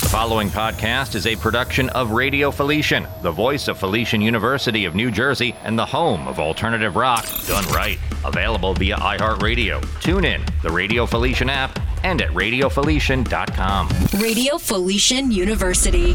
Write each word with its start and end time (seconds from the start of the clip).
The 0.00 0.08
following 0.10 0.48
podcast 0.48 1.14
is 1.14 1.26
a 1.26 1.36
production 1.36 1.88
of 1.90 2.10
Radio 2.10 2.50
Felician, 2.50 3.06
the 3.22 3.30
voice 3.30 3.68
of 3.68 3.78
Felician 3.78 4.20
University 4.20 4.84
of 4.84 4.94
New 4.94 5.10
Jersey 5.10 5.54
and 5.64 5.78
the 5.78 5.86
home 5.86 6.26
of 6.28 6.38
alternative 6.38 6.96
rock 6.96 7.24
done 7.46 7.64
right. 7.72 7.98
Available 8.24 8.74
via 8.74 8.96
iHeartRadio, 8.96 9.80
TuneIn, 10.00 10.42
the 10.62 10.70
Radio 10.70 11.06
Felician 11.06 11.48
app, 11.48 11.78
and 12.02 12.20
at 12.22 12.30
radiofelician.com. 12.30 13.88
Radio 14.20 14.58
Felician 14.58 15.30
University. 15.30 16.14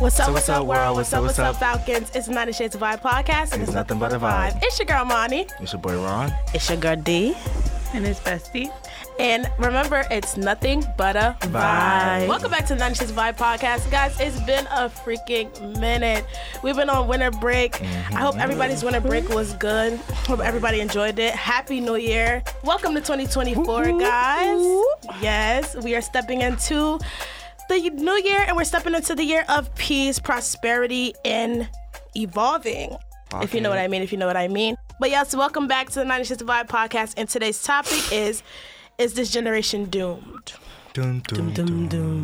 What's 0.00 0.18
up, 0.18 0.26
so 0.26 0.32
what's 0.32 0.48
up, 0.48 0.66
world? 0.66 0.96
What's 0.96 1.12
up, 1.12 1.22
what's 1.22 1.38
up, 1.38 1.56
Falcons? 1.56 2.10
It's 2.14 2.26
the 2.26 2.32
90 2.34 2.52
Shades 2.52 2.74
of 2.74 2.80
Vibe 2.80 3.00
podcast, 3.02 3.52
and 3.52 3.62
It's 3.62 3.72
nothing 3.72 3.98
but 3.98 4.12
a 4.12 4.18
vibe. 4.18 4.58
It's 4.62 4.78
your 4.78 4.86
girl, 4.86 5.04
Monty. 5.04 5.46
It's 5.60 5.72
your 5.72 5.82
boy 5.82 5.96
Ron. 6.02 6.32
It's 6.54 6.68
your 6.68 6.78
girl, 6.78 6.96
D. 6.96 7.34
And 7.94 8.06
it's 8.06 8.18
Bestie. 8.20 8.70
And 9.18 9.48
remember, 9.58 10.04
it's 10.10 10.36
nothing 10.36 10.84
but 10.96 11.16
a 11.16 11.36
vibe. 11.42 11.52
Vibe. 11.52 12.28
Welcome 12.28 12.50
back 12.50 12.66
to 12.66 12.74
the 12.74 12.80
90 12.80 12.98
Shades 12.98 13.10
of 13.10 13.16
Vibe 13.16 13.36
podcast. 13.36 13.90
Guys, 13.90 14.18
it's 14.18 14.40
been 14.40 14.66
a 14.66 14.88
freaking 14.88 15.78
minute. 15.78 16.24
We've 16.62 16.74
been 16.74 16.90
on 16.90 17.06
winter 17.06 17.30
break. 17.30 17.80
I 17.82 18.20
hope 18.20 18.36
everybody's 18.38 18.82
winter 18.82 19.00
break 19.00 19.28
was 19.28 19.54
good. 19.54 19.98
Hope 20.26 20.40
everybody 20.40 20.80
enjoyed 20.80 21.18
it. 21.18 21.34
Happy 21.34 21.80
New 21.80 21.96
Year. 21.96 22.42
Welcome 22.64 22.94
to 22.94 23.00
2024, 23.00 23.98
guys. 23.98 24.84
Yes, 25.20 25.76
we 25.76 25.94
are 25.94 26.02
stepping 26.02 26.40
into 26.40 26.98
the 27.68 27.78
new 27.90 28.20
year 28.24 28.44
and 28.48 28.56
we're 28.56 28.64
stepping 28.64 28.94
into 28.94 29.14
the 29.14 29.24
year 29.24 29.44
of 29.48 29.72
peace, 29.76 30.18
prosperity, 30.18 31.14
and 31.24 31.68
evolving. 32.16 32.96
If 33.40 33.54
you 33.54 33.60
know 33.60 33.70
what 33.70 33.78
I 33.78 33.88
mean, 33.88 34.02
if 34.02 34.10
you 34.12 34.18
know 34.18 34.26
what 34.26 34.36
I 34.36 34.48
mean. 34.48 34.76
But 35.00 35.10
yes, 35.10 35.34
welcome 35.34 35.66
back 35.68 35.88
to 35.90 36.00
the 36.00 36.04
96 36.04 36.42
Vibe 36.42 36.68
podcast. 36.68 37.14
And 37.16 37.28
today's 37.28 37.62
topic 37.62 38.12
is 38.12 38.42
Is 39.02 39.14
this 39.14 39.32
generation 39.32 39.86
doomed? 39.86 40.52
Dun, 40.92 41.24
dun, 41.26 41.88
dun. 41.88 42.22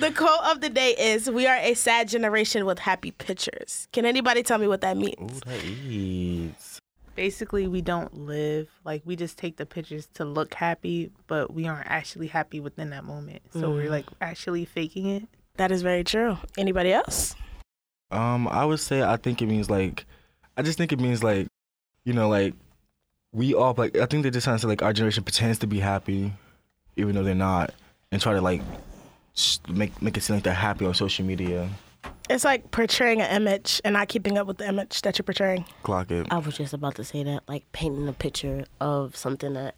The 0.00 0.10
quote 0.10 0.44
of 0.46 0.60
the 0.60 0.68
day 0.68 0.96
is 0.98 1.30
We 1.30 1.46
are 1.46 1.54
a 1.54 1.74
sad 1.74 2.08
generation 2.08 2.66
with 2.66 2.80
happy 2.80 3.12
pictures. 3.12 3.86
Can 3.92 4.04
anybody 4.04 4.42
tell 4.42 4.58
me 4.58 4.66
what 4.66 4.80
that 4.80 4.96
means? 4.96 5.36
Ooh, 5.36 5.40
that 5.46 5.60
is. 5.64 6.80
Basically, 7.14 7.68
we 7.68 7.82
don't 7.82 8.26
live. 8.26 8.68
Like, 8.84 9.02
we 9.04 9.14
just 9.14 9.38
take 9.38 9.58
the 9.58 9.64
pictures 9.64 10.08
to 10.14 10.24
look 10.24 10.54
happy, 10.54 11.12
but 11.28 11.54
we 11.54 11.68
aren't 11.68 11.88
actually 11.88 12.26
happy 12.26 12.58
within 12.58 12.90
that 12.90 13.04
moment. 13.04 13.42
So 13.52 13.70
we're 13.70 13.88
like 13.88 14.06
actually 14.20 14.64
faking 14.64 15.06
it. 15.06 15.28
That 15.54 15.70
is 15.70 15.82
very 15.82 16.02
true. 16.02 16.36
Anybody 16.58 16.92
else? 16.92 17.36
Um, 18.10 18.48
I 18.48 18.64
would 18.64 18.80
say 18.80 19.04
I 19.04 19.18
think 19.18 19.40
it 19.40 19.46
means 19.46 19.70
like, 19.70 20.04
I 20.56 20.62
just 20.62 20.78
think 20.78 20.90
it 20.90 20.98
means 20.98 21.22
like, 21.22 21.46
you 22.04 22.12
know, 22.12 22.28
like 22.28 22.54
we 23.34 23.52
all 23.52 23.74
like. 23.76 23.96
I 23.98 24.06
think 24.06 24.22
they're 24.22 24.32
just 24.32 24.44
trying 24.44 24.56
to 24.56 24.62
say 24.62 24.68
like 24.68 24.82
our 24.82 24.92
generation 24.92 25.24
pretends 25.24 25.58
to 25.58 25.66
be 25.66 25.80
happy, 25.80 26.32
even 26.96 27.14
though 27.14 27.24
they're 27.24 27.34
not, 27.34 27.74
and 28.10 28.22
try 28.22 28.32
to 28.32 28.40
like 28.40 28.62
make 29.68 30.00
make 30.00 30.16
it 30.16 30.22
seem 30.22 30.36
like 30.36 30.44
they're 30.44 30.54
happy 30.54 30.86
on 30.86 30.94
social 30.94 31.24
media. 31.26 31.68
It's 32.30 32.44
like 32.44 32.70
portraying 32.70 33.20
an 33.20 33.30
image 33.36 33.80
and 33.84 33.94
not 33.94 34.08
keeping 34.08 34.38
up 34.38 34.46
with 34.46 34.58
the 34.58 34.68
image 34.68 35.02
that 35.02 35.18
you're 35.18 35.24
portraying. 35.24 35.66
Clock 35.82 36.10
it. 36.10 36.26
I 36.30 36.38
was 36.38 36.56
just 36.56 36.72
about 36.72 36.94
to 36.94 37.04
say 37.04 37.22
that, 37.24 37.42
like 37.48 37.70
painting 37.72 38.08
a 38.08 38.12
picture 38.12 38.64
of 38.80 39.16
something 39.16 39.52
that, 39.54 39.74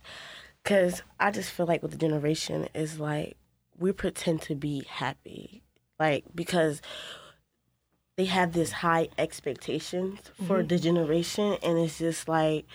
because 0.63 1.03
I 1.19 1.31
just 1.31 1.51
feel 1.51 1.67
like 1.67 1.83
with 1.83 1.93
the 1.93 1.97
generation 1.97 2.69
is 2.75 3.01
like 3.01 3.37
we 3.79 3.91
pretend 3.93 4.43
to 4.43 4.55
be 4.55 4.85
happy, 4.89 5.63
like 5.99 6.25
because 6.35 6.83
they 8.17 8.27
have 8.27 8.53
this 8.53 8.73
high 8.73 9.09
expectations 9.19 10.19
for 10.47 10.59
mm-hmm. 10.59 10.69
the 10.69 10.79
generation, 10.79 11.57
and 11.63 11.79
it's 11.79 11.99
just 11.99 12.29
like 12.29 12.67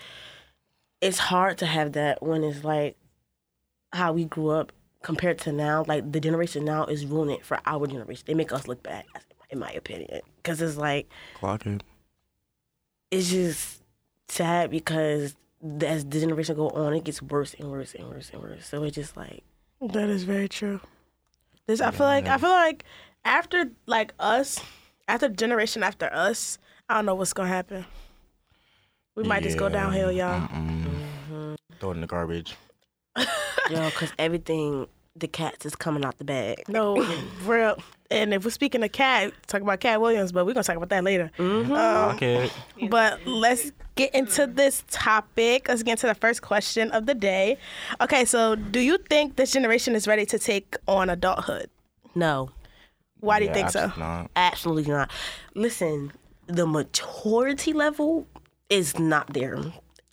it's 1.02 1.18
hard 1.18 1.58
to 1.58 1.66
have 1.66 1.92
that 1.92 2.22
when 2.22 2.42
it's 2.44 2.64
like 2.64 2.96
how 3.92 4.12
we 4.12 4.24
grew 4.24 4.50
up 4.50 4.72
compared 5.02 5.36
to 5.40 5.52
now. 5.52 5.84
Like 5.86 6.10
the 6.10 6.20
generation 6.20 6.64
now 6.64 6.86
is 6.86 7.04
ruining 7.04 7.36
it 7.36 7.44
for 7.44 7.58
our 7.66 7.86
generation. 7.86 8.24
They 8.26 8.34
make 8.34 8.52
us 8.52 8.66
look 8.68 8.82
bad, 8.82 9.04
in 9.50 9.58
my 9.58 9.70
opinion, 9.72 10.22
because 10.36 10.62
it's 10.62 10.76
like 10.78 11.08
Clock 11.34 11.66
it. 11.66 11.82
it's 13.10 13.30
just 13.30 13.82
sad 14.28 14.70
because 14.70 15.34
as 15.80 16.04
the 16.04 16.20
generation 16.20 16.56
go 16.56 16.70
on, 16.70 16.94
it 16.94 17.04
gets 17.04 17.20
worse 17.20 17.54
and 17.58 17.70
worse 17.70 17.94
and 17.94 18.08
worse 18.08 18.30
and 18.32 18.40
worse. 18.40 18.66
So 18.66 18.82
it's 18.84 18.94
just 18.94 19.16
like 19.16 19.42
That 19.80 20.08
is 20.08 20.22
very 20.22 20.48
true. 20.48 20.80
This 21.66 21.80
I 21.80 21.90
feel 21.90 22.06
like 22.06 22.28
I 22.28 22.38
feel 22.38 22.50
like 22.50 22.84
after 23.24 23.70
like 23.86 24.14
us, 24.20 24.60
after 25.08 25.28
generation 25.28 25.82
after 25.82 26.06
us, 26.12 26.58
I 26.88 26.94
don't 26.94 27.06
know 27.06 27.14
what's 27.16 27.32
gonna 27.32 27.48
happen. 27.48 27.84
We 29.14 29.24
might 29.24 29.42
just 29.42 29.58
go 29.58 29.68
downhill, 29.68 30.10
y'all. 30.10 30.48
Mm-mm. 30.48 30.91
Throw 31.80 31.90
it 31.90 31.94
in 31.94 32.00
the 32.00 32.06
garbage. 32.06 32.54
yo, 33.70 33.90
because 33.90 34.12
everything 34.18 34.86
the 35.16 35.28
cats 35.28 35.66
is 35.66 35.74
coming 35.74 36.04
out 36.04 36.16
the 36.18 36.24
bag. 36.24 36.64
No, 36.68 36.96
real. 37.44 37.76
And 38.10 38.32
if 38.34 38.44
we're 38.44 38.50
speaking 38.50 38.82
of 38.82 38.92
Cat, 38.92 39.32
talk 39.46 39.62
about 39.62 39.80
Katt 39.80 40.00
Williams, 40.00 40.32
but 40.32 40.44
we're 40.46 40.52
gonna 40.52 40.64
talk 40.64 40.76
about 40.76 40.90
that 40.90 41.02
later. 41.04 41.30
Mm-hmm. 41.38 41.72
Uh, 41.72 41.76
Clock 41.76 42.22
it. 42.22 42.52
But 42.90 43.26
let's 43.26 43.72
get 43.94 44.14
into 44.14 44.46
this 44.46 44.84
topic. 44.90 45.68
Let's 45.68 45.82
get 45.82 45.92
into 45.92 46.06
the 46.06 46.14
first 46.14 46.42
question 46.42 46.90
of 46.92 47.06
the 47.06 47.14
day. 47.14 47.56
Okay, 48.02 48.24
so 48.26 48.54
do 48.54 48.80
you 48.80 48.98
think 49.10 49.36
this 49.36 49.50
generation 49.52 49.94
is 49.94 50.06
ready 50.06 50.26
to 50.26 50.38
take 50.38 50.76
on 50.86 51.08
adulthood? 51.10 51.70
No, 52.14 52.50
Why 53.20 53.38
do 53.38 53.44
you 53.46 53.50
Yeah, 53.50 53.54
think 53.54 53.70
so? 53.70 53.92
not. 53.98 54.30
absolutely 54.36 54.92
not. 54.92 55.10
Listen, 55.54 56.12
the 56.46 56.66
maturity 56.66 57.72
level 57.72 58.26
is 58.68 58.98
not 58.98 59.32
there 59.32 59.58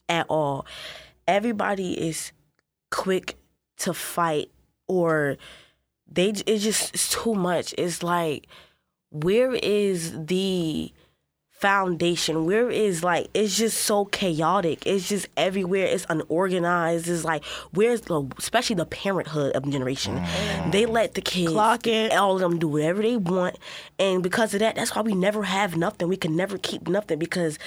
at 0.08 0.26
all. 0.30 0.66
Everybody 1.30 1.94
is 1.94 2.32
quick 2.90 3.38
to 3.78 3.94
fight 3.94 4.50
or 4.88 5.38
they 6.12 6.30
it's 6.30 6.64
just 6.64 6.94
it's 6.96 7.12
too 7.12 7.36
much. 7.36 7.76
It's 7.78 8.02
like 8.02 8.48
where 9.12 9.54
is 9.54 10.26
the 10.26 10.92
foundation? 11.50 12.46
Where 12.46 12.72
is 12.72 13.04
like 13.04 13.28
it's 13.36 13.58
just 13.58 13.82
so 13.82 14.06
chaotic. 14.06 14.88
It's 14.88 15.08
just 15.08 15.28
everywhere. 15.38 15.86
It's 15.86 16.06
unorganized. 16.10 17.08
It's 17.08 17.24
like 17.24 17.44
where's 17.74 18.02
the 18.02 18.28
especially 18.40 18.78
the 18.78 18.86
parenthood 18.86 19.56
of 19.56 19.64
the 19.64 19.72
generation. 19.72 20.18
Mm. 20.18 20.72
They 20.72 20.86
let 20.86 21.14
the 21.14 21.22
kids 21.22 21.52
Clock 21.52 21.86
it. 21.86 22.12
all 22.14 22.36
of 22.36 22.40
them 22.42 22.58
do 22.58 22.70
whatever 22.70 23.02
they 23.04 23.18
want, 23.18 23.58
and 24.00 24.24
because 24.24 24.54
of 24.54 24.62
that, 24.62 24.76
that's 24.76 24.96
why 24.96 25.04
we 25.04 25.14
never 25.14 25.44
have 25.44 25.78
nothing. 25.78 26.08
We 26.08 26.18
can 26.18 26.36
never 26.36 26.58
keep 26.58 26.88
nothing 26.88 27.20
because 27.20 27.60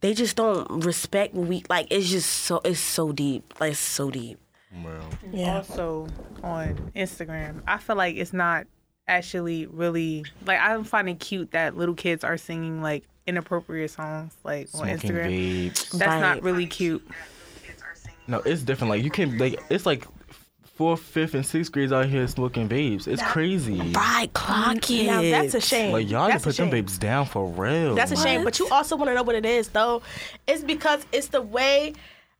they 0.00 0.14
just 0.14 0.36
don't 0.36 0.84
respect 0.84 1.34
what 1.34 1.48
we 1.48 1.62
like. 1.68 1.88
It's 1.90 2.08
just 2.08 2.30
so 2.30 2.60
it's 2.64 2.80
so 2.80 3.12
deep. 3.12 3.54
Like 3.60 3.72
it's 3.72 3.80
so 3.80 4.10
deep. 4.10 4.38
Well, 4.84 5.08
Yeah. 5.32 5.56
Also, 5.56 6.08
on 6.42 6.92
Instagram, 6.94 7.62
I 7.66 7.78
feel 7.78 7.96
like 7.96 8.16
it's 8.16 8.32
not 8.32 8.66
actually 9.08 9.66
really 9.66 10.24
like 10.44 10.58
I'm 10.60 10.84
finding 10.84 11.16
cute 11.16 11.52
that 11.52 11.76
little 11.76 11.94
kids 11.94 12.24
are 12.24 12.36
singing 12.36 12.82
like 12.82 13.04
inappropriate 13.26 13.90
songs 13.90 14.34
like 14.44 14.68
on 14.74 14.88
Instagram. 14.88 15.70
vapes. 15.70 15.90
That's 15.92 16.06
Right. 16.08 16.20
not 16.20 16.42
really 16.42 16.66
cute. 16.66 17.06
No, 18.28 18.38
it's 18.40 18.62
different. 18.62 18.90
Like 18.90 19.04
you 19.04 19.10
can 19.10 19.38
like 19.38 19.60
it's 19.70 19.86
like 19.86 20.04
fourth, 20.76 21.00
fifth, 21.00 21.34
and 21.34 21.44
sixth 21.44 21.72
grades 21.72 21.90
out 21.90 22.06
here 22.06 22.26
smoking 22.28 22.68
babes. 22.68 23.06
It's 23.06 23.22
crazy. 23.22 23.80
Right, 23.92 24.30
clock 24.34 24.90
it. 24.90 25.06
Now 25.06 25.22
that's 25.22 25.54
a 25.54 25.60
shame. 25.60 25.92
Like 25.92 26.08
y'all 26.08 26.26
need 26.26 26.34
that's 26.34 26.44
to 26.44 26.50
a 26.50 26.52
put 26.52 26.56
them 26.58 26.70
shame. 26.70 26.84
vapes 26.84 26.98
down 26.98 27.26
for 27.26 27.46
real. 27.46 27.94
That's 27.94 28.12
a 28.12 28.16
shame. 28.16 28.44
But 28.44 28.58
you 28.58 28.68
also 28.68 28.94
want 28.94 29.08
to 29.08 29.14
know 29.14 29.22
what 29.22 29.34
it 29.34 29.46
is, 29.46 29.68
though. 29.70 30.02
It's 30.46 30.62
because 30.62 31.06
it's 31.12 31.28
the 31.28 31.40
way. 31.40 31.94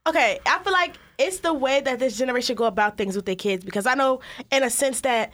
Okay, 0.06 0.38
I 0.46 0.58
feel 0.62 0.72
like 0.72 0.96
it's 1.18 1.38
the 1.38 1.54
way 1.54 1.80
that 1.80 1.98
this 1.98 2.16
generation 2.16 2.54
go 2.54 2.64
about 2.64 2.98
things 2.98 3.16
with 3.16 3.24
their 3.24 3.34
kids. 3.34 3.64
Because 3.64 3.86
I 3.86 3.94
know, 3.94 4.20
in 4.52 4.62
a 4.62 4.70
sense, 4.70 5.00
that 5.00 5.32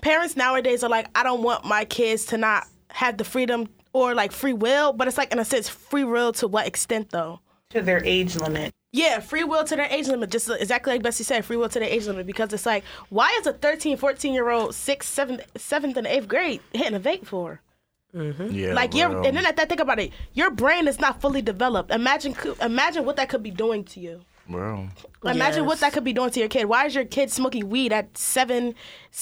parents 0.00 0.36
nowadays 0.36 0.84
are 0.84 0.90
like, 0.90 1.08
I 1.18 1.24
don't 1.24 1.42
want 1.42 1.64
my 1.64 1.84
kids 1.84 2.24
to 2.26 2.38
not 2.38 2.68
have 2.90 3.18
the 3.18 3.24
freedom 3.24 3.68
or 3.92 4.14
like 4.14 4.30
free 4.30 4.52
will. 4.52 4.92
But 4.92 5.08
it's 5.08 5.18
like, 5.18 5.32
in 5.32 5.40
a 5.40 5.44
sense, 5.44 5.68
free 5.68 6.04
will 6.04 6.32
to 6.34 6.46
what 6.46 6.68
extent, 6.68 7.10
though? 7.10 7.40
To 7.70 7.82
their 7.82 8.02
age 8.04 8.36
limit. 8.36 8.72
Yeah, 8.92 9.20
free 9.20 9.44
will 9.44 9.64
to 9.64 9.76
their 9.76 9.88
age 9.90 10.08
limit. 10.08 10.30
Just 10.30 10.48
exactly 10.48 10.94
like 10.94 11.02
Bestie 11.02 11.24
said, 11.24 11.44
free 11.44 11.56
will 11.56 11.68
to 11.68 11.78
their 11.78 11.88
age 11.88 12.06
limit. 12.06 12.26
Because 12.26 12.52
it's 12.52 12.64
like, 12.64 12.84
why 13.10 13.36
is 13.40 13.46
a 13.46 13.52
13, 13.52 13.96
14 13.96 14.32
year 14.32 14.48
old, 14.48 14.74
sixth, 14.74 15.12
seventh, 15.12 15.42
seventh, 15.56 15.96
and 15.96 16.06
eighth 16.06 16.28
grade 16.28 16.60
hitting 16.72 16.94
a 16.94 17.00
vape 17.00 17.26
for? 17.26 17.60
Mm-hmm. 18.14 18.50
yeah. 18.52 18.72
Like 18.72 18.94
you're, 18.94 19.14
and 19.22 19.36
then 19.36 19.44
at 19.44 19.56
that, 19.56 19.68
think 19.68 19.80
about 19.80 19.98
it. 19.98 20.12
Your 20.32 20.50
brain 20.50 20.88
is 20.88 20.98
not 20.98 21.20
fully 21.20 21.42
developed. 21.42 21.90
Imagine, 21.90 22.34
imagine 22.62 23.04
what 23.04 23.16
that 23.16 23.28
could 23.28 23.42
be 23.42 23.50
doing 23.50 23.84
to 23.84 24.00
you. 24.00 24.22
Bro. 24.48 24.88
Imagine 25.26 25.66
what 25.66 25.80
that 25.80 25.92
could 25.92 26.04
be 26.04 26.14
doing 26.14 26.30
to 26.30 26.40
your 26.40 26.48
kid. 26.48 26.64
Why 26.64 26.86
is 26.86 26.94
your 26.94 27.04
kid 27.04 27.30
smoking 27.30 27.68
weed 27.68 27.92
at 27.92 28.16
seven, 28.16 28.74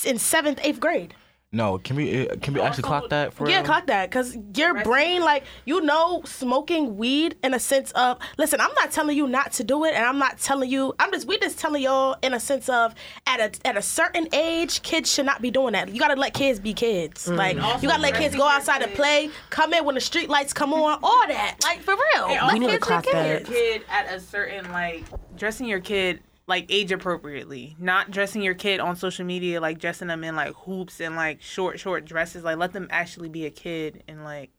in 0.05 0.19
seventh, 0.19 0.61
eighth 0.63 0.79
grade? 0.79 1.15
No, 1.57 1.79
can 1.79 1.97
we 1.97 2.29
uh, 2.29 2.37
can 2.43 2.53
we 2.53 2.61
actually 2.61 2.83
clock 2.83 3.09
that 3.09 3.33
for 3.33 3.49
Yeah, 3.49 3.57
real? 3.57 3.65
clock 3.65 3.87
that. 3.87 4.11
Cause 4.11 4.37
your 4.55 4.83
brain, 4.83 5.23
like 5.23 5.45
you 5.65 5.81
know, 5.81 6.21
smoking 6.27 6.99
weed 6.99 7.37
in 7.43 7.55
a 7.55 7.59
sense 7.59 7.93
of 7.93 8.19
listen. 8.37 8.61
I'm 8.61 8.75
not 8.79 8.91
telling 8.91 9.17
you 9.17 9.27
not 9.27 9.53
to 9.55 9.65
do 9.65 9.85
it, 9.85 9.95
and 9.95 10.05
I'm 10.05 10.19
not 10.19 10.39
telling 10.39 10.69
you. 10.71 10.95
I'm 10.99 11.11
just 11.11 11.27
we 11.27 11.39
just 11.39 11.59
telling 11.59 11.83
y'all 11.83 12.17
in 12.23 12.35
a 12.35 12.41
sense 12.41 12.69
of 12.69 12.95
at 13.27 13.41
a 13.41 13.67
at 13.67 13.77
a 13.79 13.83
certain 13.83 14.29
age, 14.35 14.83
kids 14.83 15.11
should 15.11 15.25
not 15.25 15.41
be 15.41 15.51
doing 15.51 15.73
that. 15.73 15.89
You 15.89 15.99
gotta 15.99 16.21
let 16.21 16.35
kids 16.35 16.61
be 16.61 16.75
kids. 16.75 17.27
Like 17.27 17.57
you 17.57 17.89
gotta 17.89 18.03
let 18.03 18.15
kids 18.15 18.37
go 18.37 18.47
outside 18.47 18.83
and 18.83 18.93
play. 18.95 19.31
Come 19.49 19.73
in 19.73 19.85
when 19.87 19.95
the 19.95 20.01
street 20.03 20.29
lights 20.29 20.53
come 20.53 20.75
on. 20.75 20.99
All 21.03 21.27
that. 21.29 21.57
Like 21.63 21.81
for 21.81 21.95
real. 22.15 22.27
Let 22.29 22.53
We 22.53 22.59
need 22.59 22.67
to 22.67 22.73
kids 22.73 22.87
be 22.87 22.87
clock 22.87 23.05
kids. 23.05 23.49
that. 23.49 23.55
kid 23.55 23.83
at 23.89 24.13
a 24.13 24.21
certain 24.21 24.71
like 24.73 25.05
dressing 25.37 25.67
your 25.67 25.81
kid 25.81 26.21
like 26.47 26.67
age 26.69 26.93
appropriately. 26.93 27.75
Not 27.79 28.11
dressing 28.11 28.43
your 28.43 28.55
kid 28.55 28.79
on 28.81 28.97
social 28.97 29.25
media 29.25 29.61
like 29.61 29.79
dressing 29.79 30.09
them 30.09 30.23
in 30.25 30.37
like 30.37 30.55
hoops 30.55 31.01
and 31.01 31.17
like 31.17 31.43
short 31.43 31.81
short 31.81 32.05
dresses. 32.05 32.45
Like 32.45 32.57
let 32.59 32.73
them 32.73 32.87
actually 32.91 33.29
be 33.29 33.47
a 33.47 33.51
kid 33.51 34.03
and 34.09 34.25
like 34.25 34.51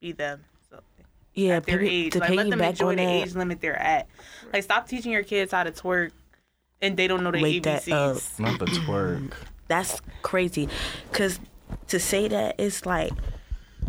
be 0.00 0.12
them. 0.12 0.44
So 0.70 0.80
Yeah, 1.34 1.56
at 1.56 1.66
their 1.66 1.78
piggy- 1.78 2.06
age. 2.06 2.12
to 2.12 2.18
Like 2.20 2.30
let 2.30 2.50
them 2.50 2.58
piggyback 2.60 2.68
enjoy 2.70 2.88
on 2.90 2.96
the 2.96 3.04
that, 3.04 3.10
age 3.28 3.34
limit 3.34 3.60
they're 3.60 3.78
at. 3.78 4.08
Like 4.52 4.62
stop 4.62 4.88
teaching 4.88 5.12
your 5.12 5.24
kids 5.24 5.52
how 5.52 5.64
to 5.64 5.72
twerk 5.72 6.12
and 6.80 6.96
they 6.96 7.06
don't 7.08 7.22
know 7.24 7.32
the 7.32 7.42
Wake 7.42 7.64
that 7.64 7.88
up. 7.88 8.16
ABCs. 8.16 8.38
Not 8.40 8.58
the 8.58 8.66
twerk. 8.66 9.32
that's 9.68 10.00
crazy. 10.22 10.68
Cause 11.12 11.38
to 11.88 11.98
say 11.98 12.28
that 12.28 12.54
it's 12.58 12.86
like 12.86 13.12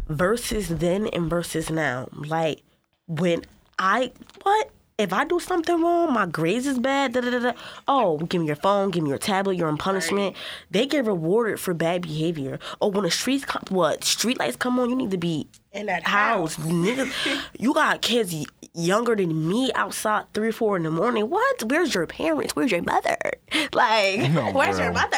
versus 0.07 0.67
then 0.67 1.07
and 1.07 1.29
versus 1.29 1.69
now. 1.69 2.09
Like 2.13 2.61
when 3.07 3.43
I 3.77 4.11
what 4.43 4.69
if 4.99 5.13
I 5.13 5.23
do 5.25 5.39
something 5.39 5.81
wrong, 5.81 6.13
my 6.13 6.25
grades 6.27 6.67
is 6.67 6.77
bad. 6.77 7.13
Da, 7.13 7.21
da, 7.21 7.31
da, 7.31 7.39
da. 7.39 7.53
Oh, 7.87 8.17
give 8.19 8.41
me 8.41 8.47
your 8.47 8.55
phone, 8.57 8.91
give 8.91 9.01
me 9.03 9.09
your 9.09 9.17
tablet. 9.17 9.55
You're 9.57 9.69
in 9.69 9.77
punishment. 9.77 10.35
They 10.69 10.85
get 10.85 11.05
rewarded 11.05 11.59
for 11.59 11.73
bad 11.73 12.01
behavior. 12.03 12.59
Or 12.81 12.91
when 12.91 13.03
the 13.05 13.11
streets 13.11 13.45
come, 13.45 13.63
what 13.69 14.03
street 14.03 14.37
lights 14.39 14.57
come 14.57 14.77
on, 14.79 14.89
you 14.89 14.95
need 14.95 15.11
to 15.11 15.17
be 15.17 15.47
In 15.71 15.85
that 15.87 16.03
house. 16.03 16.57
Niggas, 16.57 17.11
you 17.59 17.73
got 17.73 18.01
kids 18.01 18.35
younger 18.75 19.15
than 19.15 19.47
me 19.49 19.71
outside 19.73 20.25
three, 20.33 20.51
four 20.51 20.77
in 20.77 20.83
the 20.83 20.91
morning. 20.91 21.29
What? 21.29 21.63
Where's 21.63 21.95
your 21.95 22.05
parents? 22.05 22.55
Where's 22.55 22.71
your 22.71 22.83
mother? 22.83 23.17
Like, 23.73 24.31
No, 24.31 24.51
where's 24.51 24.75
bro. 24.75 24.85
your 24.85 24.93
mother? 24.93 25.17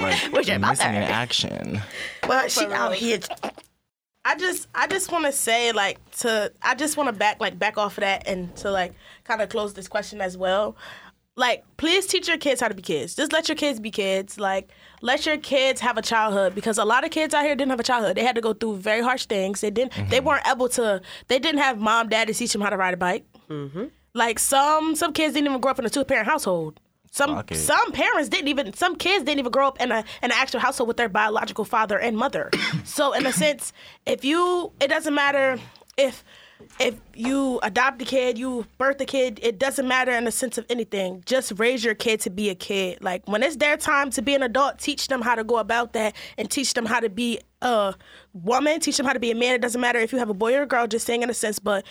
Like 0.00 0.32
Where's 0.32 0.48
your 0.48 0.58
missing 0.60 0.88
in 0.94 1.02
action. 1.02 1.80
Well, 2.28 2.48
she 2.48 2.64
For 2.66 2.72
out 2.74 2.94
here. 2.94 3.18
I 4.24 4.36
just 4.36 4.68
I 4.74 4.86
just 4.86 5.10
want 5.10 5.24
to 5.26 5.32
say 5.32 5.72
like 5.72 5.98
to 6.18 6.52
I 6.62 6.74
just 6.74 6.96
want 6.96 7.08
to 7.08 7.12
back 7.12 7.40
like 7.40 7.58
back 7.58 7.76
off 7.76 7.98
of 7.98 8.02
that 8.02 8.26
and 8.26 8.54
to 8.56 8.70
like 8.70 8.94
kind 9.24 9.42
of 9.42 9.48
close 9.48 9.74
this 9.74 9.88
question 9.88 10.20
as 10.20 10.36
well. 10.36 10.76
Like 11.34 11.64
please 11.76 12.06
teach 12.06 12.28
your 12.28 12.38
kids 12.38 12.60
how 12.60 12.68
to 12.68 12.74
be 12.74 12.82
kids. 12.82 13.16
Just 13.16 13.32
let 13.32 13.48
your 13.48 13.56
kids 13.56 13.80
be 13.80 13.90
kids. 13.90 14.38
Like 14.38 14.70
let 15.00 15.26
your 15.26 15.38
kids 15.38 15.80
have 15.80 15.98
a 15.98 16.02
childhood 16.02 16.54
because 16.54 16.78
a 16.78 16.84
lot 16.84 17.04
of 17.04 17.10
kids 17.10 17.34
out 17.34 17.44
here 17.44 17.56
didn't 17.56 17.70
have 17.70 17.80
a 17.80 17.84
childhood. 17.84 18.16
They 18.16 18.22
had 18.22 18.36
to 18.36 18.40
go 18.40 18.52
through 18.52 18.76
very 18.76 19.02
harsh 19.02 19.26
things. 19.26 19.60
They 19.60 19.70
didn't 19.70 19.92
they 19.92 20.18
mm-hmm. 20.18 20.26
weren't 20.26 20.46
able 20.46 20.68
to 20.70 21.00
they 21.26 21.40
didn't 21.40 21.60
have 21.60 21.80
mom 21.80 22.08
dad 22.08 22.28
to 22.28 22.34
teach 22.34 22.52
them 22.52 22.62
how 22.62 22.70
to 22.70 22.76
ride 22.76 22.94
a 22.94 22.98
bike. 22.98 23.26
Mm-hmm. 23.48 23.86
Like 24.14 24.38
some 24.38 24.94
some 24.94 25.12
kids 25.12 25.34
didn't 25.34 25.48
even 25.48 25.60
grow 25.60 25.72
up 25.72 25.80
in 25.80 25.86
a 25.86 25.90
two 25.90 26.04
parent 26.04 26.28
household. 26.28 26.78
Some 27.12 27.44
some 27.52 27.92
parents 27.92 28.30
didn't 28.30 28.48
even 28.48 28.72
some 28.72 28.96
kids 28.96 29.26
didn't 29.26 29.40
even 29.40 29.52
grow 29.52 29.68
up 29.68 29.78
in 29.82 29.92
a 29.92 29.98
in 29.98 30.04
an 30.22 30.32
actual 30.32 30.60
household 30.60 30.88
with 30.88 30.96
their 30.96 31.10
biological 31.10 31.66
father 31.66 31.98
and 31.98 32.16
mother. 32.16 32.50
so 32.84 33.12
in 33.12 33.26
a 33.26 33.32
sense, 33.32 33.74
if 34.06 34.24
you 34.24 34.72
it 34.80 34.88
doesn't 34.88 35.14
matter 35.14 35.58
if 35.98 36.24
if 36.78 36.98
you 37.14 37.60
adopt 37.62 38.00
a 38.02 38.04
kid, 38.04 38.38
you 38.38 38.66
birth 38.78 39.00
a 39.00 39.04
kid, 39.04 39.40
it 39.42 39.58
doesn't 39.58 39.86
matter 39.86 40.12
in 40.12 40.24
the 40.24 40.32
sense 40.32 40.58
of 40.58 40.66
anything. 40.70 41.22
Just 41.26 41.52
raise 41.56 41.84
your 41.84 41.94
kid 41.94 42.20
to 42.20 42.30
be 42.30 42.48
a 42.50 42.54
kid. 42.54 42.98
Like 43.02 43.26
when 43.28 43.42
it's 43.42 43.56
their 43.56 43.76
time 43.76 44.10
to 44.10 44.22
be 44.22 44.34
an 44.34 44.42
adult, 44.42 44.78
teach 44.78 45.08
them 45.08 45.22
how 45.22 45.34
to 45.34 45.44
go 45.44 45.58
about 45.58 45.92
that 45.92 46.14
and 46.38 46.50
teach 46.50 46.74
them 46.74 46.86
how 46.86 47.00
to 47.00 47.08
be 47.08 47.38
a 47.60 47.94
woman, 48.32 48.80
teach 48.80 48.96
them 48.96 49.06
how 49.06 49.12
to 49.12 49.20
be 49.20 49.30
a 49.30 49.34
man. 49.34 49.54
It 49.54 49.62
doesn't 49.62 49.80
matter 49.80 49.98
if 49.98 50.12
you 50.12 50.18
have 50.18 50.30
a 50.30 50.34
boy 50.34 50.54
or 50.54 50.62
a 50.62 50.66
girl, 50.66 50.86
just 50.86 51.06
saying 51.06 51.22
in 51.22 51.30
a 51.30 51.34
sense, 51.34 51.58
but 51.58 51.84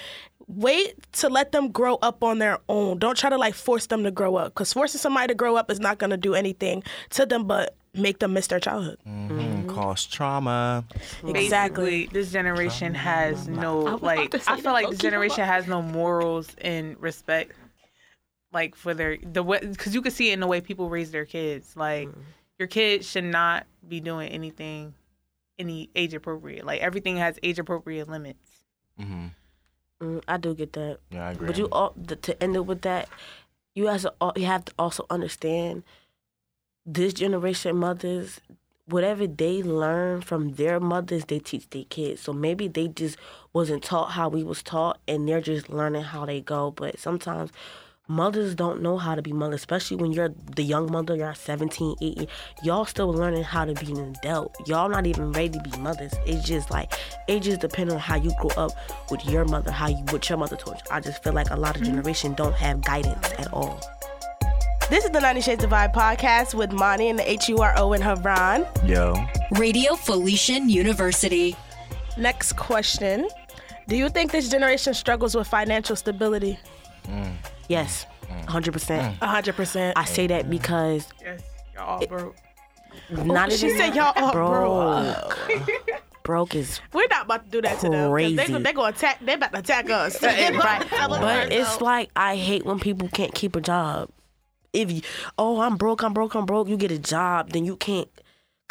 wait 0.48 0.96
to 1.14 1.30
let 1.30 1.52
them 1.52 1.72
grow 1.72 1.96
up 2.02 2.24
on 2.24 2.40
their 2.40 2.60
own. 2.68 3.00
Don't 3.00 3.18
try 3.18 3.30
to 3.30 3.38
like 3.38 3.54
force 3.54 3.86
them 3.88 4.04
to 4.04 4.12
grow 4.12 4.36
up 4.36 4.54
because 4.54 4.74
forcing 4.74 5.00
somebody 5.00 5.28
to 5.28 5.36
grow 5.36 5.56
up 5.56 5.72
is 5.72 5.80
not 5.80 5.98
going 5.98 6.10
to 6.10 6.18
do 6.18 6.34
anything 6.36 6.84
to 7.12 7.26
them 7.26 7.46
but 7.46 7.76
make 7.94 8.20
them 8.20 8.34
miss 8.34 8.48
their 8.48 8.60
childhood. 8.60 8.98
Mm, 9.06 9.68
Cause 9.68 10.06
trauma. 10.06 10.86
Basically, 11.26 12.08
this 12.08 12.32
generation 12.32 12.94
has 12.94 13.48
no 13.48 13.84
was 13.84 14.02
like. 14.02 14.34
I 14.48 14.60
feel 14.62 14.72
like 14.74 14.90
this 14.90 15.00
generation 15.00 15.46
has 15.46 15.68
no 15.68 15.82
morals 15.82 16.56
and 16.62 17.00
respect, 17.02 17.54
like 18.54 18.76
for 18.76 18.94
their 18.94 19.18
the 19.18 19.44
way 19.44 19.60
because 19.60 19.94
you 19.94 20.02
can 20.02 20.12
see 20.12 20.30
it 20.32 20.34
in 20.34 20.40
the 20.40 20.48
way 20.48 20.62
people 20.62 20.90
raise 20.90 21.12
their 21.12 21.26
kids. 21.26 21.76
Like 21.76 22.10
your 22.60 22.68
kids 22.68 23.08
should 23.10 23.24
not 23.24 23.66
be 23.88 24.00
doing 24.00 24.30
anything 24.30 24.94
any 25.60 25.90
age 25.96 26.14
appropriate. 26.14 26.66
Like 26.66 26.82
everything 26.82 27.18
has 27.18 27.38
age 27.44 27.60
appropriate 27.60 28.10
limits. 28.10 28.50
hmm 29.00 29.28
Mm, 30.02 30.24
I 30.28 30.38
do 30.38 30.56
get 30.56 30.74
that. 30.74 30.98
Yeah, 31.12 31.28
I 31.28 31.32
agree. 31.34 31.46
But 31.46 31.58
you 31.60 31.68
all 31.72 31.94
the, 31.96 32.16
to 32.16 32.42
end 32.42 32.56
it 32.56 32.66
with 32.66 32.82
that, 32.82 33.08
you 33.76 33.86
has 33.86 34.02
to, 34.02 34.14
you 34.36 34.48
have 34.48 34.66
to 34.66 34.74
also 34.80 35.06
understand 35.12 35.84
this 36.86 37.14
generation 37.14 37.78
mothers, 37.78 38.42
whatever 38.86 39.28
they 39.28 39.64
learn 39.64 40.22
from 40.22 40.54
their 40.54 40.80
mothers, 40.80 41.26
they 41.26 41.40
teach 41.40 41.70
their 41.70 41.86
kids. 41.86 42.22
So 42.22 42.34
maybe 42.34 42.68
they 42.68 42.88
just 42.88 43.18
wasn't 43.54 43.84
taught 43.84 44.12
how 44.12 44.30
we 44.30 44.44
was 44.44 44.64
taught, 44.64 45.00
and 45.08 45.28
they're 45.28 45.42
just 45.42 45.70
learning 45.70 46.04
how 46.04 46.26
they 46.26 46.42
go. 46.42 46.72
But 46.72 47.00
sometimes 47.00 47.52
mothers 48.08 48.56
don't 48.56 48.82
know 48.82 48.98
how 48.98 49.16
to 49.16 49.22
be 49.22 49.32
mothers, 49.32 49.62
especially 49.62 49.98
when 49.98 50.12
you're 50.12 50.34
the 50.56 50.64
young 50.64 50.92
mother, 50.92 51.16
you're 51.16 51.34
17, 51.34 51.96
18. 52.02 52.28
Y'all 52.64 52.86
still 52.86 53.12
learning 53.12 53.44
how 53.44 53.64
to 53.64 53.74
be 53.74 53.92
an 53.92 54.16
adult. 54.16 54.56
Y'all 54.68 54.90
not 54.90 55.08
even 55.08 55.32
ready 55.32 55.50
to 55.50 55.60
be 55.62 55.78
mothers. 55.78 56.14
It's 56.26 56.46
just 56.46 56.72
like, 56.72 56.92
it 57.28 57.42
just 57.42 57.62
depends 57.62 57.94
on 57.94 58.00
how 58.00 58.16
you 58.16 58.32
grow 58.40 58.52
up 58.58 58.72
with 59.10 59.26
your 59.26 59.46
mother, 59.46 59.72
how 59.72 59.88
you, 59.88 60.04
what 60.10 60.28
your 60.28 60.38
mother 60.38 60.58
taught 60.58 60.82
you. 60.82 60.92
I 60.92 61.00
just 61.00 61.24
feel 61.24 61.34
like 61.34 61.50
a 61.52 61.56
lot 61.56 61.76
of 61.76 61.84
mm-hmm. 61.84 61.92
generation 61.92 62.34
don't 62.34 62.56
have 62.56 62.82
guidance 62.82 63.32
at 63.38 63.52
all. 63.54 63.80
This 64.92 65.06
is 65.06 65.12
the 65.12 65.22
90 65.22 65.40
Shades 65.40 65.64
of 65.64 65.70
Vibe 65.70 65.94
podcast 65.94 66.54
with 66.54 66.74
Monty 66.74 67.08
and 67.08 67.18
the 67.18 67.30
H-U-R-O 67.30 67.94
and 67.94 68.04
Huron. 68.04 68.68
Yo. 68.86 69.16
Radio 69.52 69.96
Felician 69.96 70.68
University. 70.70 71.56
Next 72.18 72.58
question. 72.58 73.30
Do 73.88 73.96
you 73.96 74.10
think 74.10 74.34
this 74.34 74.50
generation 74.50 74.94
struggles 74.94 75.34
with 75.34 75.48
financial 75.48 75.96
stability? 75.96 76.60
Mm. 77.06 77.32
Yes, 77.70 78.06
mm. 78.30 78.46
100%. 78.48 79.18
100%. 79.20 79.20
Mm. 79.22 79.94
I 79.96 80.04
say 80.04 80.28
that 80.28 80.50
because 80.50 81.08
Yes, 81.22 81.42
y'all 81.74 81.88
all 82.02 82.06
broke. 82.08 82.36
not 83.12 83.50
she 83.54 83.68
even 83.68 83.78
said 83.78 83.96
y'all 83.96 84.12
all 84.18 84.34
broke. 84.34 85.38
broke 86.24 86.54
is 86.54 86.82
We're 86.92 87.08
not 87.10 87.26
about 87.26 87.46
to 87.46 87.50
do 87.50 87.62
that 87.62 87.80
to 87.80 87.90
them. 87.90 88.12
'cause 88.12 88.18
They, 88.36 88.36
Crazy. 88.36 88.62
they 88.62 88.74
gonna 88.74 88.90
attack. 88.90 89.20
They're 89.26 89.36
about 89.38 89.54
to 89.54 89.60
attack 89.60 89.90
us. 89.90 90.22
right. 90.22 90.86
But 90.92 91.54
it's 91.54 91.80
like 91.80 92.12
I 92.14 92.36
hate 92.36 92.66
when 92.66 92.78
people 92.80 93.08
can't 93.08 93.34
keep 93.34 93.56
a 93.56 93.62
job. 93.62 94.10
If 94.74 94.92
you, 94.92 95.02
oh, 95.38 95.60
I'm 95.62 95.78
broke, 95.78 96.04
I'm 96.04 96.14
broke, 96.14 96.34
I'm 96.36 96.46
broke. 96.46 96.70
You 96.70 96.78
get 96.78 96.92
a 96.92 97.00
job, 97.00 97.52
then 97.52 97.66
you 97.66 97.76
can't 97.76 98.10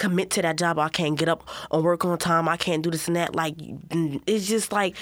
commit 0.01 0.31
to 0.31 0.43
that 0.43 0.57
job. 0.57 0.79
I 0.79 0.89
can't 0.89 1.19
get 1.19 1.29
up 1.29 1.47
and 1.71 1.85
work 1.85 2.05
on 2.07 2.17
time. 2.17 2.49
I 2.49 2.57
can't 2.57 2.83
do 2.83 2.91
this 2.91 3.07
and 3.07 3.17
that. 3.17 3.37
Like 3.37 3.55
it's 4.27 4.47
just 4.47 4.73
like 4.73 4.97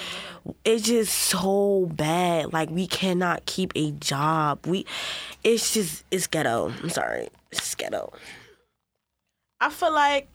it's 0.65 0.85
just 0.85 1.13
so 1.13 1.89
bad. 1.93 2.51
Like 2.51 2.69
we 2.69 2.85
cannot 2.85 3.45
keep 3.45 3.71
a 3.75 3.91
job. 3.91 4.65
We, 4.67 4.85
it's 5.43 5.73
just 5.73 6.03
it's 6.11 6.27
ghetto. 6.27 6.73
I'm 6.83 6.89
sorry, 6.89 7.29
it's 7.51 7.73
ghetto. 7.75 8.11
I 9.61 9.69
feel 9.69 9.93
like 9.93 10.27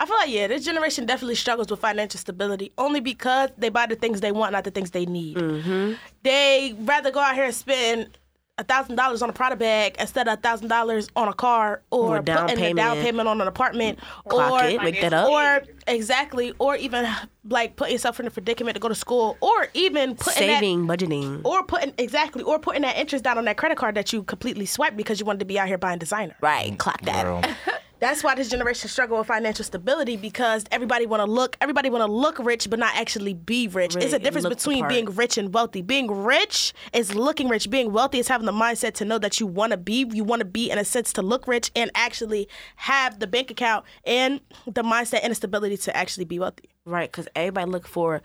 I 0.00 0.06
feel 0.06 0.16
like 0.16 0.30
yeah, 0.30 0.46
this 0.46 0.64
generation 0.64 1.06
definitely 1.06 1.34
struggles 1.34 1.68
with 1.68 1.80
financial 1.80 2.20
stability 2.20 2.70
only 2.78 3.00
because 3.00 3.50
they 3.58 3.70
buy 3.70 3.86
the 3.86 3.96
things 3.96 4.20
they 4.20 4.30
want, 4.30 4.52
not 4.52 4.62
the 4.62 4.70
things 4.70 4.92
they 4.92 5.06
need. 5.06 5.36
Mm-hmm. 5.36 5.94
They 6.22 6.76
rather 6.78 7.10
go 7.10 7.18
out 7.18 7.34
here 7.34 7.44
and 7.44 7.54
spend 7.54 8.17
thousand 8.64 8.96
dollars 8.96 9.22
on 9.22 9.30
a 9.30 9.32
Prada 9.32 9.56
bag 9.56 9.96
instead 9.98 10.28
of 10.28 10.34
a 10.38 10.40
thousand 10.40 10.68
dollars 10.68 11.08
on 11.16 11.28
a 11.28 11.32
car 11.34 11.82
or, 11.90 12.18
Or 12.18 12.22
down 12.22 12.48
putting 12.48 12.64
a 12.64 12.74
down 12.74 12.96
payment. 12.96 13.04
payment 13.06 13.28
on 13.28 13.40
an 13.40 13.48
apartment 13.48 13.98
Clock 14.28 14.52
or 14.52 14.64
it, 14.64 14.80
wake 14.82 15.00
that 15.00 15.12
up. 15.12 15.28
or 15.28 15.62
exactly 15.86 16.52
or 16.58 16.76
even 16.76 17.06
like 17.48 17.76
put 17.76 17.90
yourself 17.90 18.20
in 18.20 18.26
a 18.26 18.30
predicament 18.30 18.74
to 18.74 18.80
go 18.80 18.88
to 18.88 18.94
school 18.94 19.36
or 19.40 19.68
even 19.74 20.14
putting 20.16 20.46
that 20.48 20.60
Saving, 20.60 20.86
budgeting. 20.86 21.40
or 21.44 21.62
putting 21.64 21.94
exactly 21.98 22.42
or 22.42 22.58
putting 22.58 22.82
that 22.82 22.96
interest 22.96 23.24
down 23.24 23.38
on 23.38 23.44
that 23.46 23.56
credit 23.56 23.78
card 23.78 23.94
that 23.94 24.12
you 24.12 24.22
completely 24.22 24.66
swiped 24.66 24.96
because 24.96 25.18
you 25.20 25.26
wanted 25.26 25.38
to 25.40 25.44
be 25.46 25.58
out 25.58 25.66
here 25.68 25.78
buying 25.78 25.98
designer. 25.98 26.34
Right, 26.40 26.76
clock 26.78 27.00
that. 27.02 27.56
That's 28.00 28.22
why 28.22 28.36
this 28.36 28.48
generation 28.48 28.88
struggle 28.88 29.18
with 29.18 29.26
financial 29.26 29.64
stability 29.64 30.16
because 30.16 30.64
everybody 30.70 31.04
want 31.04 31.20
to 31.20 31.30
look, 31.30 31.56
everybody 31.60 31.90
want 31.90 32.02
to 32.02 32.12
look 32.12 32.38
rich, 32.38 32.70
but 32.70 32.78
not 32.78 32.94
actually 32.94 33.34
be 33.34 33.66
rich. 33.66 33.94
Right, 33.94 34.04
It's 34.04 34.12
a 34.12 34.20
difference 34.20 34.46
between 34.46 34.86
being 34.86 35.06
rich 35.06 35.36
and 35.36 35.52
wealthy. 35.52 35.82
Being 35.82 36.08
rich 36.08 36.72
is 36.92 37.14
looking 37.14 37.48
rich. 37.48 37.68
Being 37.68 37.92
wealthy 37.92 38.20
is 38.20 38.28
having 38.28 38.46
the 38.46 38.52
mindset 38.52 38.94
to 38.94 39.04
know 39.04 39.18
that 39.18 39.40
you 39.40 39.46
want 39.46 39.72
to 39.72 39.76
be, 39.76 40.06
you 40.12 40.22
want 40.22 40.40
to 40.40 40.46
be 40.46 40.70
in 40.70 40.78
a 40.78 40.84
sense 40.84 41.12
to 41.14 41.22
look 41.22 41.48
rich 41.48 41.72
and 41.74 41.90
actually 41.94 42.48
have 42.76 43.18
the 43.18 43.26
bank 43.26 43.50
account 43.50 43.84
and 44.04 44.40
the 44.66 44.82
mindset 44.82 45.20
and 45.22 45.32
the 45.32 45.34
stability 45.34 45.76
to 45.78 45.96
actually 45.96 46.24
be 46.24 46.38
wealthy. 46.38 46.70
Right, 46.84 47.10
because 47.10 47.26
everybody 47.34 47.70
look 47.70 47.88
for 47.88 48.22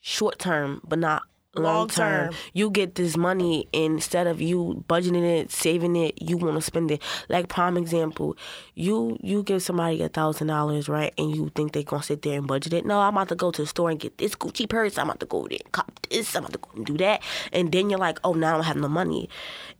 short 0.00 0.38
term, 0.38 0.82
but 0.86 0.98
not 0.98 1.22
long 1.58 1.88
term. 1.88 2.32
You 2.52 2.70
get 2.70 2.94
this 2.94 3.16
money 3.16 3.68
instead 3.72 4.26
of 4.26 4.40
you 4.40 4.84
budgeting 4.88 5.24
it, 5.24 5.50
saving 5.50 5.96
it, 5.96 6.20
you 6.20 6.36
want 6.36 6.56
to 6.56 6.62
spend 6.62 6.90
it. 6.90 7.02
Like 7.28 7.48
prime 7.48 7.76
example, 7.76 8.36
you 8.74 9.18
you 9.22 9.42
give 9.42 9.62
somebody 9.62 10.02
a 10.02 10.08
thousand 10.08 10.48
dollars, 10.48 10.88
right, 10.88 11.12
and 11.18 11.34
you 11.34 11.50
think 11.54 11.72
they're 11.72 11.82
gonna 11.82 12.02
sit 12.02 12.22
there 12.22 12.38
and 12.38 12.46
budget 12.46 12.72
it. 12.72 12.86
No, 12.86 13.00
I'm 13.00 13.16
about 13.16 13.28
to 13.28 13.34
go 13.34 13.50
to 13.50 13.62
the 13.62 13.66
store 13.66 13.90
and 13.90 13.98
get 13.98 14.18
this 14.18 14.34
Gucci 14.34 14.68
purse. 14.68 14.98
I'm 14.98 15.08
about 15.08 15.20
to 15.20 15.26
go 15.26 15.46
there 15.48 15.58
and 15.62 15.72
cop 15.72 16.06
this. 16.08 16.34
I'm 16.34 16.44
about 16.44 16.52
to 16.52 16.58
go 16.58 16.70
and 16.76 16.86
do 16.86 16.96
that. 16.98 17.22
And 17.52 17.72
then 17.72 17.90
you're 17.90 17.98
like, 17.98 18.18
oh, 18.24 18.32
now 18.32 18.50
I 18.50 18.52
don't 18.52 18.64
have 18.64 18.76
no 18.76 18.88
money. 18.88 19.28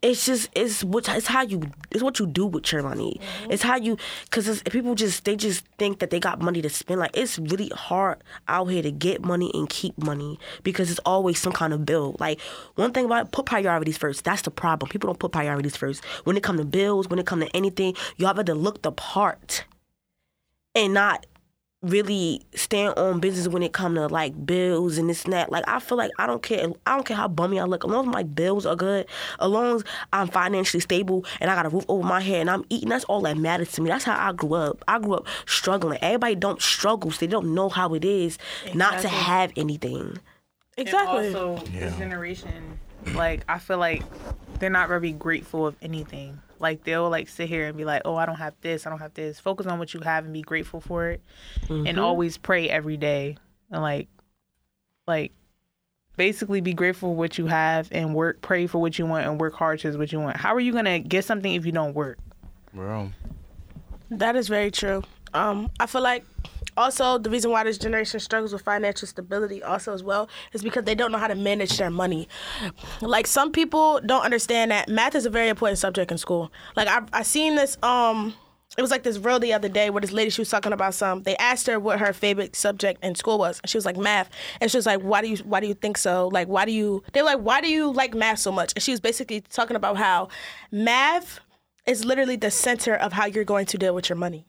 It's 0.03 0.27
just 0.27 0.51
it's 0.55 0.85
what 0.85 1.09
it's 1.09 1.27
how 1.27 1.43
you 1.43 1.63
it's 1.91 2.03
what 2.03 2.19
you 2.19 2.27
do 2.27 2.47
with 2.47 2.71
your 2.73 2.83
money. 2.83 3.21
Mm-hmm. 3.21 3.53
It's 3.53 3.63
how 3.63 3.77
you 3.77 3.97
because 4.25 4.63
people 4.63 4.95
just 4.95 5.25
they 5.25 5.37
just 5.37 5.65
think 5.79 5.99
that 5.99 6.11
they 6.11 6.21
got 6.21 6.41
money 6.41 6.63
to 6.63 6.71
spend. 6.71 7.01
Like 7.01 7.17
it's 7.17 7.39
really 7.39 7.69
hard 7.75 8.23
out 8.47 8.67
here 8.67 8.83
to 8.83 8.91
get 8.91 9.25
money 9.25 9.51
and 9.55 9.69
keep 9.69 9.99
money 9.99 10.39
because 10.63 10.91
it's 10.91 11.01
always 11.05 11.39
some 11.39 11.53
kind 11.53 11.68
trying 11.69 11.79
to 11.79 11.85
build. 11.85 12.21
Like 12.21 12.41
one 12.75 12.93
thing 12.93 13.05
about 13.05 13.27
it, 13.27 13.33
put 13.33 13.47
priorities 13.47 13.99
first. 13.99 14.25
That's 14.25 14.43
the 14.43 14.51
problem. 14.51 14.91
People 14.91 15.09
don't 15.09 15.19
put 15.19 15.33
priorities 15.33 15.77
first. 15.77 16.05
When 16.25 16.37
it 16.37 16.43
come 16.43 16.57
to 16.57 16.65
bills, 16.65 17.09
when 17.09 17.19
it 17.19 17.27
come 17.27 17.41
to 17.41 17.57
anything, 17.57 17.95
y'all 18.17 18.35
better 18.35 18.55
look 18.55 18.83
the 18.83 18.93
part 18.93 19.65
and 20.75 20.95
not 20.95 21.27
really 21.81 22.43
stand 22.57 22.93
on 22.99 23.21
business 23.21 23.47
when 23.47 23.63
it 23.63 23.73
come 23.73 23.95
to 23.95 24.09
like 24.09 24.45
bills 24.45 24.99
and 24.99 25.09
this 25.09 25.23
and 25.25 25.33
that. 25.33 25.53
Like 25.53 25.63
I 25.69 25.79
feel 25.79 25.97
like 25.97 26.11
I 26.19 26.27
don't 26.27 26.43
care. 26.43 26.67
I 26.87 26.97
don't 26.97 27.07
care 27.07 27.17
how 27.17 27.29
bummy 27.29 27.61
I 27.61 27.65
look. 27.65 27.85
As 27.85 27.91
long 27.91 28.09
as 28.09 28.13
my 28.13 28.25
bills 28.25 28.67
are 28.67 28.75
good, 28.75 29.07
as 29.41 29.49
long 29.49 29.77
as 29.77 29.85
I'm 30.13 30.27
financially 30.27 30.81
stable 30.81 31.25
and 31.41 31.51
I 31.51 31.55
got 31.55 31.67
a 31.67 31.69
roof 31.69 31.85
over 31.89 32.03
my 32.03 32.21
head 32.21 32.41
and 32.41 32.51
I'm 32.51 32.65
eating, 32.69 32.89
that's 32.89 33.05
all 33.05 33.21
that 33.23 33.37
matters 33.37 33.71
to 33.73 33.83
me. 33.83 33.91
That's 33.91 34.05
how 34.05 34.19
I 34.19 34.33
grew 34.33 34.55
up. 34.55 34.85
I 34.89 34.99
grew 34.99 35.15
up 35.15 35.27
struggling. 35.47 35.99
Everybody 36.03 36.35
don't 36.35 36.61
struggle, 36.61 37.13
so 37.13 37.19
they 37.21 37.27
don't 37.29 37.55
know 37.55 37.69
how 37.69 37.95
it 37.95 38.05
is 38.05 38.39
not 38.75 39.01
to 39.03 39.09
have 39.09 39.53
anything. 39.57 40.19
Exactly. 40.79 41.27
And 41.29 41.37
also, 41.37 41.65
this 41.67 41.97
generation, 41.97 42.79
like 43.15 43.45
I 43.49 43.59
feel 43.59 43.79
like 43.79 44.03
they're 44.59 44.71
not 44.71 44.89
very 44.89 45.13
grateful 45.13 45.67
of 45.67 45.77
anything. 45.83 46.41
Like 46.61 46.85
they'll 46.85 47.09
like 47.09 47.29
sit 47.29 47.49
here 47.49 47.67
and 47.67 47.77
be 47.77 47.85
like, 47.85 48.03
"Oh, 48.05 48.17
I 48.17 48.27
don't 48.27 48.37
have 48.37 48.55
this. 48.61 48.87
I 48.87 48.91
don't 48.91 48.99
have 48.99 49.15
this." 49.15 49.39
Focus 49.41 49.67
on 49.67 49.79
what 49.79 49.95
you 49.95 50.01
have 50.01 50.25
and 50.25 50.33
be 50.33 50.43
grateful 50.43 50.81
for 50.81 51.11
it, 51.11 51.23
and 51.69 51.99
always 51.99 52.37
pray 52.37 52.69
every 52.69 52.97
day. 52.97 53.37
And 53.71 53.83
like, 53.83 54.09
like, 55.07 55.33
basically 56.17 56.61
be 56.61 56.75
grateful 56.75 57.11
for 57.11 57.17
what 57.17 57.39
you 57.39 57.47
have 57.47 57.89
and 57.93 58.15
work, 58.15 58.41
pray 58.41 58.67
for 58.67 58.79
what 58.79 58.99
you 58.99 59.07
want, 59.07 59.27
and 59.27 59.41
work 59.41 59.55
hard 59.55 59.81
towards 59.81 59.97
what 59.97 60.13
you 60.13 60.21
want. 60.21 60.37
How 60.37 60.55
are 60.55 60.61
you 60.61 60.73
gonna 60.73 60.99
get 60.99 61.25
something 61.25 61.53
if 61.53 61.65
you 61.65 61.73
don't 61.73 61.95
work? 61.95 62.19
Bro. 62.75 63.13
That 64.11 64.37
is 64.37 64.49
very 64.49 64.71
true. 64.71 65.03
Um, 65.35 65.71
I 65.79 65.87
feel 65.87 66.03
like 66.03 66.25
also 66.79 67.19
the 67.19 67.31
reason 67.31 67.51
why 67.51 67.65
this 67.65 67.79
generation 67.79 68.21
struggles 68.21 68.53
with 68.53 68.63
financial 68.63 69.07
stability 69.09 69.63
also 69.63 69.93
as 69.93 70.03
well 70.03 70.29
is 70.53 70.63
because 70.63 70.85
they 70.85 70.95
don't 70.95 71.13
know 71.13 71.19
how 71.19 71.29
to 71.29 71.35
manage 71.35 71.77
their 71.77 71.91
money. 71.91 72.29
Like 73.01 73.27
some 73.27 73.53
people 73.53 74.01
don't 74.07 74.23
understand 74.25 74.71
that 74.71 74.89
math 74.89 75.15
is 75.15 75.27
a 75.27 75.31
very 75.31 75.49
important 75.49 75.79
subject 75.79 76.11
in 76.11 76.19
school. 76.19 76.51
Like 76.77 76.89
I 76.89 77.03
I 77.13 77.23
seen 77.23 77.57
this 77.57 77.77
um 77.83 78.35
it 78.77 78.83
was 78.83 78.91
like 78.91 79.03
this 79.03 79.19
reel 79.19 79.41
the 79.41 79.53
other 79.53 79.69
day 79.69 79.91
where 79.91 80.01
this 80.01 80.13
lady 80.13 80.31
she 80.31 80.41
was 80.41 80.51
talking 80.51 80.73
about 80.73 80.95
some. 80.95 81.23
They 81.23 81.37
asked 81.37 81.67
her 81.67 81.81
what 81.81 81.99
her 81.99 82.13
favorite 82.13 82.55
subject 82.55 83.03
in 83.03 83.15
school 83.15 83.39
was, 83.39 83.61
and 83.61 83.69
she 83.69 83.77
was 83.77 83.87
like 83.87 83.97
math. 83.97 84.31
And 84.61 84.71
she 84.71 84.77
was 84.77 84.87
like, 84.87 85.01
"Why 85.01 85.21
do 85.21 85.29
you 85.29 85.39
Why 85.39 85.59
do 85.61 85.67
you 85.67 85.75
think 85.75 85.99
so? 85.99 86.29
Like, 86.29 86.49
why 86.49 86.65
do 86.65 86.71
you?" 86.71 87.03
They 87.13 87.23
were 87.23 87.27
like, 87.27 87.41
"Why 87.41 87.61
do 87.61 87.69
you 87.69 87.91
like 87.91 88.15
math 88.15 88.39
so 88.39 88.53
much?" 88.53 88.73
And 88.77 88.83
she 88.83 88.93
was 88.93 89.01
basically 89.01 89.41
talking 89.41 89.75
about 89.75 89.97
how 89.97 90.29
math 90.71 91.41
is 91.87 92.05
literally 92.05 92.37
the 92.37 92.51
center 92.51 92.95
of 92.95 93.15
how 93.15 93.25
you're 93.27 93.45
going 93.45 93.67
to 93.67 93.79
deal 93.79 93.95
with 93.95 94.09
your 94.09 94.17
money. 94.17 94.47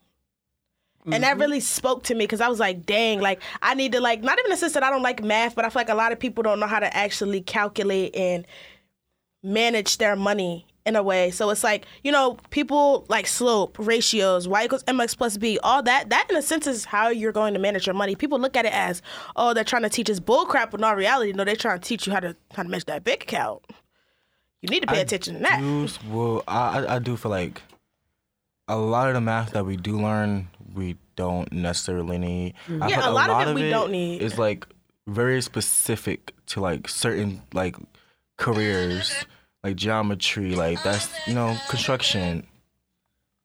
And 1.13 1.23
that 1.23 1.31
mm-hmm. 1.31 1.41
really 1.41 1.59
spoke 1.59 2.03
to 2.03 2.15
me 2.15 2.25
because 2.25 2.41
I 2.41 2.47
was 2.47 2.59
like, 2.59 2.85
dang, 2.85 3.19
like 3.19 3.41
I 3.61 3.73
need 3.73 3.91
to 3.93 4.01
like 4.01 4.21
not 4.21 4.39
even 4.39 4.55
sense 4.57 4.73
that 4.73 4.83
I 4.83 4.89
don't 4.89 5.03
like 5.03 5.23
math, 5.23 5.55
but 5.55 5.65
I 5.65 5.69
feel 5.69 5.79
like 5.81 5.89
a 5.89 5.95
lot 5.95 6.11
of 6.11 6.19
people 6.19 6.43
don't 6.43 6.59
know 6.59 6.67
how 6.67 6.79
to 6.79 6.95
actually 6.95 7.41
calculate 7.41 8.15
and 8.15 8.45
manage 9.43 9.97
their 9.97 10.15
money 10.15 10.65
in 10.85 10.95
a 10.95 11.03
way. 11.03 11.31
So 11.31 11.49
it's 11.49 11.63
like, 11.63 11.85
you 12.03 12.11
know, 12.11 12.37
people 12.49 13.05
like 13.09 13.27
slope, 13.27 13.77
ratios, 13.79 14.47
y 14.47 14.65
equals 14.65 14.83
mx 14.83 15.17
plus 15.17 15.37
b, 15.37 15.59
all 15.63 15.83
that, 15.83 16.09
that 16.09 16.27
in 16.29 16.35
a 16.35 16.41
sense 16.41 16.67
is 16.67 16.85
how 16.85 17.09
you're 17.09 17.31
going 17.31 17.53
to 17.53 17.59
manage 17.59 17.85
your 17.85 17.93
money. 17.93 18.15
People 18.15 18.39
look 18.39 18.57
at 18.57 18.65
it 18.65 18.73
as, 18.73 19.01
oh, 19.35 19.53
they're 19.53 19.63
trying 19.63 19.83
to 19.83 19.89
teach 19.89 20.09
us 20.09 20.19
bull 20.19 20.45
crap, 20.45 20.71
but 20.71 20.83
all 20.83 20.95
reality, 20.95 21.31
no, 21.31 21.43
they're 21.43 21.55
trying 21.55 21.79
to 21.79 21.87
teach 21.87 22.07
you 22.07 22.13
how 22.13 22.19
to 22.19 22.35
how 22.53 22.63
to 22.63 22.69
manage 22.69 22.85
that 22.85 23.03
bank 23.03 23.23
account. 23.23 23.61
You 24.61 24.69
need 24.69 24.81
to 24.81 24.87
pay 24.87 24.99
attention 24.99 25.35
to 25.35 25.39
that. 25.41 25.59
do, 25.61 25.87
well, 26.09 26.43
I, 26.47 26.79
I- 26.79 26.95
I 26.95 26.99
do 26.99 27.15
feel 27.15 27.31
like 27.31 27.61
a 28.69 28.77
lot 28.77 29.07
of 29.07 29.15
the 29.15 29.21
math 29.21 29.51
that 29.51 29.65
we 29.65 29.75
do 29.75 29.99
learn, 29.99 30.47
we 30.73 30.95
don't 31.15 31.51
necessarily 31.51 32.17
need. 32.17 32.53
Mm-hmm. 32.67 32.87
Yeah, 32.87 33.01
feel 33.01 33.09
a 33.09 33.11
lot 33.11 33.29
of 33.29 33.47
it 33.49 33.55
we 33.55 33.69
don't 33.69 33.91
need. 33.91 34.21
It's 34.21 34.37
like 34.37 34.65
very 35.07 35.41
specific 35.41 36.33
to 36.47 36.61
like 36.61 36.87
certain 36.87 37.41
like 37.53 37.75
careers, 38.37 39.25
like 39.63 39.75
geometry, 39.75 40.55
like 40.55 40.81
that's 40.83 41.09
you 41.27 41.33
know 41.33 41.57
construction. 41.67 42.45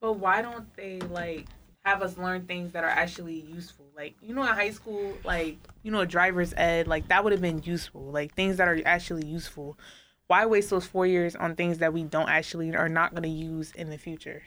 But 0.01 0.15
why 0.15 0.43
don't 0.43 0.73
they 0.77 1.01
like 1.01 1.47
have 1.85 2.03
us 2.03 2.19
learn 2.19 2.47
things 2.47 2.73
that 2.73 2.85
are 2.85 2.91
actually 2.91 3.41
useful? 3.41 3.87
Like 3.97 4.15
you 4.21 4.35
know, 4.35 4.43
in 4.43 4.49
high 4.49 4.71
school, 4.71 5.17
like 5.25 5.57
you 5.83 5.91
know, 5.91 6.05
driver's 6.05 6.53
ed, 6.57 6.87
like 6.87 7.09
that 7.09 7.25
would 7.25 7.33
have 7.33 7.43
been 7.43 7.63
useful. 7.65 8.03
Like 8.03 8.35
things 8.35 8.59
that 8.59 8.69
are 8.69 8.81
actually 8.85 9.27
useful. 9.27 9.79
Why 10.27 10.47
waste 10.47 10.71
those 10.71 10.87
four 10.87 11.07
years 11.07 11.35
on 11.37 11.55
things 11.55 11.79
that 11.79 11.93
we 11.93 12.03
don't 12.03 12.29
actually 12.29 12.75
are 12.75 12.89
not 12.89 13.13
going 13.13 13.25
to 13.25 13.29
use 13.29 13.73
in 13.73 13.91
the 13.91 13.99
future? 13.99 14.43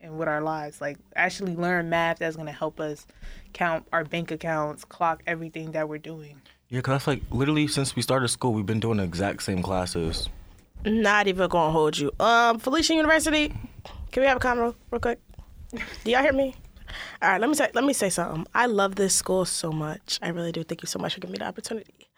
And 0.00 0.16
with 0.16 0.28
our 0.28 0.40
lives, 0.40 0.80
like 0.80 0.96
actually 1.16 1.56
learn 1.56 1.90
math 1.90 2.18
that's 2.18 2.36
going 2.36 2.46
to 2.46 2.52
help 2.52 2.78
us 2.78 3.06
count 3.52 3.86
our 3.92 4.04
bank 4.04 4.30
accounts, 4.30 4.84
clock 4.84 5.22
everything 5.26 5.72
that 5.72 5.88
we're 5.88 5.98
doing. 5.98 6.40
Yeah, 6.68 6.82
cause 6.82 6.92
that's 6.92 7.06
like 7.06 7.22
literally 7.30 7.66
since 7.66 7.96
we 7.96 8.02
started 8.02 8.28
school, 8.28 8.52
we've 8.52 8.66
been 8.66 8.80
doing 8.80 8.98
the 8.98 9.04
exact 9.04 9.42
same 9.42 9.62
classes. 9.62 10.28
Not 10.84 11.26
even 11.26 11.48
gonna 11.48 11.72
hold 11.72 11.98
you. 11.98 12.12
Um, 12.20 12.58
Felician 12.58 12.96
University. 12.96 13.48
Can 14.12 14.20
we 14.20 14.26
have 14.26 14.36
a 14.36 14.40
convo 14.40 14.74
real 14.90 15.00
quick? 15.00 15.18
Do 16.04 16.10
y'all 16.10 16.22
hear 16.22 16.32
me? 16.32 16.54
All 17.20 17.30
right, 17.30 17.40
let 17.40 17.48
me 17.48 17.54
say 17.54 17.70
let 17.74 17.84
me 17.84 17.92
say 17.92 18.10
something. 18.10 18.46
I 18.54 18.66
love 18.66 18.94
this 18.94 19.14
school 19.14 19.44
so 19.44 19.72
much. 19.72 20.18
I 20.22 20.28
really 20.28 20.52
do. 20.52 20.62
Thank 20.62 20.82
you 20.82 20.86
so 20.86 20.98
much 20.98 21.14
for 21.14 21.20
giving 21.20 21.32
me 21.32 21.38
the 21.38 21.46
opportunity. 21.46 22.08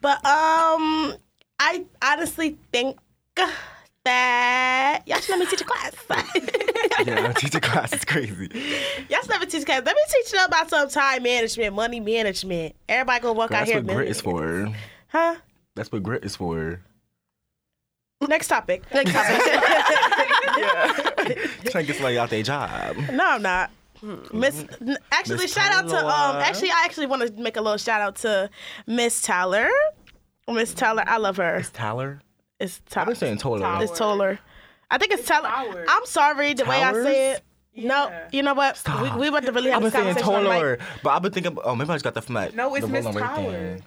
But 0.00 0.16
um, 0.24 1.14
I 1.58 1.84
honestly 2.02 2.58
think 2.72 2.98
that 4.04 5.02
y'all 5.06 5.18
should 5.20 5.30
let 5.30 5.40
me 5.40 5.46
teach 5.46 5.60
a 5.60 5.64
class. 5.64 5.94
Yeah, 7.06 7.32
teach 7.36 7.54
a 7.54 7.60
class 7.60 7.92
is 7.92 8.04
crazy. 8.04 8.48
y'all 9.08 9.20
should 9.22 9.30
let 9.30 9.40
me 9.40 9.46
teach 9.46 9.62
a 9.62 9.64
class. 9.64 9.82
Let 9.84 9.96
me 9.96 10.02
teach 10.08 10.32
you 10.32 10.44
about 10.44 10.68
some 10.70 10.88
time 10.88 11.22
management, 11.22 11.74
money 11.74 12.00
management. 12.00 12.76
Everybody 12.88 13.20
gonna 13.22 13.32
walk 13.34 13.50
out 13.52 13.66
That's 13.66 13.70
here. 13.70 13.80
That's 13.80 13.88
what 13.88 13.96
grit 13.96 14.08
is 14.10 14.24
millionaires. 14.24 14.68
for. 14.70 14.76
Huh? 15.08 15.36
That's 15.74 15.90
what 15.92 16.02
grit 16.02 16.24
is 16.24 16.36
for. 16.36 16.80
Next 18.28 18.48
topic. 18.48 18.82
Next 18.92 19.12
topic. 19.12 19.42
yeah. 20.58 20.92
Trying 21.70 21.84
to 21.84 21.92
get 21.92 21.96
somebody 21.96 22.18
out 22.18 22.30
their 22.30 22.42
job. 22.42 22.96
No, 23.12 23.26
I'm 23.26 23.42
not. 23.42 23.70
Miss, 24.32 24.64
n- 24.80 24.96
actually, 25.10 25.38
Miss 25.38 25.52
shout 25.54 25.72
out 25.72 25.88
to 25.88 25.96
um. 25.96 26.36
Actually, 26.36 26.70
I 26.70 26.82
actually 26.84 27.06
want 27.06 27.22
to 27.26 27.42
make 27.42 27.56
a 27.56 27.60
little 27.60 27.78
shout 27.78 28.00
out 28.00 28.16
to 28.16 28.50
Miss 28.86 29.22
Tyler. 29.22 29.68
Miss 30.48 30.74
Tyler, 30.74 31.04
I 31.06 31.16
love 31.18 31.36
her. 31.38 31.58
Miss 31.58 31.70
Tyler. 31.70 32.20
It's 32.62 32.80
I've 32.86 32.92
Tyler. 32.92 33.06
been 33.06 33.14
saying 33.16 33.36
Toller. 33.38 33.82
It's 33.82 33.98
Toller. 33.98 34.38
I 34.90 34.98
think 34.98 35.12
it's 35.12 35.26
Tyler. 35.26 35.48
Towers. 35.48 35.88
I'm 35.90 36.06
sorry 36.06 36.54
the 36.54 36.64
way 36.64 36.76
I 36.82 36.92
Towers? 36.92 37.04
say 37.04 37.32
it. 37.32 37.42
No, 37.74 38.12
you 38.32 38.42
know 38.42 38.52
what? 38.54 38.80
We, 39.02 39.10
we 39.18 39.28
about 39.28 39.44
to 39.44 39.52
really 39.52 39.70
have 39.70 39.82
I've 39.82 39.92
been 39.92 40.04
this 40.04 40.14
saying 40.14 40.24
conversation. 40.24 40.34
on 40.34 40.44
the 40.44 40.48
mic. 40.50 40.58
Toller, 40.60 40.78
but 41.02 41.10
I've 41.10 41.22
been 41.22 41.32
thinking. 41.32 41.58
Oh, 41.64 41.74
maybe 41.74 41.90
I 41.90 41.94
just 41.94 42.04
got 42.04 42.14
that 42.14 42.22
from 42.24 42.34
that. 42.34 42.54
No, 42.54 42.74
it's 42.74 42.84
the 42.86 42.92
Miss 42.92 43.04
Rolling 43.04 43.22
Ray 43.22 43.28
Tower. 43.28 43.50
thing. 43.52 43.84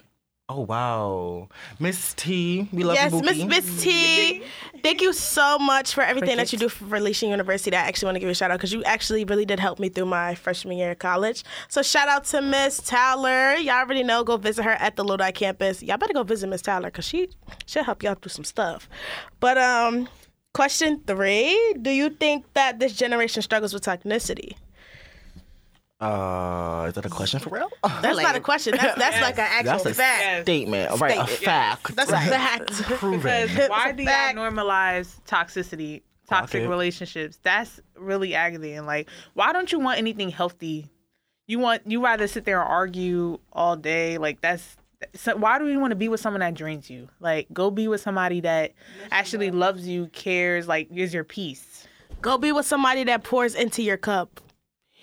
Oh 0.48 0.62
wow, 0.62 1.50
Miss 1.80 2.14
T, 2.14 2.70
we 2.72 2.84
love 2.84 2.94
Yes, 2.94 3.12
you, 3.12 3.22
Miss 3.22 3.44
Miss 3.46 3.84
T. 3.84 4.44
Thank 4.84 5.02
you 5.02 5.12
so 5.12 5.58
much 5.58 5.96
for 5.96 6.02
everything 6.02 6.38
that 6.38 6.54
you 6.54 6.60
do 6.60 6.70
for 6.70 6.86
Felician 6.86 7.30
University. 7.30 7.76
I 7.76 7.82
actually 7.82 8.06
want 8.06 8.16
to 8.18 8.20
give 8.20 8.28
you 8.28 8.32
a 8.34 8.36
shout 8.36 8.52
out 8.52 8.60
because 8.60 8.72
you 8.72 8.84
actually 8.84 9.26
really 9.26 9.46
did 9.46 9.60
help 9.60 9.80
me 9.80 9.90
through 9.90 10.06
my 10.06 10.36
freshman 10.36 10.78
year 10.78 10.92
of 10.92 11.00
college. 11.00 11.44
So 11.68 11.82
shout 11.82 12.10
out 12.10 12.26
to 12.26 12.44
Miss 12.44 12.78
Tyler. 12.78 13.56
Y'all 13.56 13.78
already 13.78 14.04
know. 14.04 14.24
Go 14.24 14.38
visit 14.38 14.64
her 14.66 14.74
at 14.74 14.98
the 14.98 15.04
Lodi 15.04 15.32
campus. 15.32 15.82
Y'all 15.82 15.98
better 15.98 16.14
go 16.14 16.22
visit 16.22 16.48
Miss 16.48 16.62
Tyler 16.62 16.92
because 16.92 17.06
she 17.06 17.28
she'll 17.66 17.84
help 17.84 18.04
y'all 18.04 18.14
through 18.14 18.30
some 18.30 18.46
stuff. 18.46 18.88
But 19.40 19.58
um, 19.58 20.08
question 20.54 21.02
three: 21.08 21.74
Do 21.82 21.90
you 21.90 22.12
think 22.12 22.46
that 22.54 22.78
this 22.78 22.94
generation 22.94 23.42
struggles 23.42 23.74
with 23.74 23.84
toxicity? 23.84 24.56
Uh, 26.00 26.86
is 26.90 26.94
that 26.96 27.06
a 27.06 27.10
question 27.10 27.40
for 27.40 27.50
real? 27.52 27.70
That's 28.02 28.18
not 28.22 28.36
a 28.36 28.42
question. 28.42 28.76
That's, 28.76 28.98
that's 29.00 29.22
like 29.22 29.38
an 29.40 29.48
actual 29.50 29.72
That's 29.72 29.86
a 29.86 29.94
fact. 29.94 30.22
Yes. 30.24 30.42
statement, 30.44 31.00
right? 31.00 31.12
A 31.12 31.28
Statement. 31.28 31.30
fact. 31.30 31.96
That's 31.96 32.12
a 32.12 32.18
fact. 32.20 32.72
proven. 32.84 33.48
Because 33.48 33.70
why 33.70 33.92
do 33.94 34.04
y'all 34.04 34.34
normalize 34.34 35.22
toxicity, 35.26 36.02
toxic 36.28 36.62
Okay. 36.62 36.68
relationships? 36.68 37.40
That's 37.44 37.80
really 37.96 38.36
aggravating. 38.36 38.86
Like, 38.86 39.10
why 39.36 39.54
don't 39.54 39.72
you 39.72 39.80
want 39.80 39.98
anything 39.98 40.30
healthy? 40.30 40.90
You 41.48 41.60
want 41.60 41.84
you 41.86 42.04
rather 42.04 42.28
sit 42.28 42.44
there 42.44 42.60
and 42.62 42.70
argue 42.70 43.40
all 43.54 43.78
day. 43.78 44.18
Like 44.18 44.42
that's 44.42 44.76
so 45.14 45.36
why 45.38 45.60
do 45.60 45.68
you 45.70 45.80
want 45.80 45.92
to 45.92 45.96
be 45.96 46.10
with 46.10 46.20
someone 46.20 46.42
that 46.42 46.56
drains 46.56 46.90
you? 46.90 47.08
Like, 47.22 47.48
go 47.54 47.72
be 47.72 47.88
with 47.88 48.02
somebody 48.02 48.42
that 48.42 48.74
actually 49.12 49.52
loves 49.52 49.88
you, 49.88 50.08
cares, 50.08 50.68
like 50.68 50.90
is 50.94 51.14
your 51.14 51.24
peace. 51.24 51.88
Go 52.22 52.38
be 52.38 52.52
with 52.52 52.66
somebody 52.66 53.04
that 53.06 53.24
pours 53.24 53.56
into 53.56 53.82
your 53.84 53.98
cup. 53.98 54.42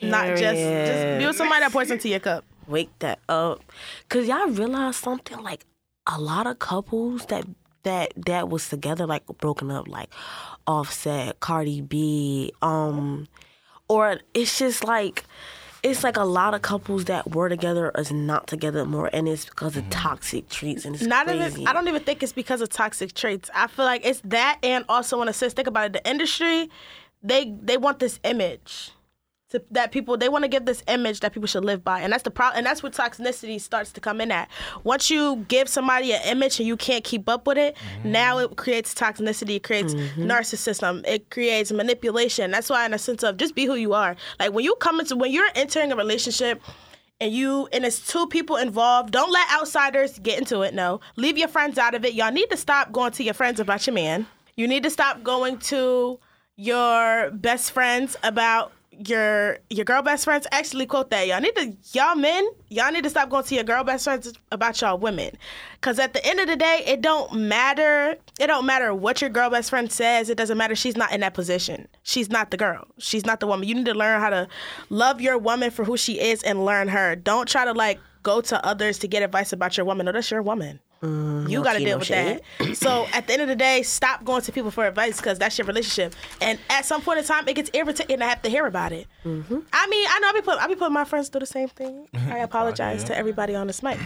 Not 0.03 0.37
just 0.37 0.41
just 0.41 1.19
be 1.19 1.27
with 1.27 1.37
somebody 1.37 1.61
that 1.61 1.73
pours 1.73 1.91
into 1.91 2.09
your 2.09 2.21
cup. 2.21 2.45
Wake 2.67 2.91
that 3.01 3.19
up, 3.29 3.61
cause 4.09 4.27
y'all 4.27 4.47
realize 4.49 4.97
something 4.97 5.39
like 5.43 5.65
a 6.07 6.21
lot 6.21 6.47
of 6.47 6.59
couples 6.59 7.27
that 7.27 7.45
that 7.83 8.13
that 8.27 8.49
was 8.49 8.69
together 8.69 9.07
like 9.07 9.27
broken 9.39 9.71
up 9.71 9.89
like 9.89 10.11
Offset, 10.67 11.41
Cardi 11.41 11.81
B, 11.81 12.53
um, 12.63 13.27
or 13.89 14.21
it's 14.35 14.59
just 14.59 14.85
like 14.85 15.25
it's 15.83 16.05
like 16.05 16.17
a 16.17 16.25
lot 16.25 16.55
of 16.55 16.63
couples 16.63 17.07
that 17.07 17.35
were 17.35 17.49
together 17.49 17.91
is 17.97 18.13
not 18.13 18.47
together 18.47 18.85
more, 18.85 19.11
and 19.13 19.29
it's 19.29 19.45
because 19.47 19.77
of 19.77 19.89
toxic 19.91 20.49
treats 20.49 20.85
and 20.85 20.95
it's 20.95 21.05
Not 21.05 21.27
crazy. 21.27 21.55
even 21.63 21.67
I 21.67 21.73
don't 21.73 21.89
even 21.89 22.03
think 22.03 22.23
it's 22.23 22.33
because 22.33 22.61
of 22.61 22.69
toxic 22.69 23.13
traits. 23.15 23.51
I 23.55 23.67
feel 23.67 23.85
like 23.85 24.07
it's 24.07 24.21
that 24.27 24.59
and 24.63 24.85
also 24.89 25.19
when 25.19 25.29
a 25.29 25.33
sense, 25.33 25.53
think 25.53 25.67
about 25.67 25.87
it, 25.87 25.93
the 25.95 26.09
industry, 26.09 26.71
they 27.23 27.53
they 27.61 27.77
want 27.77 27.99
this 27.99 28.21
image 28.23 28.93
to, 29.53 29.63
that 29.71 29.93
people 29.93 30.17
they 30.17 30.29
want 30.29 30.45
to 30.45 30.49
give 30.49 30.65
this 30.65 30.83
image 30.89 31.21
that 31.21 31.33
people 31.33 31.47
should 31.47 31.65
live 31.65 31.85
by, 31.85 32.01
and 32.01 32.13
that's 32.13 32.25
the 32.25 32.31
problem. 32.31 32.59
And 32.59 32.67
that's 32.67 32.83
where 32.83 32.91
toxicity 32.91 33.61
starts 33.61 33.93
to 33.93 34.01
come 34.01 34.21
in 34.21 34.33
at. 34.33 34.51
Once 34.85 35.11
you 35.11 35.45
give 35.49 35.69
somebody 35.69 36.13
an 36.13 36.21
image 36.25 36.59
and 36.59 36.67
you 36.67 36.77
can't 36.77 37.05
keep 37.05 37.29
up 37.29 37.47
with 37.47 37.59
it, 37.59 37.77
mm-hmm. 37.77 38.13
now 38.13 38.39
it 38.39 38.57
creates 38.57 38.95
toxicity. 38.95 39.57
It 39.57 39.63
creates 39.63 39.95
mm-hmm. 39.95 40.23
narcissism. 40.23 41.07
It 41.07 41.31
creates 41.31 41.71
manipulation. 41.71 42.51
That's 42.51 42.69
why, 42.69 42.85
in 42.85 42.95
a 42.95 42.99
sense 42.99 43.23
of 43.23 43.37
just 43.37 43.55
be 43.55 43.65
who 43.65 43.77
you 43.77 43.95
are. 43.95 44.17
Like 44.41 44.53
when 44.53 44.65
you 44.65 44.75
come 44.77 45.01
into 45.01 45.17
when 45.17 45.31
you're 45.31 45.49
entering 45.55 45.93
a 45.93 45.97
relationship 45.97 46.61
and 47.21 47.33
you 47.33 47.69
and 47.73 47.85
it's 47.85 48.05
two 48.05 48.27
people 48.27 48.57
involved 48.57 49.13
don't 49.13 49.31
let 49.31 49.49
outsiders 49.53 50.19
get 50.19 50.39
into 50.39 50.63
it 50.63 50.75
no 50.75 50.99
leave 51.15 51.39
your 51.39 51.47
friends 51.47 51.79
out 51.79 51.95
of 51.95 52.05
it 52.05 52.15
y'all 52.15 52.33
need 52.33 52.51
to 52.51 52.57
stop 52.57 52.91
going 52.91 53.13
to 53.13 53.23
your 53.23 53.35
friends 53.35 53.61
about 53.61 53.87
your 53.87 53.95
man 53.95 54.27
you 54.57 54.67
need 54.67 54.83
to 54.83 54.91
stop 54.91 55.23
going 55.23 55.57
to 55.59 56.19
your 56.57 57.31
best 57.31 57.71
friends 57.71 58.17
about 58.23 58.73
your 58.93 59.59
your 59.71 59.85
girl 59.85 60.03
best 60.03 60.25
friends 60.25 60.47
actually 60.53 60.87
quote 60.87 61.11
that 61.11 61.27
y'all 61.27 61.41
need 61.41 61.55
to 61.57 61.75
y'all 61.93 62.15
men 62.15 62.47
y'all 62.69 62.93
need 62.93 63.05
to 63.05 63.11
stop 63.11 63.31
going 63.31 63.45
to 63.45 63.55
your 63.55 63.65
girl 63.65 63.83
best 63.83 64.05
friends 64.05 64.33
about 64.51 64.81
y'all 64.81 64.99
women. 64.99 65.31
Because 65.75 65.99
at 65.99 66.13
the 66.13 66.25
end 66.27 66.41
of 66.41 66.47
the 66.47 66.57
day 66.57 66.83
it 66.87 67.01
don't 67.01 67.33
matter 67.33 68.17
it 68.39 68.47
don't 68.47 68.67
matter 68.67 68.95
what 68.95 69.21
your 69.21 69.31
girl 69.31 69.51
best 69.51 69.71
friend 69.71 69.91
says 69.91 70.29
it 70.29 70.37
doesn't 70.37 70.59
matter 70.59 70.75
she's 70.75 70.97
not 70.97 71.13
in 71.13 71.21
that 71.21 71.35
position. 71.35 71.89
She's 72.03 72.31
not 72.31 72.51
the 72.51 72.57
girl. 72.57 72.87
She's 72.99 73.25
not 73.25 73.41
the 73.41 73.47
woman. 73.47 73.67
You 73.67 73.75
need 73.75 73.87
to 73.87 73.95
learn 73.95 74.21
how 74.21 74.31
to 74.31 74.49
love 74.91 75.21
your 75.21 75.39
woman 75.39 75.71
for 75.71 75.85
who 75.85 75.97
she 75.97 76.21
is 76.21 76.43
and 76.43 76.65
learn 76.65 76.89
her. 76.89 77.17
Don't 77.17 77.49
try 77.49 77.65
to 77.65 77.73
like 77.73 77.99
go 78.23 78.41
to 78.43 78.65
others 78.65 78.99
to 78.99 79.09
get 79.09 79.23
advice 79.23 79.53
about 79.53 79.77
your 79.77 79.87
woman. 79.87 80.07
No 80.07 80.13
that's 80.13 80.31
your 80.31 80.43
woman 80.43 80.81
you 81.03 81.63
got 81.65 81.73
to 81.75 81.79
deal 81.81 81.91
no 81.91 81.99
with 81.99 82.07
shade. 82.07 82.41
that. 82.59 82.77
So 82.77 83.07
at 83.13 83.27
the 83.27 83.33
end 83.33 83.43
of 83.43 83.49
the 83.49 83.57
day, 83.57 83.83
stop 83.83 84.25
going 84.25 84.43
to 84.43 84.53
people 84.53 84.71
for 84.71 84.87
advice 84.87 85.17
because 85.17 85.39
that's 85.39 85.59
your 85.59 85.67
relationship. 85.67 86.15
And 86.41 86.59
at 86.71 86.85
some 86.85 87.03
point 87.03 87.19
in 87.19 87.25
time, 87.25 87.49
it 87.49 87.55
gets 87.55 87.71
irritating 87.75 88.19
to 88.19 88.25
have 88.25 88.43
to 88.43 88.49
hear 88.49 88.67
about 88.67 88.93
it. 88.93 89.07
Mm-hmm. 89.25 89.59
I 89.73 89.87
mean, 89.89 90.07
I 90.11 90.19
know 90.21 90.29
I 90.29 90.33
be 90.33 90.41
put 90.43 90.59
I 90.59 90.67
be 90.69 90.77
putting 90.77 90.95
my 90.95 91.05
friends 91.05 91.29
through 91.29 91.41
the 91.41 91.47
same 91.47 91.69
thing. 91.69 92.09
I 92.15 92.39
apologize 92.39 93.05
to 93.05 93.17
everybody 93.17 93.55
on 93.55 93.67
this 93.67 93.83
mic. 93.83 93.99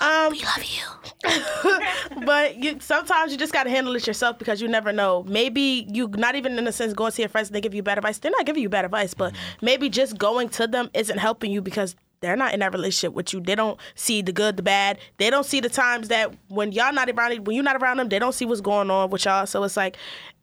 Um, 0.00 0.30
we 0.30 0.42
love 0.44 0.64
you. 0.64 2.24
but 2.24 2.56
you 2.56 2.78
sometimes 2.80 3.32
you 3.32 3.38
just 3.38 3.52
got 3.52 3.64
to 3.64 3.70
handle 3.70 3.94
it 3.96 4.06
yourself 4.06 4.38
because 4.38 4.60
you 4.60 4.68
never 4.68 4.92
know. 4.92 5.24
Maybe 5.26 5.86
you 5.92 6.08
not 6.08 6.36
even 6.36 6.58
in 6.58 6.66
a 6.66 6.72
sense 6.72 6.92
going 6.92 7.12
to 7.12 7.22
your 7.22 7.28
friends 7.28 7.48
and 7.48 7.56
they 7.56 7.60
give 7.60 7.74
you 7.74 7.82
bad 7.82 7.98
advice. 7.98 8.18
They're 8.18 8.30
not 8.30 8.46
giving 8.46 8.62
you 8.62 8.68
bad 8.68 8.84
advice, 8.84 9.12
but 9.12 9.34
maybe 9.60 9.88
just 9.88 10.16
going 10.16 10.48
to 10.50 10.66
them 10.66 10.88
isn't 10.94 11.18
helping 11.18 11.50
you 11.50 11.60
because 11.60 11.96
they're 12.20 12.36
not 12.36 12.52
in 12.54 12.60
that 12.60 12.72
relationship 12.72 13.12
with 13.14 13.32
you. 13.32 13.40
They 13.40 13.54
don't 13.54 13.78
see 13.94 14.22
the 14.22 14.32
good, 14.32 14.56
the 14.56 14.62
bad. 14.62 14.98
They 15.18 15.30
don't 15.30 15.44
see 15.46 15.60
the 15.60 15.68
times 15.68 16.08
that 16.08 16.34
when 16.48 16.72
y'all 16.72 16.92
not 16.92 17.08
around, 17.08 17.46
when 17.46 17.54
you're 17.54 17.64
not 17.64 17.80
around 17.80 17.98
them, 17.98 18.08
they 18.08 18.18
don't 18.18 18.34
see 18.34 18.44
what's 18.44 18.60
going 18.60 18.90
on 18.90 19.10
with 19.10 19.24
y'all. 19.24 19.46
So 19.46 19.62
it's 19.64 19.76
like 19.76 19.96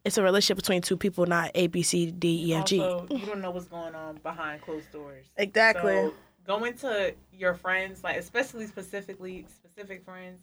it's 0.03 0.17
a 0.17 0.23
relationship 0.23 0.57
between 0.57 0.81
two 0.81 0.95
people, 0.97 1.25
not 1.25 1.51
A, 1.55 1.67
B, 1.67 1.81
C, 1.81 2.11
D, 2.11 2.45
E, 2.49 2.53
F, 2.53 2.65
G. 2.65 2.79
Also, 2.81 3.07
you 3.09 3.25
don't 3.25 3.41
know 3.41 3.51
what's 3.51 3.65
going 3.65 3.95
on 3.95 4.17
behind 4.23 4.61
closed 4.61 4.91
doors. 4.91 5.25
Exactly. 5.37 5.93
So 5.93 6.13
going 6.45 6.75
to 6.77 7.13
your 7.33 7.55
friends, 7.55 8.03
like 8.03 8.17
especially 8.17 8.67
specifically 8.67 9.45
specific 9.49 10.05
friends, 10.05 10.41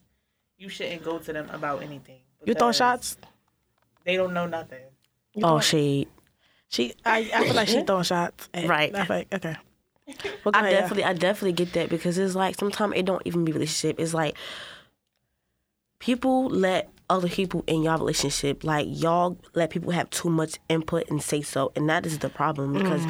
you 0.58 0.68
shouldn't 0.68 1.02
go 1.04 1.18
to 1.18 1.32
them 1.32 1.48
about 1.50 1.82
anything. 1.82 2.20
you 2.44 2.54
throwing 2.54 2.72
shots? 2.74 3.16
They 4.04 4.16
don't 4.16 4.34
know 4.34 4.46
nothing. 4.46 4.80
Oh 5.42 5.60
she, 5.60 6.08
She, 6.68 6.92
I, 7.04 7.30
I 7.34 7.44
feel 7.44 7.54
like 7.54 7.68
she 7.68 7.82
throwing 7.86 8.02
shots. 8.02 8.48
at- 8.52 8.68
Right. 8.68 8.92
Like, 8.92 9.32
okay. 9.32 9.56
Well, 10.44 10.52
I 10.54 10.70
definitely, 10.70 11.04
I 11.04 11.12
definitely 11.12 11.52
get 11.52 11.72
that 11.74 11.88
because 11.88 12.18
it's 12.18 12.34
like 12.34 12.56
sometimes 12.56 12.94
it 12.96 13.04
don't 13.04 13.22
even 13.24 13.44
be 13.44 13.52
relationship. 13.52 14.00
It's 14.00 14.14
like 14.14 14.36
people 15.98 16.48
let 16.48 16.90
other 17.08 17.28
people 17.28 17.62
in 17.66 17.82
y'all 17.82 17.98
relationship, 17.98 18.64
like 18.64 18.86
y'all 18.88 19.38
let 19.54 19.70
people 19.70 19.92
have 19.92 20.08
too 20.10 20.30
much 20.30 20.58
input 20.68 21.08
and 21.10 21.22
say 21.22 21.42
so, 21.42 21.70
and 21.76 21.88
that 21.88 22.06
is 22.06 22.18
the 22.18 22.28
problem 22.28 22.72
because 22.72 23.02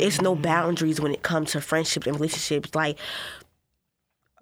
it's 0.00 0.20
no 0.20 0.36
mm. 0.36 0.42
boundaries 0.42 1.00
when 1.00 1.12
it 1.12 1.22
comes 1.22 1.52
to 1.52 1.60
friendships 1.60 2.06
and 2.06 2.16
relationships. 2.16 2.74
Like, 2.74 2.98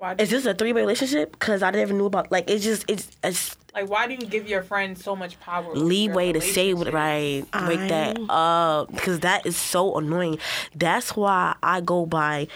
Why 0.06 0.14
do 0.14 0.22
is 0.22 0.30
this 0.30 0.46
a 0.46 0.54
three 0.54 0.72
way 0.72 0.82
relationship? 0.82 1.32
Because 1.32 1.64
I 1.64 1.70
never 1.72 1.92
knew 1.92 2.06
about. 2.06 2.30
Like, 2.30 2.48
it's 2.48 2.62
just 2.62 2.88
it's 2.88 3.10
it's 3.25 3.56
like 3.75 3.90
why 3.90 4.06
do 4.06 4.12
you 4.12 4.20
give 4.20 4.48
your 4.48 4.62
friends 4.62 5.02
so 5.02 5.16
much 5.16 5.40
power? 5.40 5.75
leeway 5.75 6.32
to 6.32 6.40
say 6.40 6.75
what 6.75 6.86
relationship? 6.86 7.52
right, 7.52 7.66
break 7.66 7.88
that 7.88 8.16
up 8.28 8.92
because 8.92 9.20
that 9.20 9.44
is 9.46 9.56
so 9.56 9.96
annoying. 9.96 10.38
That's 10.76 11.16
why 11.16 11.56
I 11.60 11.80
go 11.80 12.06
by. 12.06 12.47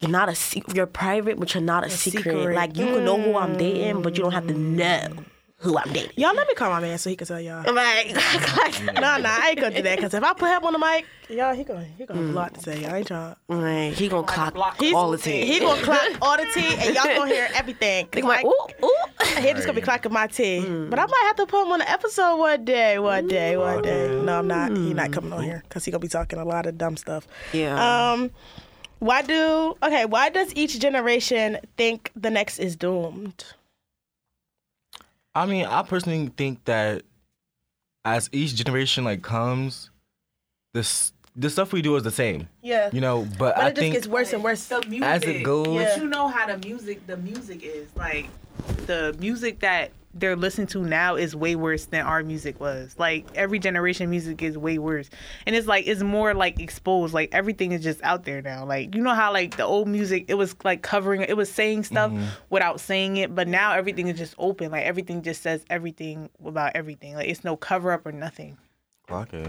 You're 0.00 0.10
not 0.10 0.30
a 0.30 0.34
se- 0.34 0.62
you're 0.72 0.86
private, 0.86 1.38
but 1.38 1.52
you're 1.52 1.62
not 1.62 1.84
a, 1.84 1.90
secret. 1.90 2.24
secret. 2.24 2.54
Like 2.54 2.78
you 2.78 2.86
can 2.86 3.04
know 3.04 3.20
who 3.20 3.36
I'm 3.36 3.58
dating, 3.58 4.00
but 4.00 4.16
you 4.16 4.22
don't 4.22 4.32
have 4.32 4.46
to 4.46 4.54
mm. 4.54 4.76
know 4.76 5.24
who 5.64 5.78
I'm 5.78 5.92
dating. 5.92 6.12
Y'all 6.16 6.34
let 6.34 6.46
me 6.46 6.54
call 6.54 6.70
my 6.70 6.80
man 6.80 6.98
so 6.98 7.08
he 7.10 7.16
can 7.16 7.26
tell 7.26 7.40
y'all. 7.40 7.64
Like, 7.72 8.14
No, 8.84 8.92
no, 9.00 9.28
I 9.28 9.48
ain't 9.50 9.60
gonna 9.60 9.74
do 9.74 9.82
that 9.82 9.96
because 9.96 10.14
if 10.14 10.22
I 10.22 10.32
put 10.34 10.50
him 10.50 10.64
on 10.64 10.72
the 10.74 10.78
mic, 10.78 11.06
y'all, 11.28 11.54
he 11.54 11.64
gonna 11.64 11.86
he 11.96 12.04
gonna 12.04 12.20
have 12.20 12.30
a 12.30 12.32
lot 12.32 12.54
to 12.54 12.60
say. 12.60 12.82
Y'all 12.82 12.94
ain't 12.94 13.06
trying. 13.06 13.34
like, 13.48 13.94
he 13.94 14.08
gonna 14.08 14.26
clock 14.26 14.54
block 14.54 14.78
He's, 14.78 14.94
all 14.94 15.10
the 15.10 15.18
tea. 15.18 15.46
He 15.46 15.60
gonna 15.60 15.82
clock 15.82 16.06
all 16.20 16.36
the 16.36 16.46
tea, 16.54 16.74
and 16.78 16.94
y'all 16.94 17.04
gonna 17.04 17.26
hear 17.32 17.48
everything. 17.54 18.08
He 18.12 18.22
like, 18.22 18.44
ooh, 18.44 18.66
ooh. 18.84 18.96
He 19.40 19.52
just 19.52 19.66
gonna 19.66 19.80
be 19.80 19.86
clocking 19.86 20.10
my 20.10 20.26
tea. 20.26 20.60
But 20.60 20.98
I 20.98 21.06
might 21.06 21.22
have 21.26 21.36
to 21.36 21.46
put 21.46 21.62
him 21.64 21.72
on 21.72 21.78
the 21.78 21.90
episode 21.90 22.36
one 22.36 22.64
day, 22.64 22.98
one 22.98 23.26
day, 23.26 23.56
one 23.56 23.82
day. 23.82 24.08
No, 24.22 24.38
I'm 24.38 24.46
not. 24.46 24.70
He 24.70 24.92
not 24.94 25.12
coming 25.12 25.32
on 25.32 25.42
here 25.42 25.62
because 25.68 25.84
he 25.84 25.90
gonna 25.90 26.00
be 26.00 26.08
talking 26.08 26.38
a 26.38 26.44
lot 26.44 26.66
of 26.66 26.76
dumb 26.78 26.96
stuff. 26.96 27.26
Yeah. 27.52 28.12
Um, 28.12 28.30
why 28.98 29.22
do 29.22 29.76
okay? 29.82 30.04
Why 30.04 30.28
does 30.28 30.54
each 30.54 30.78
generation 30.78 31.58
think 31.76 32.12
the 32.14 32.30
next 32.30 32.58
is 32.58 32.76
doomed? 32.76 33.44
I 35.34 35.46
mean, 35.46 35.66
I 35.66 35.82
personally 35.82 36.30
think 36.36 36.64
that 36.64 37.02
as 38.04 38.28
each 38.32 38.54
generation 38.54 39.04
like 39.04 39.22
comes, 39.22 39.90
this 40.72 41.12
the 41.36 41.50
stuff 41.50 41.72
we 41.72 41.82
do 41.82 41.96
is 41.96 42.04
the 42.04 42.10
same. 42.12 42.48
Yeah. 42.62 42.90
You 42.92 43.00
know, 43.00 43.22
but, 43.38 43.56
But 43.56 43.58
I 43.58 43.66
it 43.68 43.70
just 43.70 43.80
think 43.80 43.94
gets 43.94 44.06
worse 44.06 44.32
and 44.32 44.44
worse. 44.44 44.64
The 44.66 44.80
music, 44.82 45.02
As 45.08 45.22
it 45.24 45.42
goes- 45.42 45.66
but 45.66 45.98
you 46.00 46.08
know 46.08 46.28
how 46.28 46.46
the 46.46 46.58
music, 46.66 47.04
the 47.08 47.16
music 47.16 47.64
is 47.64 47.88
like 47.96 48.28
the 48.86 49.16
music 49.18 49.58
that 49.60 49.90
they're 50.14 50.36
listening 50.36 50.68
to 50.68 50.78
now 50.82 51.16
is 51.16 51.34
way 51.34 51.56
worse 51.56 51.86
than 51.86 52.06
our 52.06 52.22
music 52.22 52.60
was. 52.60 52.94
Like 52.98 53.26
every 53.34 53.58
generation 53.58 54.08
music 54.08 54.42
is 54.42 54.56
way 54.56 54.78
worse, 54.78 55.10
and 55.46 55.56
it's 55.56 55.66
like 55.66 55.86
it's 55.86 56.02
more 56.02 56.34
like 56.34 56.60
exposed. 56.60 57.12
Like 57.12 57.30
everything 57.32 57.72
is 57.72 57.82
just 57.82 58.00
out 58.02 58.24
there 58.24 58.40
now. 58.40 58.64
Like 58.64 58.94
you 58.94 59.02
know 59.02 59.14
how 59.14 59.32
like 59.32 59.56
the 59.56 59.64
old 59.64 59.88
music, 59.88 60.26
it 60.28 60.34
was 60.34 60.54
like 60.64 60.82
covering, 60.82 61.22
it 61.22 61.36
was 61.36 61.50
saying 61.50 61.84
stuff 61.84 62.10
mm-hmm. 62.10 62.26
without 62.50 62.80
saying 62.80 63.16
it, 63.16 63.34
but 63.34 63.48
now 63.48 63.72
everything 63.72 64.08
is 64.08 64.16
just 64.18 64.34
open. 64.38 64.70
Like 64.70 64.84
everything 64.84 65.22
just 65.22 65.42
says 65.42 65.64
everything 65.68 66.30
about 66.44 66.72
everything. 66.74 67.14
Like 67.14 67.28
it's 67.28 67.44
no 67.44 67.56
cover 67.56 67.92
up 67.92 68.06
or 68.06 68.12
nothing. 68.12 68.56
Clock 69.08 69.34
it. 69.34 69.46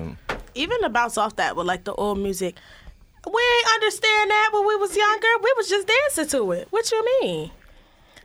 even 0.54 0.82
to 0.82 0.90
bounce 0.90 1.18
off 1.18 1.36
that 1.38 1.56
with 1.56 1.68
like 1.68 1.84
the 1.84 1.94
old 1.94 2.18
music, 2.20 2.58
we 3.26 3.42
ain't 3.58 3.74
understand 3.76 4.32
that 4.32 4.50
when 4.54 4.68
we 4.68 4.76
was 4.76 4.96
younger. 4.96 5.28
We 5.42 5.54
was 5.58 5.70
just 5.70 5.88
dancing 5.88 6.28
to 6.38 6.52
it. 6.52 6.68
What 6.72 6.92
you 6.92 7.06
mean? 7.22 7.52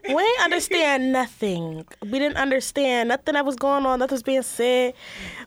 We 0.09 0.23
ain't 0.23 0.43
understand 0.45 1.13
nothing. 1.13 1.87
We 2.03 2.19
didn't 2.19 2.37
understand 2.37 3.09
nothing 3.09 3.35
that 3.35 3.45
was 3.45 3.57
going 3.57 3.87
on, 3.87 3.99
nothing 3.99 4.15
was 4.15 4.23
being 4.23 4.43
said. 4.43 4.95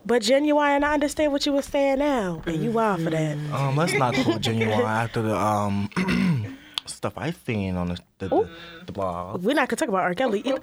But 0.06 0.22
genuine, 0.22 0.84
I 0.84 0.94
understand 0.94 1.32
what 1.32 1.46
you 1.46 1.54
were 1.54 1.62
saying 1.62 2.00
now, 2.00 2.42
and 2.46 2.64
you 2.64 2.72
wild 2.72 3.02
for 3.02 3.10
that. 3.10 3.38
Um, 3.52 3.76
let's 3.76 3.94
not 3.94 4.16
quote 4.16 4.42
genuine 4.42 4.82
after 4.82 5.22
the 5.22 5.36
um 5.36 5.90
stuff 6.86 7.14
I've 7.18 7.38
seen 7.46 7.76
on 7.76 7.90
the 7.90 8.00
the, 8.20 8.30
the, 8.30 8.50
the 8.86 8.92
blog. 8.92 9.44
We're 9.44 9.56
not 9.56 9.70
gonna 9.70 9.78
talk 9.78 9.90
about 9.90 10.02
R. 10.04 10.14
Kelly. 10.14 10.44
Ooh, 10.48 10.60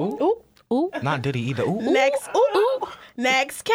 Ooh. 0.00 0.18
ooh. 0.22 0.42
Not 0.70 1.22
Diddy 1.22 1.40
either. 1.40 1.64
Ooh, 1.64 1.80
ooh. 1.80 1.92
Next, 1.92 2.28
ooh, 2.34 2.46
ooh. 2.56 2.88
next 3.16 3.62
case. 3.62 3.74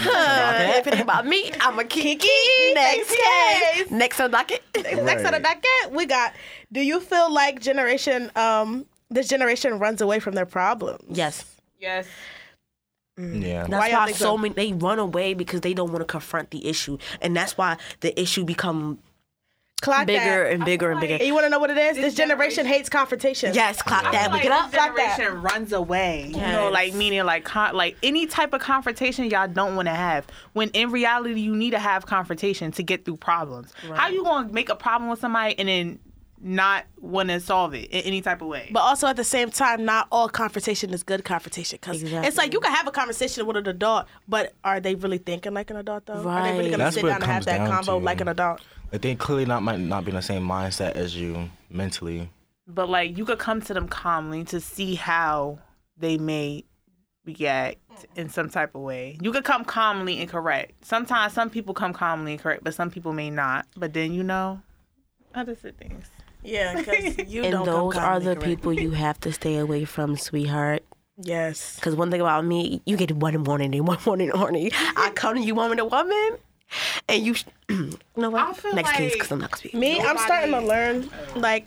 if 0.00 0.86
it 0.88 0.94
ain't 0.94 1.02
about 1.02 1.26
me, 1.26 1.52
I'm 1.60 1.78
a 1.78 1.84
Kiki. 1.84 2.28
Next 2.74 3.14
case. 3.14 3.90
Next 3.90 4.18
on 4.18 4.32
docket. 4.32 4.64
Next 4.74 5.24
on 5.24 5.32
the 5.32 5.38
docket, 5.38 5.92
we 5.92 6.06
got. 6.06 6.32
Do 6.72 6.80
you 6.80 6.98
feel 6.98 7.32
like 7.32 7.60
generation, 7.60 8.32
um, 8.34 8.84
this 9.10 9.28
generation 9.28 9.78
runs 9.78 10.00
away 10.00 10.18
from 10.18 10.34
their 10.34 10.46
problems? 10.46 11.04
Yes. 11.08 11.44
Yes. 11.78 12.08
Yeah. 13.16 13.68
That's 13.68 13.70
Why 13.70 13.78
why, 13.78 13.88
y'all 13.90 14.06
think 14.06 14.16
so, 14.16 14.24
so? 14.24 14.38
many 14.38 14.54
they 14.54 14.72
run 14.72 14.98
away 14.98 15.34
because 15.34 15.60
they 15.60 15.72
don't 15.72 15.92
want 15.92 16.00
to 16.00 16.06
confront 16.06 16.50
the 16.50 16.66
issue, 16.66 16.98
and 17.20 17.36
that's 17.36 17.56
why 17.56 17.76
the 18.00 18.18
issue 18.20 18.42
become 18.44 18.98
Clock 19.82 20.06
bigger 20.06 20.44
that. 20.44 20.52
and 20.52 20.64
bigger 20.64 20.90
and 20.90 21.00
bigger. 21.00 21.14
And 21.14 21.24
you 21.24 21.34
want 21.34 21.44
to 21.44 21.50
know 21.50 21.58
what 21.58 21.68
it 21.70 21.76
is? 21.76 21.96
This, 21.96 22.04
This 22.06 22.14
generation, 22.14 22.64
generation- 22.64 22.66
hates 22.66 22.88
confrontation. 22.88 23.52
Yes, 23.54 23.82
clock 23.82 24.04
that. 24.12 24.30
like 24.30 24.44
Look 24.44 24.44
it 24.46 24.52
up. 24.52 24.70
this 24.70 24.80
that. 24.80 24.94
generation 25.18 25.42
runs 25.42 25.72
away. 25.74 26.30
You 26.34 26.40
know, 26.40 26.70
like 26.72 26.94
meaning 26.94 27.22
like 27.24 27.44
con- 27.44 27.74
like 27.74 27.96
any 28.02 28.26
type 28.26 28.54
of 28.54 28.60
confrontation 28.62 29.26
y'all 29.26 29.46
don't 29.48 29.76
want 29.76 29.86
to 29.88 29.94
have. 29.94 30.26
When 30.54 30.70
in 30.70 30.90
reality, 30.90 31.38
you 31.40 31.54
need 31.54 31.70
to 31.72 31.78
have 31.78 32.06
confrontation 32.06 32.72
to 32.72 32.82
get 32.82 33.04
through 33.04 33.16
problems. 33.18 33.72
How 33.94 34.08
you 34.08 34.24
gonna 34.24 34.48
make 34.50 34.70
a 34.70 34.74
problem 34.76 35.10
with 35.10 35.20
somebody 35.20 35.58
and 35.58 35.68
then 35.68 35.98
not 36.46 36.84
want 37.00 37.28
to 37.30 37.40
solve 37.40 37.74
it 37.74 37.90
in 37.90 38.02
any 38.04 38.20
type 38.22 38.40
of 38.42 38.48
way? 38.48 38.70
But 38.72 38.80
also 38.80 39.06
at 39.06 39.16
the 39.16 39.24
same 39.24 39.50
time, 39.50 39.84
not 39.84 40.06
all 40.10 40.28
confrontation 40.30 40.94
is 40.94 41.02
good 41.02 41.24
confrontation. 41.24 41.78
Because 41.80 42.02
Exactly. 42.02 42.26
it's 42.28 42.36
like 42.38 42.52
you 42.54 42.60
can 42.60 42.72
have 42.72 42.86
a 42.86 42.90
conversation 42.90 43.44
with 43.46 43.56
an 43.58 43.66
adult, 43.68 44.06
but 44.28 44.52
are 44.64 44.80
they 44.80 44.94
really 44.94 45.18
thinking 45.18 45.52
like 45.52 45.70
an 45.70 45.76
adult 45.76 46.06
though? 46.06 46.14
Are 46.26 46.42
they 46.42 46.52
really 46.52 46.62
Right. 46.64 46.70
gonna 46.70 46.84
That's 46.84 46.94
sit 46.96 47.02
what 47.02 47.10
down 47.10 47.16
and 47.22 47.24
have 47.24 47.34
comes 47.34 47.44
that 47.46 47.58
down 47.58 47.82
convo 47.82 47.98
to. 47.98 48.04
like 48.04 48.20
an 48.22 48.28
adult? 48.28 48.60
Like 48.94 49.02
they 49.02 49.14
clearly 49.16 49.44
not 49.44 49.62
might 49.64 49.80
not 49.80 50.04
be 50.04 50.10
in 50.10 50.14
the 50.14 50.22
same 50.22 50.46
mindset 50.46 50.92
as 50.92 51.16
you 51.16 51.50
mentally. 51.68 52.30
but 52.68 52.88
like 52.88 53.18
you 53.18 53.24
could 53.24 53.40
come 53.40 53.60
to 53.62 53.74
them 53.74 53.88
calmly 53.88 54.44
to 54.44 54.60
see 54.60 54.94
how 54.94 55.58
they 55.98 56.16
may 56.16 56.62
react 57.24 57.78
in 58.16 58.28
some 58.28 58.48
type 58.48 58.74
of 58.76 58.82
way. 58.82 59.18
You 59.20 59.32
could 59.32 59.42
come 59.44 59.64
calmly 59.64 60.20
and 60.20 60.28
correct. 60.30 60.84
Sometimes 60.84 61.32
some 61.32 61.50
people 61.50 61.74
come 61.74 61.92
calmly 61.92 62.32
and 62.34 62.40
correct, 62.40 62.62
but 62.62 62.72
some 62.74 62.88
people 62.90 63.12
may 63.12 63.30
not. 63.30 63.66
But 63.76 63.94
then 63.94 64.12
you 64.12 64.22
know, 64.22 64.60
other 65.34 65.54
things. 65.56 66.06
Yeah, 66.44 66.76
because 66.76 67.18
you 67.26 67.42
And 67.42 67.52
don't. 67.52 67.64
come 67.64 67.74
those 67.90 67.96
are 67.96 68.20
the 68.20 68.34
correct. 68.36 68.42
people 68.44 68.72
you 68.74 68.92
have 68.92 69.18
to 69.20 69.32
stay 69.32 69.56
away 69.56 69.84
from, 69.84 70.16
sweetheart. 70.16 70.84
Yes. 71.20 71.76
Because 71.76 71.96
one 71.96 72.10
thing 72.10 72.20
about 72.20 72.44
me, 72.44 72.80
you 72.86 72.96
get 72.96 73.10
one 73.12 73.36
morning 73.42 73.74
and 73.74 73.88
one 73.88 73.98
morning 74.06 74.30
horny. 74.34 74.70
I 74.96 75.10
come 75.14 75.36
to 75.36 75.40
you 75.42 75.54
woman 75.54 75.78
to 75.78 75.84
woman, 75.84 76.38
and 77.08 77.24
you, 77.24 77.34
sh- 77.34 77.44
you 77.68 77.98
know 78.16 78.30
what? 78.30 78.56
feel 78.56 78.74
Next 78.74 78.92
case, 78.92 79.12
because 79.12 79.30
I'm 79.32 79.38
not 79.40 79.50
gonna 79.50 79.58
speak. 79.58 79.74
Me, 79.74 80.00
I'm 80.00 80.18
starting 80.18 80.50
to 80.52 80.60
learn, 80.60 81.08
like, 81.36 81.66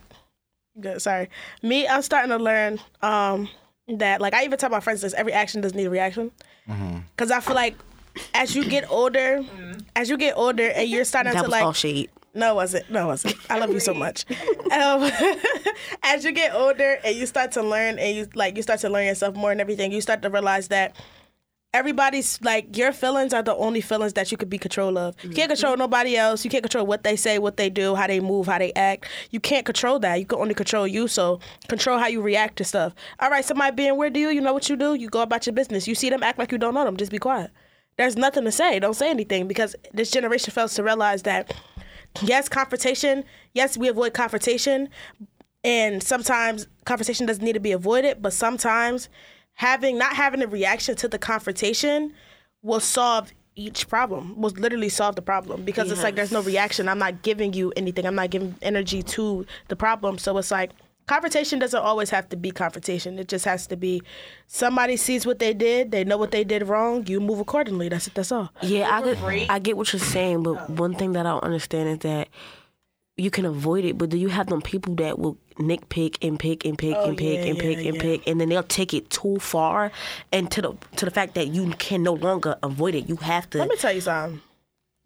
good. 0.80 1.02
Sorry, 1.02 1.30
me, 1.62 1.88
I'm 1.88 2.02
starting 2.02 2.30
to 2.32 2.38
learn 2.38 2.80
um, 3.02 3.50
that, 3.88 4.22
like, 4.22 4.34
I 4.34 4.44
even 4.46 4.58
tell 4.58 4.70
my 4.70 4.80
friends 4.80 5.02
this: 5.02 5.14
every 5.14 5.34
action 5.34 5.62
doesn't 5.62 5.78
need 5.78 5.86
a 5.86 5.90
reaction, 5.90 6.32
because 6.66 7.32
I 7.32 7.40
feel 7.40 7.56
like 7.56 7.76
as 8.34 8.56
you 8.56 8.66
get 8.66 8.90
older, 8.92 9.44
as 9.96 10.10
you 10.10 10.18
get 10.18 10.36
older, 10.38 10.70
and 10.70 10.90
you're 10.90 11.06
starting 11.06 11.34
That 11.34 11.40
to 11.40 11.44
was 11.46 11.52
like, 11.52 11.64
all 11.64 11.74
shade. 11.74 12.10
no, 12.34 12.52
it 12.52 12.56
wasn't. 12.56 12.90
No, 12.92 13.04
it 13.04 13.08
wasn't. 13.08 13.36
I 13.50 13.60
love 13.60 13.72
you 13.72 13.80
so 13.80 13.94
much. 13.94 14.26
Um, 14.72 15.10
as 16.04 16.24
you 16.26 16.32
get 16.32 16.54
older 16.54 17.00
and 17.04 17.16
you 17.16 17.26
start 17.26 17.52
to 17.54 17.64
learn 17.64 17.98
and 18.00 18.16
you 18.16 18.28
like 18.36 18.56
you 18.58 18.64
start 18.64 18.80
to 18.82 18.90
learn 18.90 19.06
yourself 19.06 19.36
more 19.36 19.52
and 19.52 19.62
everything, 19.62 19.92
you 19.92 20.02
start 20.02 20.22
to 20.24 20.30
realize 20.30 20.68
that 20.70 20.96
everybody's 21.78 22.42
like 22.42 22.76
your 22.76 22.92
feelings 22.92 23.34
are 23.34 23.44
the 23.44 23.56
only 23.56 23.82
feelings 23.82 24.14
that 24.14 24.32
you 24.32 24.38
could 24.38 24.50
be 24.50 24.58
control 24.58 24.98
of. 24.98 25.16
You 25.24 25.30
can't 25.30 25.50
control 25.50 25.74
mm-hmm. 25.74 25.80
nobody 25.80 26.18
else. 26.18 26.44
You 26.44 26.50
can't 26.50 26.64
control 26.64 26.88
what 26.88 27.04
they 27.04 27.16
say, 27.16 27.38
what 27.38 27.58
they 27.58 27.70
do, 27.70 27.94
how 27.94 28.08
they 28.08 28.20
move, 28.20 28.48
how 28.48 28.58
they 28.58 28.74
act. 28.74 29.06
You 29.30 29.40
can't 29.40 29.66
control 29.66 30.00
that. 30.00 30.16
You 30.16 30.26
can 30.26 30.40
only 30.40 30.56
control 30.56 30.88
you. 30.88 31.08
So 31.08 31.40
control 31.68 32.00
how 32.00 32.08
you 32.08 32.22
react 32.22 32.58
to 32.58 32.64
stuff. 32.64 32.96
All 33.20 33.30
right, 33.30 33.46
somebody 33.46 33.76
being 33.76 33.96
weird 33.96 34.16
to 34.16 34.20
you, 34.20 34.30
you 34.30 34.42
know 34.42 34.54
what 34.54 34.70
you 34.70 34.76
do. 34.76 34.96
You 34.96 35.08
go 35.08 35.22
about 35.22 35.46
your 35.46 35.54
business. 35.54 35.88
You 35.88 35.94
see 35.94 36.10
them 36.10 36.24
act 36.24 36.40
like 36.40 36.52
you 36.52 36.58
don't 36.58 36.74
know 36.74 36.84
them. 36.84 36.98
Just 36.98 37.12
be 37.12 37.20
quiet. 37.20 37.52
There's 37.98 38.18
nothing 38.18 38.46
to 38.46 38.52
say. 38.52 38.80
Don't 38.80 38.96
say 38.96 39.10
anything 39.10 39.48
because 39.48 39.76
this 39.94 40.10
generation 40.10 40.52
fails 40.52 40.74
to 40.76 40.84
realize 40.84 41.24
that 41.24 41.54
yes, 42.22 42.50
confrontation. 42.50 43.24
Yes, 43.54 43.78
we 43.78 43.88
avoid 43.88 44.14
confrontation, 44.14 44.90
and 45.64 46.02
sometimes 46.02 46.68
confrontation 46.86 47.26
doesn't 47.28 47.44
need 47.44 47.54
to 47.54 47.60
be 47.60 47.72
avoided. 47.72 48.22
But 48.22 48.34
sometimes 48.34 49.10
having 49.58 49.98
not 49.98 50.14
having 50.16 50.42
a 50.42 50.48
reaction 50.48 50.96
to 50.96 51.08
the 51.08 51.18
confrontation 51.20 52.14
will 52.62 52.80
solve 52.80 53.34
each 53.56 53.90
problem. 53.90 54.40
Will 54.40 54.52
literally 54.52 54.90
solve 54.90 55.16
the 55.16 55.22
problem 55.22 55.64
because 55.64 55.92
it's 55.92 56.04
like 56.04 56.16
there's 56.16 56.32
no 56.32 56.42
reaction. 56.42 56.88
I'm 56.88 57.00
not 57.00 57.24
giving 57.24 57.54
you 57.54 57.74
anything. 57.76 58.06
I'm 58.06 58.16
not 58.16 58.30
giving 58.30 58.56
energy 58.62 59.02
to 59.04 59.46
the 59.68 59.76
problem. 59.76 60.20
So 60.20 60.38
it's 60.38 60.52
like 60.52 60.72
confrontation 61.08 61.58
doesn't 61.58 61.82
always 61.82 62.12
have 62.12 62.30
to 62.30 62.38
be 62.38 62.52
confrontation. 62.52 63.18
It 63.18 63.30
just 63.30 63.46
has 63.46 63.66
to 63.68 63.76
be 63.76 64.04
somebody 64.46 64.96
sees 64.96 65.26
what 65.26 65.40
they 65.40 65.56
did. 65.56 65.90
They 65.90 66.04
know 66.04 66.18
what 66.18 66.30
they 66.30 66.44
did 66.44 66.68
wrong. 66.68 67.08
You 67.08 67.20
move 67.20 67.40
accordingly. 67.40 67.90
That's 67.90 68.06
it. 68.08 68.14
That's 68.14 68.32
all. 68.32 68.52
Yeah, 68.62 68.96
I 68.96 69.02
get, 69.02 69.50
I 69.50 69.60
get 69.60 69.76
what 69.76 69.92
you're 69.92 70.00
saying, 70.00 70.44
but 70.44 70.70
one 70.70 70.94
thing 70.94 71.14
that 71.14 71.26
I 71.26 71.32
don't 71.32 71.44
understand 71.44 71.90
is 71.90 71.98
that 72.00 72.30
you 73.16 73.32
can 73.32 73.46
avoid 73.46 73.86
it, 73.86 73.98
but 73.98 74.10
do 74.10 74.18
you 74.18 74.28
have 74.28 74.48
them 74.48 74.62
people 74.62 74.94
that 74.96 75.18
will 75.18 75.40
nitpick 75.58 75.90
pick 75.90 76.24
and 76.24 76.40
pick 76.40 76.66
and 76.66 76.78
pick 76.78 76.96
and 76.96 77.18
pick 77.18 77.40
Oh, 77.40 77.42
yeah, 77.44 77.50
and 77.50 77.60
pick 77.60 77.78
yeah, 77.78 77.88
and 77.88 77.96
yeah. 77.96 78.02
pick, 78.02 78.28
and 78.28 78.40
then 78.40 78.50
they'll 78.50 78.64
take 78.64 78.94
it 78.94 79.10
too 79.10 79.38
far, 79.40 79.92
and 80.32 80.50
to 80.52 80.62
the 80.62 80.74
to 80.98 81.06
the 81.06 81.12
fact 81.12 81.36
that 81.36 81.48
you 81.48 81.72
can 81.80 82.04
no 82.04 82.14
longer 82.14 82.58
avoid 82.64 82.96
it. 82.96 83.10
You 83.10 83.16
have 83.18 83.50
to. 83.52 83.60
Let 83.60 83.70
me 83.70 83.78
tell 83.78 83.94
you 83.94 84.02
something. 84.02 84.42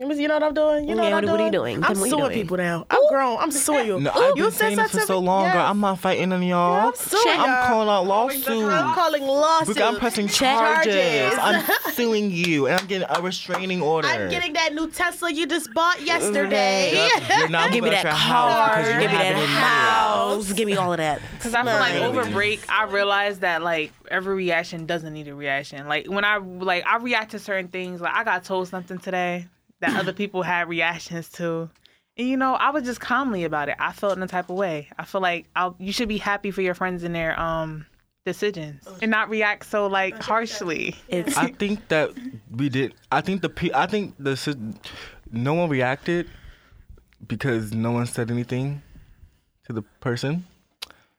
You 0.01 0.27
know- 0.27 0.33
what 0.33 0.43
I'm 0.43 0.53
doing? 0.55 0.89
You 0.89 0.95
know 0.95 1.03
Yeah, 1.03 1.09
what 1.13 1.23
I'm 1.25 1.29
are 1.29 1.37
doing? 1.37 1.51
doing? 1.51 1.75
I'm 1.77 1.93
Tell 1.93 2.01
what 2.01 2.09
suing 2.09 2.23
doing. 2.23 2.33
people 2.33 2.57
now. 2.57 2.87
I'm 2.89 3.07
grown. 3.09 3.37
I'm 3.37 3.51
suing 3.51 3.85
you. 3.85 3.99
No, 3.99 4.09
I've 4.09 4.35
you 4.35 4.43
been 4.45 4.51
said 4.51 4.57
saying 4.59 4.77
this 4.77 4.91
for 4.91 4.99
so 5.01 5.05
to 5.15 5.21
me- 5.21 5.27
long, 5.27 5.51
girl. 5.51 5.61
I'm 5.61 5.79
not 5.79 5.99
fighting 5.99 6.33
any 6.33 6.49
y'all. 6.49 6.87
I'm 6.87 6.95
suing 6.95 7.23
I'm 7.39 7.47
y'all. 7.49 7.67
calling 7.67 7.87
out 7.89 7.99
oh 7.99 8.03
lawsuits. 8.07 8.47
I'm 8.47 8.95
calling 8.95 9.23
lawsuits. 9.27 9.79
I'm 9.79 9.95
pressing 9.97 10.27
Charges. 10.27 10.95
charges. 10.95 11.39
I'm 11.39 11.63
suing 11.93 12.31
you, 12.31 12.65
and 12.65 12.79
I'm 12.79 12.87
getting 12.87 13.07
a 13.11 13.21
restraining 13.21 13.83
order. 13.83 14.07
I'm 14.07 14.27
getting 14.31 14.53
that 14.53 14.73
new 14.73 14.89
Tesla 14.89 15.31
you 15.31 15.45
just 15.45 15.71
bought 15.75 16.01
yesterday. 16.01 17.07
You're 17.37 17.49
not 17.49 17.71
Give 17.71 17.83
me 17.83 17.91
that 17.91 18.03
your 18.03 18.11
car. 18.13 18.73
house 18.73 18.87
Give 18.87 18.97
me 18.97 19.03
that 19.03 19.09
having 19.35 19.47
house. 19.47 20.53
Give 20.53 20.65
me 20.65 20.75
all 20.77 20.91
of 20.93 20.97
that. 20.97 21.21
Because 21.37 21.53
I 21.53 21.63
feel 21.63 21.73
like 21.73 21.93
over 22.01 22.25
break, 22.31 22.61
I 22.71 22.85
realized 22.85 23.41
that 23.41 23.61
like 23.61 23.93
every 24.09 24.33
reaction 24.33 24.87
doesn't 24.87 25.13
need 25.13 25.27
a 25.27 25.35
reaction. 25.35 25.87
Like 25.87 26.07
when 26.07 26.25
I 26.25 26.37
like 26.37 26.87
I 26.87 26.97
react 26.97 27.31
to 27.31 27.39
certain 27.39 27.67
things. 27.67 28.01
Like 28.01 28.15
I 28.15 28.23
got 28.23 28.43
told 28.43 28.67
something 28.67 28.97
today 28.97 29.45
that 29.81 29.99
other 29.99 30.13
people 30.13 30.43
had 30.43 30.69
reactions 30.69 31.29
to, 31.29 31.69
and 32.17 32.27
you 32.27 32.37
know 32.37 32.53
I 32.53 32.69
was 32.69 32.83
just 32.83 32.99
calmly 32.99 33.43
about 33.43 33.69
it. 33.69 33.75
I 33.79 33.91
felt 33.91 34.15
in 34.15 34.23
a 34.23 34.27
type 34.27 34.49
of 34.49 34.55
way. 34.55 34.87
I 34.97 35.05
feel 35.05 35.21
like 35.21 35.47
I'll, 35.55 35.75
you 35.79 35.91
should 35.91 36.07
be 36.07 36.17
happy 36.17 36.51
for 36.51 36.61
your 36.61 36.73
friends 36.73 37.03
in 37.03 37.13
their 37.13 37.37
um 37.39 37.85
decisions 38.25 38.87
and 39.01 39.09
not 39.09 39.29
react 39.29 39.65
so 39.65 39.87
like 39.87 40.21
harshly. 40.21 40.95
It's 41.07 41.35
I 41.37 41.51
think 41.51 41.87
that 41.89 42.11
we 42.49 42.69
did. 42.69 42.93
I 43.11 43.21
think 43.21 43.41
the 43.41 43.49
pe- 43.49 43.73
I 43.73 43.87
think 43.87 44.15
the 44.19 44.35
no 45.31 45.53
one 45.53 45.69
reacted 45.69 46.29
because 47.27 47.73
no 47.73 47.91
one 47.91 48.05
said 48.05 48.31
anything 48.31 48.81
to 49.65 49.73
the 49.73 49.81
person, 49.99 50.45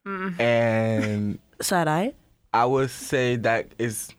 and 0.05 1.39
side 1.61 1.89
eye. 1.89 2.15
I 2.53 2.67
would 2.67 2.91
say 2.91 3.37
that 3.37 3.75
is 3.79 4.11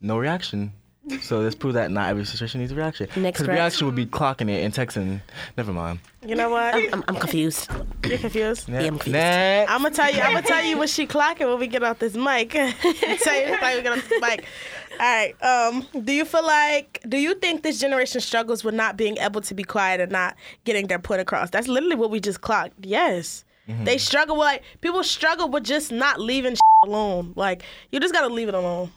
no 0.00 0.18
reaction. 0.18 0.72
So 1.20 1.40
let's 1.40 1.56
prove 1.56 1.74
that 1.74 1.90
not 1.90 2.10
every 2.10 2.24
situation 2.24 2.60
needs 2.60 2.70
a 2.70 2.76
reaction. 2.76 3.06
Next 3.16 3.16
Because 3.40 3.48
reaction. 3.48 3.54
reaction 3.54 3.86
would 3.86 3.96
be 3.96 4.06
clocking 4.06 4.48
it 4.48 4.62
and 4.62 4.72
texting. 4.72 5.20
Never 5.56 5.72
mind. 5.72 5.98
You 6.24 6.36
know 6.36 6.48
what? 6.48 6.74
I'm, 6.74 7.02
I'm 7.08 7.16
confused. 7.16 7.68
You're 8.06 8.18
confused. 8.18 8.68
Yeah, 8.68 8.80
I'm 8.82 8.88
confused. 8.90 9.12
Next. 9.12 9.70
I'm 9.72 9.82
gonna 9.82 9.94
tell 9.94 10.12
you. 10.14 10.20
I'm 10.20 10.32
gonna 10.32 10.46
tell 10.46 10.64
you 10.64 10.78
what 10.78 10.88
she 10.88 11.08
clocking 11.08 11.48
when 11.48 11.58
we 11.58 11.66
get 11.66 11.82
off 11.82 11.98
this 11.98 12.14
mic. 12.14 12.50
tell 12.50 12.66
you 12.66 13.50
like 13.60 13.76
we 13.76 13.82
get 13.82 13.98
off 13.98 14.08
this 14.08 14.20
mic. 14.20 14.44
All 14.92 14.98
right. 15.00 15.34
Um. 15.42 15.86
Do 16.04 16.12
you 16.12 16.24
feel 16.24 16.46
like? 16.46 17.02
Do 17.08 17.16
you 17.18 17.34
think 17.34 17.62
this 17.64 17.80
generation 17.80 18.20
struggles 18.20 18.62
with 18.62 18.74
not 18.74 18.96
being 18.96 19.16
able 19.18 19.40
to 19.40 19.54
be 19.54 19.64
quiet 19.64 20.00
and 20.00 20.12
not 20.12 20.36
getting 20.64 20.86
their 20.86 21.00
point 21.00 21.20
across? 21.20 21.50
That's 21.50 21.66
literally 21.66 21.96
what 21.96 22.10
we 22.10 22.20
just 22.20 22.42
clocked. 22.42 22.74
Yes. 22.84 23.44
They 23.84 23.96
struggle 23.96 24.36
with 24.36 24.44
like 24.44 24.62
people 24.82 25.02
struggle 25.02 25.48
with 25.48 25.64
just 25.64 25.90
not 25.90 26.20
leaving 26.20 26.56
alone. 26.84 27.32
Like 27.36 27.62
you 27.90 28.00
just 28.00 28.12
gotta 28.12 28.28
leave 28.32 28.48
it 28.48 28.54
alone. 28.54 28.90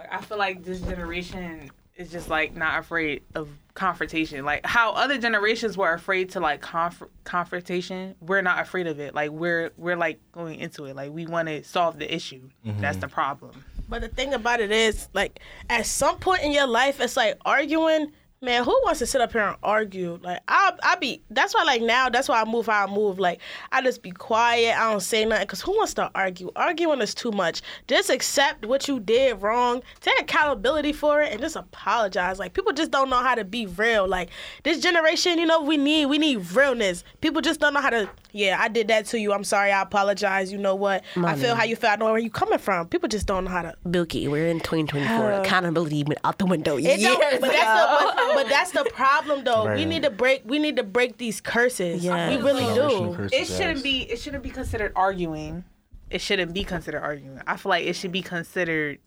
Like 0.00 0.12
I 0.12 0.20
feel 0.22 0.38
like 0.38 0.64
this 0.64 0.80
generation 0.80 1.70
is 1.96 2.10
just 2.10 2.30
like 2.30 2.56
not 2.56 2.78
afraid 2.78 3.22
of 3.34 3.50
confrontation. 3.74 4.44
Like 4.46 4.64
how 4.64 4.92
other 4.92 5.18
generations 5.18 5.76
were 5.76 5.92
afraid 5.92 6.30
to 6.30 6.40
like 6.40 6.62
conf- 6.62 7.02
confrontation, 7.24 8.14
we're 8.22 8.40
not 8.40 8.60
afraid 8.60 8.86
of 8.86 8.98
it. 8.98 9.14
Like 9.14 9.30
we're 9.30 9.72
we're 9.76 9.96
like 9.96 10.18
going 10.32 10.58
into 10.58 10.86
it. 10.86 10.96
Like 10.96 11.12
we 11.12 11.26
want 11.26 11.48
to 11.48 11.62
solve 11.64 11.98
the 11.98 12.12
issue. 12.12 12.48
Mm-hmm. 12.64 12.80
That's 12.80 12.96
the 12.96 13.08
problem. 13.08 13.62
But 13.90 14.00
the 14.00 14.08
thing 14.08 14.32
about 14.34 14.60
it 14.60 14.70
is, 14.70 15.08
like, 15.14 15.40
at 15.68 15.84
some 15.84 16.18
point 16.18 16.44
in 16.44 16.52
your 16.52 16.68
life, 16.68 17.00
it's 17.00 17.16
like 17.16 17.36
arguing. 17.44 18.12
Man, 18.42 18.64
who 18.64 18.70
wants 18.84 19.00
to 19.00 19.06
sit 19.06 19.20
up 19.20 19.32
here 19.32 19.42
and 19.42 19.56
argue? 19.62 20.18
Like, 20.22 20.40
I, 20.48 20.72
I 20.82 20.96
be. 20.96 21.22
That's 21.28 21.54
why, 21.54 21.62
like 21.64 21.82
now, 21.82 22.08
that's 22.08 22.26
why 22.26 22.40
I 22.40 22.46
move 22.46 22.64
how 22.64 22.86
I 22.86 22.90
move. 22.90 23.18
Like, 23.18 23.38
I 23.70 23.82
just 23.82 24.02
be 24.02 24.12
quiet. 24.12 24.80
I 24.80 24.90
don't 24.90 25.00
say 25.00 25.26
nothing. 25.26 25.46
Cause 25.46 25.60
who 25.60 25.76
wants 25.76 25.92
to 25.94 26.10
argue? 26.14 26.50
Arguing 26.56 27.02
is 27.02 27.14
too 27.14 27.32
much. 27.32 27.60
Just 27.86 28.08
accept 28.08 28.64
what 28.64 28.88
you 28.88 28.98
did 28.98 29.42
wrong. 29.42 29.82
Take 30.00 30.18
accountability 30.20 30.94
for 30.94 31.20
it 31.20 31.32
and 31.32 31.40
just 31.42 31.54
apologize. 31.54 32.38
Like, 32.38 32.54
people 32.54 32.72
just 32.72 32.90
don't 32.90 33.10
know 33.10 33.18
how 33.18 33.34
to 33.34 33.44
be 33.44 33.66
real. 33.66 34.08
Like, 34.08 34.30
this 34.62 34.80
generation, 34.80 35.38
you 35.38 35.44
know, 35.44 35.60
we 35.60 35.76
need 35.76 36.06
we 36.06 36.16
need 36.16 36.50
realness. 36.52 37.04
People 37.20 37.42
just 37.42 37.60
don't 37.60 37.74
know 37.74 37.82
how 37.82 37.90
to. 37.90 38.08
Yeah, 38.32 38.56
I 38.58 38.68
did 38.68 38.88
that 38.88 39.04
to 39.06 39.18
you. 39.18 39.34
I'm 39.34 39.44
sorry. 39.44 39.70
I 39.70 39.82
apologize. 39.82 40.50
You 40.50 40.58
know 40.58 40.76
what? 40.76 41.04
I 41.16 41.34
feel 41.34 41.54
how 41.54 41.64
you 41.64 41.76
feel. 41.76 41.90
I 41.90 41.96
know 41.96 42.06
where 42.06 42.18
you 42.18 42.30
coming 42.30 42.60
from. 42.60 42.88
People 42.88 43.08
just 43.08 43.26
don't 43.26 43.44
know 43.44 43.50
how 43.50 43.62
to 43.62 43.74
Bilky, 43.86 44.30
we're 44.30 44.46
in 44.46 44.60
2024. 44.60 45.32
Accountability 45.42 46.04
went 46.04 46.20
out 46.24 46.38
the 46.38 46.46
window. 46.46 46.78
It 46.78 47.00
years 47.00 47.18
but, 47.40 47.50
that's 47.50 48.14
the. 48.14 48.29
But, 48.34 48.42
but 48.44 48.48
that's 48.48 48.72
the 48.72 48.84
problem, 48.94 49.44
though. 49.44 49.74
We 49.74 49.84
need 49.84 50.02
to 50.02 50.10
break. 50.10 50.42
We 50.44 50.58
need 50.58 50.76
to 50.76 50.82
break 50.82 51.18
these 51.18 51.40
curses. 51.40 52.04
Yes. 52.04 52.36
We 52.36 52.42
really 52.42 52.64
do. 52.74 53.14
curses, 53.14 53.32
It 53.32 53.46
shouldn't 53.46 53.76
yes. 53.76 53.82
be. 53.82 54.02
It 54.02 54.18
shouldn't 54.18 54.42
be 54.42 54.50
considered 54.50 54.92
arguing. 54.96 55.64
It 56.10 56.20
shouldn't 56.20 56.52
be 56.52 56.64
considered 56.64 57.02
arguing. 57.02 57.40
I 57.46 57.56
feel 57.56 57.70
like 57.70 57.86
it 57.86 57.94
should 57.94 58.12
be 58.12 58.22
considered 58.22 58.98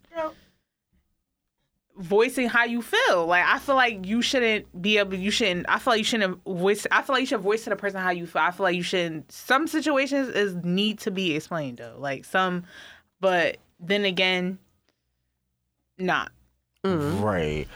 voicing 1.96 2.48
how 2.48 2.64
you 2.64 2.82
feel. 2.82 3.26
Like 3.26 3.44
I 3.44 3.58
feel 3.58 3.74
like 3.74 4.06
you 4.06 4.22
shouldn't 4.22 4.80
be 4.80 4.98
able. 4.98 5.14
You 5.14 5.30
shouldn't. 5.30 5.66
I 5.68 5.78
feel 5.78 5.92
like 5.92 5.98
you 5.98 6.04
shouldn't 6.04 6.44
voice. 6.44 6.86
I 6.90 7.02
feel 7.02 7.14
like 7.14 7.20
you 7.20 7.26
should 7.26 7.40
voice 7.40 7.64
to 7.64 7.70
the 7.70 7.76
person 7.76 8.00
how 8.00 8.10
you 8.10 8.26
feel. 8.26 8.42
I 8.42 8.50
feel 8.50 8.64
like 8.64 8.76
you 8.76 8.82
shouldn't. 8.82 9.30
Some 9.30 9.66
situations 9.66 10.28
is 10.28 10.54
need 10.64 10.98
to 11.00 11.10
be 11.10 11.34
explained 11.34 11.78
though. 11.78 11.96
Like 11.98 12.24
some, 12.24 12.64
but 13.20 13.58
then 13.80 14.04
again, 14.04 14.58
not. 15.98 16.32
Right. 16.84 17.66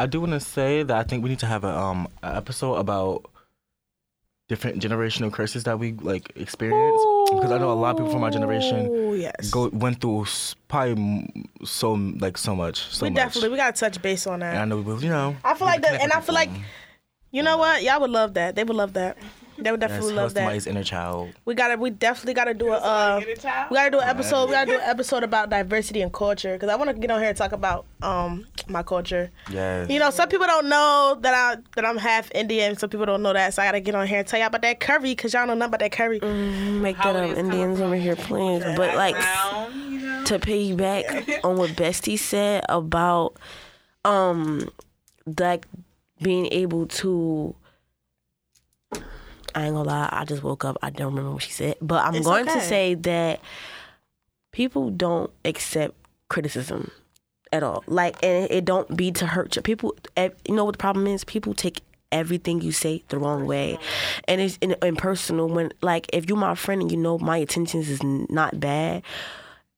I 0.00 0.06
do 0.06 0.20
want 0.20 0.32
to 0.32 0.40
say 0.40 0.82
that 0.82 0.96
I 0.96 1.02
think 1.02 1.22
we 1.22 1.28
need 1.28 1.40
to 1.40 1.46
have 1.46 1.62
a 1.62 1.76
um 1.76 2.08
a 2.22 2.36
episode 2.36 2.74
about 2.74 3.26
different 4.48 4.82
generational 4.82 5.30
curses 5.30 5.64
that 5.64 5.78
we 5.78 5.92
like 5.92 6.32
experience 6.36 7.00
because 7.30 7.52
I 7.52 7.58
know 7.58 7.70
a 7.70 7.74
lot 7.74 7.90
of 7.90 7.96
people 7.98 8.10
from 8.10 8.24
our 8.24 8.30
generation 8.30 9.14
yes. 9.16 9.50
go 9.50 9.68
went 9.68 10.00
through 10.00 10.26
probably 10.68 11.44
so 11.64 11.92
like 12.18 12.38
so 12.38 12.56
much 12.56 12.78
so 12.78 13.04
we 13.04 13.10
much. 13.10 13.16
definitely 13.16 13.50
we 13.50 13.56
gotta 13.58 13.78
touch 13.78 14.00
base 14.00 14.26
on 14.26 14.40
that. 14.40 14.54
And 14.54 14.60
I 14.60 14.64
know 14.64 14.98
you 14.98 15.10
know. 15.10 15.36
I 15.44 15.54
feel 15.54 15.66
like 15.66 15.82
that, 15.82 16.00
and 16.00 16.12
I 16.12 16.20
feel 16.22 16.34
like 16.34 16.50
you 17.30 17.42
know 17.42 17.58
what? 17.58 17.82
Y'all 17.82 18.00
would 18.00 18.10
love 18.10 18.34
that. 18.34 18.56
They 18.56 18.64
would 18.64 18.76
love 18.76 18.94
that. 18.94 19.18
They 19.62 19.70
would 19.70 19.80
definitely 19.80 20.14
love 20.14 20.34
that. 20.34 20.40
somebody's 20.40 20.66
inner 20.66 20.84
child. 20.84 21.30
We 21.44 21.54
gotta, 21.54 21.76
we 21.76 21.90
definitely 21.90 22.34
gotta 22.34 22.54
do 22.54 22.72
a, 22.72 22.76
uh, 22.76 23.20
we 23.26 23.34
gotta 23.76 23.90
do 23.90 24.00
an 24.00 24.08
episode. 24.08 24.46
We 24.46 24.52
gotta 24.52 24.70
do 24.70 24.78
an 24.78 24.84
episode 24.84 25.22
about 25.22 25.50
diversity 25.50 26.02
and 26.02 26.12
culture 26.12 26.54
because 26.54 26.68
I 26.68 26.76
want 26.76 26.90
to 26.90 26.94
get 26.94 27.10
on 27.10 27.20
here 27.20 27.28
and 27.28 27.36
talk 27.36 27.52
about 27.52 27.86
um 28.02 28.46
my 28.68 28.82
culture. 28.82 29.30
Yes. 29.50 29.90
You 29.90 29.98
know, 29.98 30.10
some 30.10 30.28
people 30.28 30.46
don't 30.46 30.68
know 30.68 31.18
that 31.20 31.34
I 31.34 31.60
that 31.76 31.84
I'm 31.84 31.96
half 31.96 32.30
Indian. 32.34 32.76
Some 32.76 32.90
people 32.90 33.06
don't 33.06 33.22
know 33.22 33.32
that, 33.32 33.54
so 33.54 33.62
I 33.62 33.66
gotta 33.66 33.80
get 33.80 33.94
on 33.94 34.06
here 34.06 34.18
and 34.20 34.26
tell 34.26 34.38
y'all 34.38 34.48
about 34.48 34.62
that 34.62 34.80
curry 34.80 35.10
because 35.12 35.34
y'all 35.34 35.46
don't 35.46 35.58
know 35.58 35.66
about 35.66 35.80
that 35.80 35.92
curry. 35.92 36.20
Make 36.20 36.96
How 36.96 37.12
that 37.12 37.30
up, 37.30 37.36
Indians 37.36 37.80
over 37.80 37.96
here 37.96 38.16
playing. 38.16 38.60
But 38.76 38.96
like 38.96 39.14
Brown, 39.14 39.92
you 39.92 40.00
know? 40.00 40.24
to 40.24 40.38
piggyback 40.38 41.40
on 41.44 41.56
what 41.56 41.70
Bestie 41.70 42.18
said 42.18 42.64
about 42.68 43.36
um 44.04 44.68
like 45.38 45.66
being 46.22 46.46
able 46.52 46.86
to 46.86 47.54
I 49.54 49.66
ain't 49.66 49.74
gonna 49.74 49.88
lie, 49.88 50.08
I 50.12 50.24
just 50.24 50.42
woke 50.42 50.64
up. 50.64 50.78
I 50.82 50.90
don't 50.90 51.08
remember 51.08 51.32
what 51.32 51.42
she 51.42 51.52
said. 51.52 51.76
But 51.80 52.04
I'm 52.04 52.14
It's 52.14 52.26
going 52.26 52.46
to 52.46 52.60
say 52.60 52.94
that 52.94 53.40
people 54.52 54.90
don't 54.90 55.30
accept 55.44 55.94
criticism 56.28 56.90
at 57.52 57.62
all. 57.62 57.84
Like 57.86 58.22
and 58.22 58.50
it, 58.50 58.64
don't 58.64 58.96
be 58.96 59.10
to 59.12 59.26
hurt 59.26 59.56
you. 59.56 59.62
People 59.62 59.96
eh, 60.16 60.30
you 60.46 60.54
know 60.54 60.64
what 60.64 60.72
the 60.72 60.78
problem 60.78 61.06
is? 61.06 61.24
People 61.24 61.54
take 61.54 61.82
everything 62.12 62.60
you 62.60 62.72
say 62.72 63.02
the 63.08 63.18
wrong 63.18 63.46
way. 63.46 63.78
And 64.26 64.40
it's 64.40 64.58
in, 64.60 64.74
in 64.82 64.96
personal 64.96 65.48
when 65.48 65.72
like 65.82 66.06
if 66.12 66.28
you're 66.28 66.38
my 66.38 66.54
friend 66.54 66.82
and 66.82 66.90
you 66.90 66.96
know 66.96 67.18
my 67.18 67.38
intentions 67.38 67.88
is 67.88 68.02
not 68.02 68.58
bad, 68.60 69.02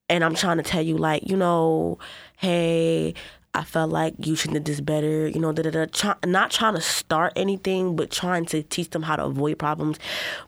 and 0.08 0.22
I'm 0.22 0.34
trying 0.34 0.58
to 0.58 0.62
tell 0.62 0.82
you, 0.82 0.98
like, 0.98 1.28
you 1.28 1.36
know, 1.38 1.98
hey, 2.36 3.14
I 3.54 3.64
felt 3.64 3.90
like 3.90 4.14
you 4.18 4.34
should 4.34 4.54
have 4.54 4.64
this 4.64 4.80
better, 4.80 5.28
you 5.28 5.38
know, 5.38 5.52
da 5.52 5.62
da 5.62 5.84
da. 5.84 6.14
Not 6.24 6.50
trying 6.50 6.74
to 6.74 6.80
start 6.80 7.34
anything, 7.36 7.96
but 7.96 8.10
trying 8.10 8.46
to 8.46 8.62
teach 8.62 8.90
them 8.90 9.02
how 9.02 9.16
to 9.16 9.24
avoid 9.24 9.58
problems. 9.58 9.98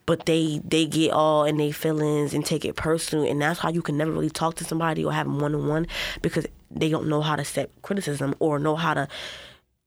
But 0.06 0.24
they 0.24 0.62
they 0.64 0.86
get 0.86 1.12
all 1.12 1.44
in 1.44 1.58
their 1.58 1.72
feelings 1.74 2.32
and 2.32 2.46
take 2.46 2.64
it 2.64 2.76
personal, 2.76 3.26
and 3.30 3.42
that's 3.42 3.60
how 3.60 3.68
you 3.68 3.82
can 3.82 3.98
never 3.98 4.10
really 4.10 4.30
talk 4.30 4.54
to 4.56 4.64
somebody 4.64 5.04
or 5.04 5.12
have 5.12 5.26
them 5.26 5.38
one 5.38 5.54
on 5.54 5.68
one 5.68 5.86
because 6.22 6.46
they 6.70 6.88
don't 6.88 7.06
know 7.06 7.20
how 7.20 7.36
to 7.36 7.42
accept 7.42 7.82
criticism 7.82 8.34
or 8.38 8.58
know 8.58 8.74
how 8.74 8.94
to 8.94 9.06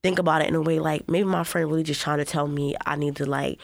think 0.03 0.19
about 0.19 0.43
it 0.43 0.47
in 0.47 0.55
a 0.55 0.61
way 0.61 0.79
like 0.79 1.09
maybe 1.09 1.27
my 1.27 1.43
friend 1.43 1.69
really 1.69 1.83
just 1.83 2.01
trying 2.01 2.19
to 2.19 2.25
tell 2.25 2.47
me 2.47 2.75
I 2.85 2.95
need 2.95 3.15
to 3.15 3.25
like 3.25 3.59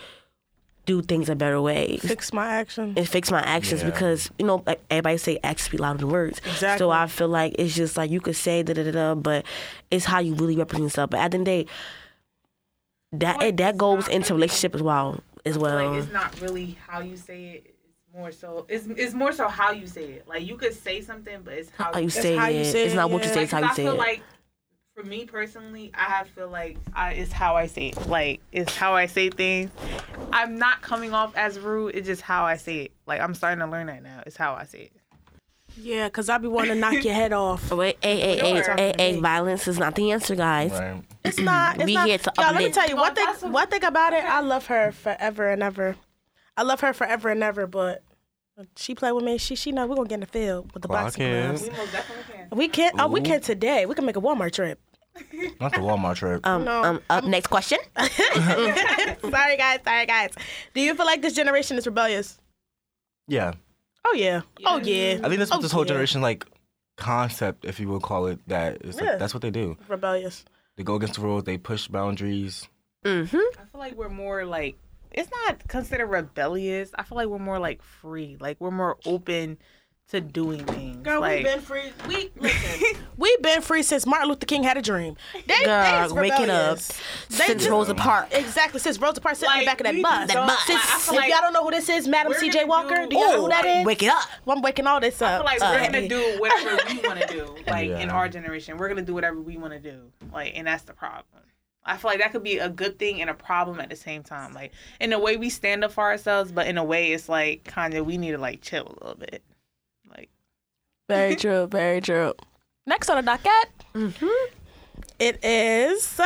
do 0.86 1.02
things 1.02 1.30
a 1.30 1.36
better 1.36 1.62
way 1.62 1.98
Fix 2.02 2.34
my 2.34 2.46
actions. 2.46 2.98
and 2.98 3.08
fix 3.08 3.32
my 3.32 3.42
actions 3.42 3.82
Yeah. 3.82 3.90
because 3.90 4.30
you 4.38 4.46
know 4.46 4.62
like 4.66 4.82
everybody 4.90 5.18
say 5.18 5.40
actions 5.44 5.68
speak 5.68 5.80
louder 5.80 6.00
than 6.00 6.10
words. 6.10 6.40
Exactly. 6.46 6.80
So 6.80 6.90
I 6.92 7.08
feel 7.08 7.30
like 7.30 7.56
it's 7.58 7.74
just 7.74 7.96
like 7.96 8.12
you 8.12 8.20
could 8.20 8.36
say 8.36 8.64
da 8.64 8.74
da 8.74 8.84
da 8.84 8.92
da, 8.92 9.16
but 9.16 9.46
it's 9.92 10.06
how 10.06 10.20
you 10.20 10.34
really 10.36 10.58
represent 10.58 10.84
yourself. 10.84 11.10
But 11.12 11.22
at 11.22 11.32
the 11.32 11.38
end 11.38 11.48
of 11.48 11.54
the 11.54 11.64
day, 11.64 11.72
that 13.14 13.38
But 13.40 13.48
it, 13.48 13.58
that 13.58 13.78
goes 13.78 14.08
not 14.08 14.12
into 14.16 14.34
relationship 14.34 14.76
as 14.76 14.82
well 14.82 15.20
as 15.46 15.58
well. 15.58 15.92
like 15.92 16.04
it's 16.04 16.12
not 16.12 16.40
really 16.42 16.78
how 16.88 17.00
you 17.02 17.16
say 17.16 17.46
it. 17.64 17.76
It's 17.86 18.18
more 18.18 18.32
so 18.32 18.66
it's 18.68 18.86
it's 18.88 19.14
more 19.14 19.32
so 19.32 19.48
how 19.48 19.72
you 19.72 19.88
say 19.88 20.04
it. 20.06 20.28
Like 20.28 20.46
you 20.46 20.58
could 20.58 20.74
say 20.74 21.02
something, 21.02 21.42
but 21.44 21.54
it's 21.54 21.70
how, 21.78 21.94
how 21.94 22.00
you 22.00 22.10
That's 22.10 22.22
say 22.22 22.36
how 22.36 22.50
it. 22.50 22.58
you 22.58 22.64
say 22.66 22.84
it's 22.86 22.94
it, 22.94 22.98
not 22.98 23.10
what 23.12 23.24
you 23.24 23.30
yeah. 23.30 23.34
say. 23.36 23.40
Like, 23.42 23.44
It's 23.46 23.52
how 23.54 23.60
'cause 23.62 23.68
you 23.68 23.72
I 23.72 23.76
say 23.76 23.84
feel 23.84 23.94
it. 23.94 23.98
like 23.98 24.22
for 24.96 25.04
me 25.04 25.26
personally, 25.26 25.92
I 25.94 26.24
feel 26.36 26.50
like 26.50 26.78
I, 26.94 27.14
it's 27.14 27.32
how 27.32 27.56
I 27.56 27.68
say 27.68 27.88
it. 27.90 28.08
Like 28.08 28.42
it's 28.52 28.76
how 28.76 28.94
I 28.94 29.08
say 29.08 29.30
things. 29.30 29.72
I'm 30.32 30.58
not 30.58 30.82
coming 30.82 31.14
off 31.14 31.36
as 31.36 31.60
rude. 31.60 31.96
It's 31.96 32.08
just 32.08 32.22
how 32.22 32.44
I 32.46 32.58
say 32.58 32.78
it. 32.82 32.92
Like 33.08 33.22
I'm 33.22 33.34
starting 33.34 33.60
to 33.60 33.68
learn 33.68 33.88
that 33.88 34.04
now. 34.04 34.22
It's 34.26 34.38
how 34.38 34.54
I 34.54 34.66
say 34.66 34.84
it. 34.84 34.92
Yeah, 35.76 36.08
cause 36.10 36.30
I 36.30 36.38
be 36.38 36.48
wanting 36.48 36.76
to 36.76 36.80
knock 36.80 37.04
your 37.04 37.16
head 37.16 37.34
off. 37.34 37.72
Wait, 37.72 37.98
hey, 38.04 38.20
hey, 38.20 38.38
hey, 38.38 38.62
Sure. 38.62 38.76
hey, 38.76 38.94
hey, 38.96 39.20
violence 39.20 39.68
is 39.68 39.80
not 39.80 39.96
the 39.96 40.12
answer, 40.12 40.36
guys. 40.36 40.72
Right. 40.72 41.02
It's 41.26 41.40
not. 41.40 41.78
It's 41.78 41.86
We 41.86 41.96
not. 41.96 42.08
here 42.08 42.20
to 42.20 42.34
Y'all, 42.38 42.54
let 42.54 42.64
me 42.64 42.70
tell 42.70 42.88
you 42.88 42.96
one 42.96 43.16
thing. 43.16 43.52
One 43.52 43.68
thing 43.68 43.84
about 43.84 44.14
it, 44.14 44.24
I 44.24 44.42
love 44.42 44.68
her 44.68 44.92
forever 44.92 45.50
and 45.50 45.64
ever. 45.64 45.96
I 46.56 46.62
love 46.62 46.82
her 46.82 46.94
forever 46.94 47.30
and 47.30 47.42
ever, 47.42 47.66
but 47.66 48.04
she 48.76 48.96
play 48.96 49.12
with 49.12 49.24
me. 49.24 49.38
She 49.38 49.56
she 49.56 49.72
know 49.72 49.86
we're 49.88 49.96
gonna 49.96 50.08
get 50.10 50.16
in 50.16 50.20
the 50.22 50.26
field 50.28 50.72
with 50.74 50.82
the 50.84 50.88
Clock 50.88 51.06
boxing 51.06 51.24
it. 51.24 51.44
gloves. 51.48 51.64
We 51.64 51.70
most 51.70 51.92
definitely 51.92 52.34
can. 52.34 52.58
We 52.58 52.68
can. 52.68 52.92
Oh, 53.00 53.08
we 53.08 53.22
can 53.22 53.42
today. 53.42 53.86
We 53.86 53.96
can 53.96 54.06
make 54.06 54.16
a 54.16 54.22
Walmart 54.22 54.52
trip. 54.54 54.80
Not 55.62 55.72
the 55.74 55.80
Walmart 55.80 56.16
trip. 56.16 56.46
Um, 56.46 56.64
No, 56.66 56.84
um, 56.84 57.02
up 57.10 57.24
next 57.24 57.48
question. 57.48 57.78
sorry 57.98 59.58
guys. 59.58 59.80
Sorry 59.84 60.06
guys. 60.06 60.32
Do 60.74 60.82
you 60.82 60.96
feel 60.96 61.06
like 61.06 61.22
this 61.22 61.34
generation 61.34 61.78
is 61.78 61.86
rebellious? 61.86 62.38
yeah. 63.28 63.54
Oh 64.06 64.14
yeah. 64.14 64.42
Oh 64.66 64.78
yeah. 64.80 65.20
I 65.24 65.30
think 65.30 65.40
that's 65.40 65.50
what 65.52 65.60
Oh, 65.60 65.62
this 65.62 65.72
whole 65.72 65.84
yeah. 65.84 65.90
generation 65.90 66.22
like 66.22 66.46
concept, 66.98 67.64
if 67.66 67.80
you 67.80 67.88
will 67.88 68.02
call 68.02 68.28
it 68.28 68.40
that. 68.48 68.78
It's 68.82 69.00
like 69.00 69.18
that's 69.20 69.34
what 69.34 69.42
they 69.42 69.52
do. 69.52 69.78
Rebellious. 69.88 70.44
They 70.76 70.84
go 70.84 70.96
against 70.96 71.16
the 71.16 71.22
rules. 71.22 71.44
They 71.44 71.58
push 71.58 71.88
boundaries. 71.88 72.68
Mm-hmm. 73.06 73.38
I 73.38 73.66
feel 73.72 73.80
like 73.80 73.96
we're 73.96 74.10
more 74.10 74.46
like 74.46 74.76
it's 75.14 75.30
not 75.46 75.68
considered 75.68 76.08
rebellious. 76.08 76.92
I 76.96 77.04
feel 77.04 77.16
like 77.18 77.28
we're 77.28 77.40
more 77.40 77.60
like 77.60 77.82
free. 77.82 78.38
Like 78.40 78.58
we're 78.60 78.72
more 78.72 78.98
open 79.06 79.58
to 80.10 80.20
doing 80.20 80.64
things. 80.66 80.98
Girl, 80.98 81.22
like, 81.22 81.38
we've 81.38 81.46
been 81.46 81.62
free. 81.62 81.92
We 82.10 82.30
listen. 82.38 82.98
we've 83.18 83.42
been 83.42 83.62
free 83.62 83.82
since 83.84 84.06
Martin 84.06 84.28
Luther 84.28 84.46
King 84.46 84.62
had 84.64 84.76
a 84.78 84.82
dream. 84.82 85.16
They, 85.34 85.42
they 85.48 85.64
Girl, 85.66 86.06
is 86.06 86.14
wake 86.14 86.34
up. 86.34 86.78
They 86.78 86.84
Since 87.30 87.48
just- 87.64 87.70
Rosa 87.70 87.96
Parks. 87.96 88.36
Exactly, 88.36 88.82
since 88.82 89.00
Rosa 89.00 89.22
Parks 89.22 89.40
sitting 89.40 89.54
in 89.54 89.60
the 89.62 89.66
Like, 89.66 89.78
back 89.78 89.88
of 89.88 89.96
that 89.96 90.02
bus. 90.28 90.34
don't- 90.34 90.46
bus. 90.48 90.70
like, 90.70 90.78
I 90.78 90.96
If 90.98 91.02
feel 91.04 91.16
like 91.16 91.32
y'all 91.32 91.40
don't 91.42 91.54
know 91.54 91.64
who 91.64 91.72
this 91.72 91.88
is, 91.88 92.06
Madam 92.08 92.34
C.J. 92.34 92.66
Walker, 92.66 92.96
do- 93.04 93.10
do 93.12 93.16
y'all 93.18 93.30
know 93.30 93.42
who 93.44 93.50
that 93.50 93.66
is? 93.66 93.82
Ooh, 93.84 93.88
wake 93.88 94.04
it 94.04 94.10
up. 94.10 94.24
Well, 94.46 94.58
I'm 94.58 94.62
waking 94.62 94.88
all 94.88 95.00
this 95.00 95.22
I 95.22 95.36
up. 95.36 95.40
feel 95.40 95.46
like 95.46 95.62
Uh, 95.62 95.72
we're 95.80 95.86
gonna 95.92 96.08
do 96.10 96.40
whatever 96.40 96.80
we 96.94 97.08
want 97.08 97.22
to 97.22 97.28
do, 97.28 97.56
like 97.68 97.90
in 97.90 98.10
our 98.10 98.28
generation. 98.28 98.78
We're 98.78 98.90
gonna 98.90 99.02
do 99.04 99.14
whatever 99.14 99.40
we 99.40 99.56
want 99.58 99.72
to 99.74 99.80
do, 99.80 100.12
like, 100.34 100.52
and 100.56 100.68
that's 100.68 100.84
the 100.84 100.94
problem. 100.94 101.26
I 101.86 101.98
feel 101.98 102.12
like 102.12 102.20
that 102.20 102.32
could 102.32 102.44
be 102.44 102.58
a 102.60 102.70
good 102.70 102.98
thing 102.98 103.22
and 103.22 103.30
a 103.30 103.34
problem 103.34 103.80
at 103.80 103.90
the 103.90 103.96
same 103.96 104.24
time. 104.24 104.54
Like 104.54 104.74
in 105.00 105.14
a 105.14 105.20
way, 105.20 105.38
we 105.38 105.50
stand 105.50 105.84
up 105.84 105.92
for 105.92 106.04
ourselves, 106.04 106.52
but 106.52 106.68
in 106.68 106.78
a 106.78 106.84
way, 106.84 107.12
it's 107.12 107.28
like 107.28 107.64
kind 107.66 107.94
of 107.94 108.06
we 108.06 108.18
need 108.18 108.32
to 108.32 108.38
like 108.38 108.62
chill 108.62 108.88
a 108.88 109.04
little 109.04 109.20
bit. 109.20 109.44
Like 110.10 110.30
Very 111.10 111.36
true. 111.36 111.68
Very 111.68 112.02
true. 112.02 112.34
Next 112.86 113.10
on 113.10 113.18
the 113.18 113.22
docket, 113.22 113.70
mm-hmm. 113.94 114.54
it 115.20 115.44
is 115.44 116.20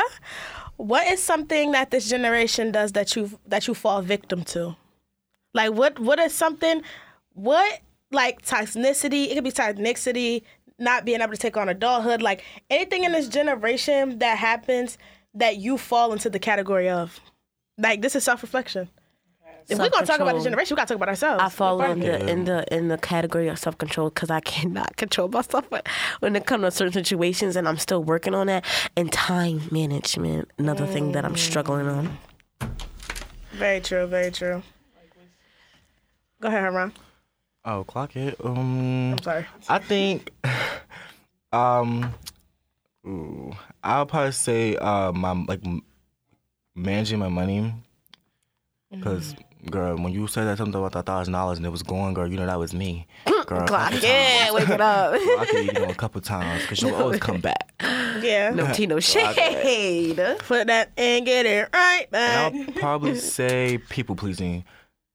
what 0.77 1.07
is 1.07 1.21
something 1.21 1.71
that 1.71 1.91
this 1.91 2.07
generation 2.07 2.71
does 2.71 2.93
that 2.93 3.15
you 3.15 3.39
that 3.45 3.67
you 3.67 3.73
fall 3.73 4.01
victim 4.01 4.43
to? 4.45 4.75
Like 5.53 5.73
what 5.73 5.99
what 5.99 6.19
is 6.19 6.33
something 6.33 6.81
what 7.33 7.81
like 8.11 8.43
toxicity? 8.43 9.29
It 9.29 9.35
could 9.35 9.43
be 9.43 9.51
toxicity, 9.51 10.43
not 10.79 11.03
being 11.03 11.21
able 11.21 11.33
to 11.33 11.37
take 11.37 11.57
on 11.57 11.67
adulthood, 11.67 12.21
like 12.21 12.43
anything 12.69 13.03
in 13.03 13.11
this 13.11 13.27
generation 13.27 14.19
that 14.19 14.37
happens 14.37 14.97
that 15.37 15.57
you 15.57 15.77
fall 15.77 16.13
into 16.13 16.29
the 16.29 16.39
category 16.39 16.89
of. 16.89 17.19
Like 17.77 18.01
this 18.01 18.15
is 18.15 18.23
self 18.23 18.41
reflection. 18.41 18.89
If 19.69 19.79
we're 19.79 19.89
gonna 19.89 20.05
talk 20.05 20.19
about 20.21 20.35
the 20.35 20.43
generation, 20.43 20.75
we 20.75 20.77
gotta 20.77 20.87
talk 20.87 20.95
about 20.95 21.09
ourselves. 21.09 21.43
I 21.43 21.49
fall 21.49 21.81
in 21.81 21.99
the 21.99 22.29
in 22.29 22.45
the 22.45 22.73
in 22.73 22.87
the 22.87 22.97
category 22.97 23.49
of 23.49 23.59
self 23.59 23.77
control 23.77 24.09
because 24.09 24.29
I 24.29 24.39
cannot 24.39 24.95
control 24.97 25.27
myself 25.27 25.69
but 25.69 25.87
when 26.19 26.35
it 26.35 26.45
comes 26.45 26.63
to 26.63 26.71
certain 26.71 26.93
situations, 26.93 27.55
and 27.55 27.67
I'm 27.67 27.77
still 27.77 28.03
working 28.03 28.33
on 28.33 28.47
that. 28.47 28.65
And 28.95 29.11
time 29.11 29.61
management, 29.71 30.49
another 30.57 30.85
thing 30.85 31.11
that 31.11 31.25
I'm 31.25 31.35
struggling 31.35 31.87
on. 31.87 32.17
Very 33.51 33.81
true. 33.81 34.07
Very 34.07 34.31
true. 34.31 34.63
Go 36.39 36.47
ahead, 36.47 36.61
Herman. 36.61 36.93
Oh, 37.65 37.83
clock 37.83 38.15
it. 38.15 38.35
Um, 38.43 39.13
I'm 39.13 39.21
sorry. 39.21 39.45
I 39.67 39.79
think, 39.79 40.31
um, 41.51 42.13
ooh, 43.07 43.53
I'll 43.83 44.05
probably 44.05 44.31
say 44.33 44.75
uh 44.75 45.11
my 45.11 45.31
like 45.47 45.61
managing 46.75 47.19
my 47.19 47.29
money, 47.29 47.73
because 48.91 49.35
girl, 49.69 49.97
when 49.97 50.13
you 50.13 50.27
said 50.27 50.45
that 50.45 50.57
something 50.57 50.79
about 50.79 50.91
that 50.93 51.05
thousand 51.05 51.33
dollars 51.33 51.57
and 51.57 51.65
it 51.65 51.69
was 51.69 51.83
going, 51.83 52.13
girl, 52.13 52.27
you 52.27 52.37
know 52.37 52.45
that 52.45 52.59
was 52.59 52.73
me, 52.73 53.07
girl. 53.45 53.67
Clock 53.67 53.93
it, 53.95 54.53
wake 54.53 54.69
it 54.69 54.81
up. 54.81 55.19
Clock 55.35 55.47
it, 55.53 55.65
you 55.65 55.73
know, 55.73 55.89
a 55.89 55.95
couple 55.95 56.21
times, 56.21 56.61
because 56.61 56.81
you 56.81 56.93
always 56.93 57.19
come 57.19 57.41
back. 57.41 57.73
Yeah. 57.81 58.51
No 58.51 58.71
tea, 58.73 58.87
no 58.87 58.99
shade. 58.99 60.17
Put 60.39 60.67
that 60.67 60.91
and 60.97 61.25
get 61.25 61.45
it 61.45 61.69
right 61.73 62.09
back. 62.11 62.53
And 62.53 62.69
I'll 62.69 62.73
probably 62.73 63.15
say 63.19 63.79
people 63.89 64.15
pleasing. 64.15 64.63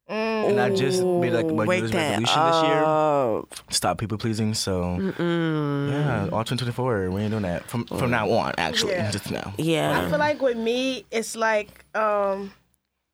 And 0.08 0.60
I 0.60 0.70
just 0.70 1.02
made 1.02 1.32
like 1.32 1.46
my 1.46 1.52
New 1.52 1.64
Wake 1.64 1.78
Year's 1.80 1.90
that 1.92 2.10
resolution 2.20 2.44
this 2.46 2.62
year. 2.64 3.42
Stop 3.70 3.98
people 3.98 4.18
pleasing. 4.18 4.54
So 4.54 4.96
yeah, 5.18 6.28
all 6.32 6.44
2024, 6.44 7.10
we 7.10 7.22
ain't 7.22 7.30
doing 7.30 7.42
that 7.44 7.64
from 7.68 7.86
from 7.86 8.10
now 8.10 8.30
on. 8.30 8.52
Actually, 8.58 8.92
Yeah. 8.92 9.10
just 9.10 9.30
now. 9.30 9.54
Yeah, 9.58 10.00
I 10.00 10.08
feel 10.10 10.18
like 10.18 10.42
with 10.42 10.56
me, 10.56 11.04
it's 11.10 11.36
like 11.36 11.84
um, 11.94 12.52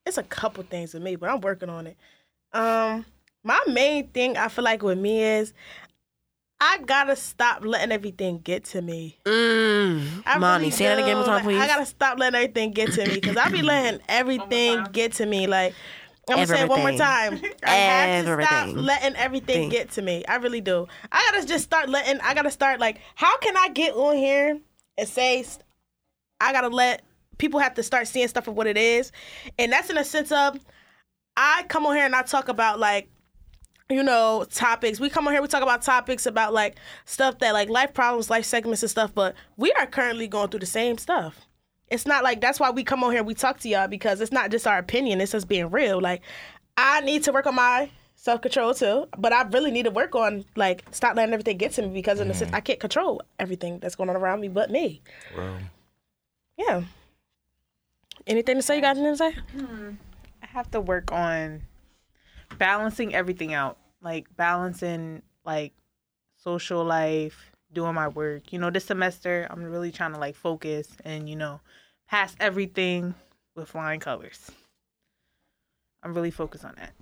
it's 0.07 0.19
a 0.19 0.23
couple 0.23 0.65
things 0.65 0.95
with 0.95 1.03
me, 1.03 1.17
but 1.17 1.29
I'm 1.31 1.41
working 1.41 1.69
on 1.69 1.87
it. 1.87 1.97
Um, 2.53 3.05
my 3.45 3.61
main 3.69 4.09
thing 4.09 4.37
I 4.37 4.49
feel 4.49 4.65
like 4.65 4.83
with 4.83 4.99
me 4.99 5.23
is 5.23 5.53
I 6.61 6.79
gotta 6.79 7.15
stop 7.15 7.65
letting 7.65 7.93
everything 7.93 8.39
get 8.39 8.65
to 8.67 8.83
me. 8.83 9.19
Mm. 9.25 10.23
I 10.27 10.39
Mommy, 10.39 10.65
really 10.65 10.71
say 10.73 10.87
that 10.87 10.99
again 10.99 11.11
do. 11.11 11.17
one 11.19 11.27
time, 11.27 11.35
Like, 11.37 11.45
please. 11.45 11.61
I 11.61 11.67
gotta 11.69 11.87
stop 11.87 12.19
letting 12.19 12.37
everything 12.41 12.73
get 12.73 12.93
to 12.95 13.07
me 13.07 13.15
because 13.15 13.37
I 13.37 13.49
be 13.51 13.63
letting 13.63 14.01
everything 14.09 14.85
get 14.91 15.13
to 15.15 15.27
me. 15.27 15.47
Like 15.47 15.75
I'm 16.29 16.37
gonna 16.37 16.47
say 16.47 16.63
it 16.63 16.69
one 16.69 16.81
more 16.81 16.93
time. 16.93 17.41
I 17.65 17.71
have 17.71 18.25
to 18.25 18.45
stop 18.45 18.69
letting 18.75 19.17
everything 19.17 19.55
Thing. 19.55 19.69
get 19.69 19.91
to 19.93 20.03
me. 20.03 20.25
I 20.27 20.37
really 20.37 20.61
do. 20.61 20.87
I 21.11 21.31
gotta 21.31 21.47
just 21.47 21.65
start 21.65 21.89
letting. 21.89 22.21
I 22.21 22.35
gotta 22.35 22.51
start 22.51 22.81
like, 22.81 23.01
how 23.15 23.37
can 23.39 23.57
I 23.57 23.69
get 23.69 23.95
on 23.95 24.17
here 24.17 24.59
and 24.97 25.09
say, 25.09 25.45
I 26.41 26.53
gotta 26.53 26.69
let 26.69 27.03
people 27.39 27.61
have 27.61 27.75
to 27.75 27.83
start 27.83 28.09
seeing 28.09 28.29
stuff 28.29 28.45
for 28.45 28.53
what 28.53 28.67
it 28.67 28.77
is, 28.77 29.13
and 29.59 29.73
that's 29.73 29.91
in 29.91 29.99
a 29.99 30.05
sense 30.05 30.33
of. 30.33 30.59
I 31.41 31.65
come 31.69 31.87
on 31.87 31.95
here 31.95 32.05
and 32.05 32.17
I 32.17 32.23
talk 32.23 32.49
about 32.49 32.81
like 32.81 33.09
you 33.91 34.03
know, 34.03 34.45
topics. 34.51 35.01
We 35.01 35.09
come 35.09 35.27
on 35.27 35.33
here, 35.33 35.41
we 35.41 35.49
talk 35.49 35.63
about 35.63 35.83
topics 35.83 36.27
about 36.27 36.53
like 36.53 36.77
stuff 37.07 37.39
that 37.39 37.53
like 37.53 37.69
life 37.69 37.95
problems, 37.95 38.29
life 38.29 38.45
segments 38.45 38.83
and 38.83 38.91
stuff, 38.91 39.15
but 39.15 39.35
we 39.57 39.73
are 39.73 39.87
currently 39.87 40.29
going 40.29 40.49
through 40.49 40.61
the 40.61 40.67
same 40.67 40.99
stuff. 40.99 41.48
It's 41.91 42.07
not 42.07 42.23
like 42.23 42.41
that's 42.41 42.61
why 42.61 42.71
we 42.71 42.85
come 42.85 43.03
on 43.03 43.13
here, 43.13 43.23
we 43.23 43.35
talk 43.35 43.61
to 43.61 43.69
y'all 43.69 43.89
because 43.89 44.21
it's 44.21 44.33
not 44.33 44.51
just 44.51 44.67
our 44.67 44.79
opinion, 44.79 45.21
it's 45.21 45.35
us 45.35 45.45
being 45.45 45.71
real. 45.71 46.01
Like 46.01 46.23
I 46.77 47.01
need 47.01 47.25
to 47.25 47.33
work 47.33 47.47
on 47.47 47.55
my 47.55 47.91
self 48.15 48.43
control 48.43 48.75
too, 48.75 49.07
but 49.17 49.33
I 49.33 49.43
really 49.43 49.71
need 49.71 49.85
to 49.85 49.91
work 49.91 50.15
on 50.15 50.45
like 50.57 50.85
stop 50.91 51.17
letting 51.17 51.33
everything 51.33 51.57
get 51.57 51.73
to 51.73 51.83
me 51.83 51.89
because 51.89 52.21
in 52.21 52.31
a 52.31 52.35
sense 52.35 52.51
mm. 52.51 52.55
I 52.55 52.61
can't 52.61 52.81
control 52.81 53.23
everything 53.39 53.79
that's 53.79 53.95
going 53.95 54.11
on 54.11 54.17
around 54.17 54.41
me 54.41 54.49
but 54.49 54.71
me. 54.71 55.01
Well, 55.37 55.59
Yeah. 56.57 56.83
Anything 58.27 58.57
to 58.57 58.63
say? 58.63 58.77
You 58.77 58.83
got 58.83 58.97
anything 58.97 59.13
to 59.13 59.17
say? 59.17 59.33
Hmm. 59.57 59.91
I 60.43 60.47
have 60.47 60.71
to 60.73 60.81
work 60.81 61.11
on 61.13 61.63
balancing 62.59 63.15
everything 63.15 63.55
out, 63.55 63.79
like 64.03 64.27
balancing 64.37 65.23
like 65.47 65.73
social 66.37 66.85
life, 66.85 67.53
doing 67.73 67.95
my 67.95 68.09
work. 68.09 68.53
You 68.53 68.59
know, 68.59 68.71
this 68.71 68.85
semester 68.87 69.47
I'm 69.51 69.65
really 69.65 69.93
trying 69.93 70.13
to 70.13 70.19
like 70.19 70.37
focus 70.37 70.89
and 71.05 71.29
you 71.29 71.37
know 71.37 71.61
pass 72.09 72.35
everything 72.41 73.15
with 73.55 73.69
flying 73.69 74.01
colors. 74.01 74.51
I'm 76.03 76.15
really 76.15 76.31
focused 76.31 76.65
on 76.65 76.75
that. 76.79 76.93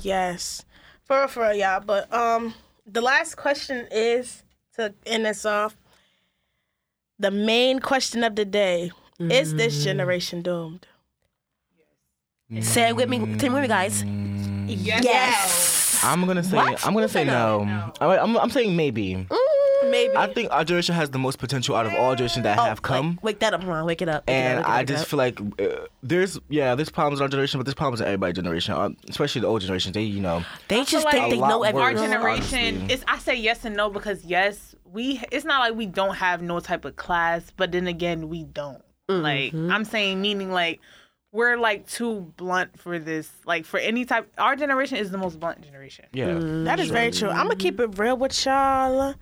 Yes, 0.00 0.64
for 1.04 1.18
real, 1.18 1.28
for 1.28 1.42
real, 1.42 1.54
y'all. 1.54 1.80
But 1.80 2.12
um, 2.12 2.54
the 2.86 3.00
last 3.00 3.36
question 3.36 3.88
is 3.90 4.42
to 4.76 4.94
end 5.06 5.24
this 5.26 5.44
off. 5.44 5.76
The 7.18 7.30
main 7.30 7.78
question 7.80 8.22
of 8.24 8.36
the 8.36 8.44
day: 8.44 8.90
Is 9.18 9.54
this 9.54 9.82
generation 9.84 10.42
doomed? 10.42 10.86
Yes. 12.48 12.68
Say 12.68 12.88
it 12.88 12.96
with 12.96 13.08
me. 13.08 13.18
Say 13.38 13.46
it 13.46 13.52
with 13.52 13.62
me, 13.62 13.68
guys. 13.68 14.04
Yes. 14.66 15.83
I'm 16.04 16.26
gonna 16.26 16.42
say 16.44 16.56
What? 16.56 16.86
I'm 16.86 16.94
gonna 16.94 17.08
say 17.08 17.24
say 17.24 17.30
no. 17.30 17.92
I- 18.00 18.18
I'm, 18.18 18.36
I'm 18.36 18.50
saying 18.50 18.76
maybe. 18.76 19.26
Maybe. 19.90 20.16
I 20.16 20.32
think 20.32 20.50
our 20.50 20.64
generation 20.64 20.94
has 20.94 21.10
the 21.10 21.18
most 21.18 21.38
potential 21.38 21.76
out 21.76 21.84
of 21.86 21.92
all 21.94 22.14
generations 22.14 22.44
that 22.44 22.58
Oh, 22.58 22.62
have 22.64 22.80
come. 22.82 23.10
Wake, 23.16 23.22
wake 23.22 23.38
that 23.40 23.52
up, 23.54 23.64
Ron. 23.66 23.84
Wake 23.84 24.00
it 24.02 24.08
up. 24.08 24.26
Wake 24.26 24.34
it 24.34 24.38
and 24.38 24.58
up, 24.60 24.64
wake 24.64 24.64
it 24.64 24.68
up, 24.68 24.74
I 24.74 24.78
wake 24.80 24.88
just 24.88 25.02
up. 25.02 25.08
feel 25.08 25.18
like 25.18 25.40
uh, 25.60 25.86
there's 26.02 26.40
yeah 26.48 26.74
there's 26.74 26.88
problems 26.88 27.20
in 27.20 27.24
our 27.24 27.28
generation, 27.28 27.58
but 27.60 27.66
there's 27.66 27.74
problems 27.74 28.00
in 28.00 28.06
everybody's 28.06 28.34
generation, 28.36 28.74
uh, 28.74 28.88
especially 29.10 29.42
the 29.42 29.46
old 29.46 29.60
generation. 29.60 29.92
They 29.92 30.02
you 30.02 30.20
know 30.20 30.42
they 30.68 30.84
just 30.84 31.04
like 31.04 31.12
think 31.12 31.26
a 31.26 31.30
they 31.30 31.40
know 31.40 31.60
worse. 31.60 31.74
Our 31.74 31.92
generation, 31.94 32.76
honestly. 32.78 32.94
it's 32.94 33.04
I 33.06 33.18
say 33.18 33.34
yes 33.36 33.64
and 33.66 33.76
no 33.76 33.90
because 33.90 34.24
yes, 34.24 34.74
we 34.90 35.20
it's 35.30 35.44
not 35.44 35.60
like 35.60 35.74
we 35.74 35.86
don't 35.86 36.14
have 36.14 36.40
no 36.40 36.60
type 36.60 36.84
of 36.86 36.96
class, 36.96 37.52
but 37.56 37.70
then 37.72 37.86
again, 37.86 38.28
we 38.30 38.44
don't. 38.44 38.82
Like 39.06 39.52
I'm 39.52 39.84
saying, 39.84 40.22
meaning 40.22 40.50
like 40.50 40.80
we're 41.34 41.56
like 41.56 41.86
too 41.88 42.32
blunt 42.36 42.78
for 42.78 42.98
this. 43.00 43.28
Like 43.44 43.66
for 43.66 43.78
any 43.78 44.04
type, 44.04 44.32
our 44.38 44.54
generation 44.54 44.98
is 44.98 45.10
the 45.10 45.18
most 45.18 45.40
blunt 45.40 45.60
generation. 45.62 46.06
yeah 46.12 46.38
that 46.64 46.78
is 46.78 46.90
very 46.90 47.10
true. 47.10 47.28
I'm 47.28 47.48
gonna 47.48 47.56
keep 47.56 47.80
it 47.80 47.98
real 47.98 48.16
with 48.16 48.46
y'all. 48.46 49.14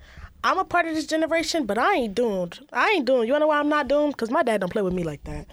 I'm 0.44 0.58
a 0.58 0.64
part 0.64 0.86
of 0.86 0.94
this 0.94 1.06
generation, 1.06 1.64
but 1.64 1.78
I 1.78 1.94
ain't 1.94 2.14
doomed. 2.14 2.60
I 2.72 2.90
ain't 2.90 3.06
doomed. 3.06 3.26
You 3.26 3.32
wanna 3.32 3.44
know 3.44 3.48
why 3.48 3.58
I'm 3.58 3.70
not 3.70 3.88
doomed? 3.88 4.16
Cause 4.18 4.30
my 4.30 4.42
dad 4.42 4.60
don't 4.60 4.70
play 4.70 4.82
with 4.82 4.92
me 4.92 5.04
like 5.04 5.24
that. 5.24 5.46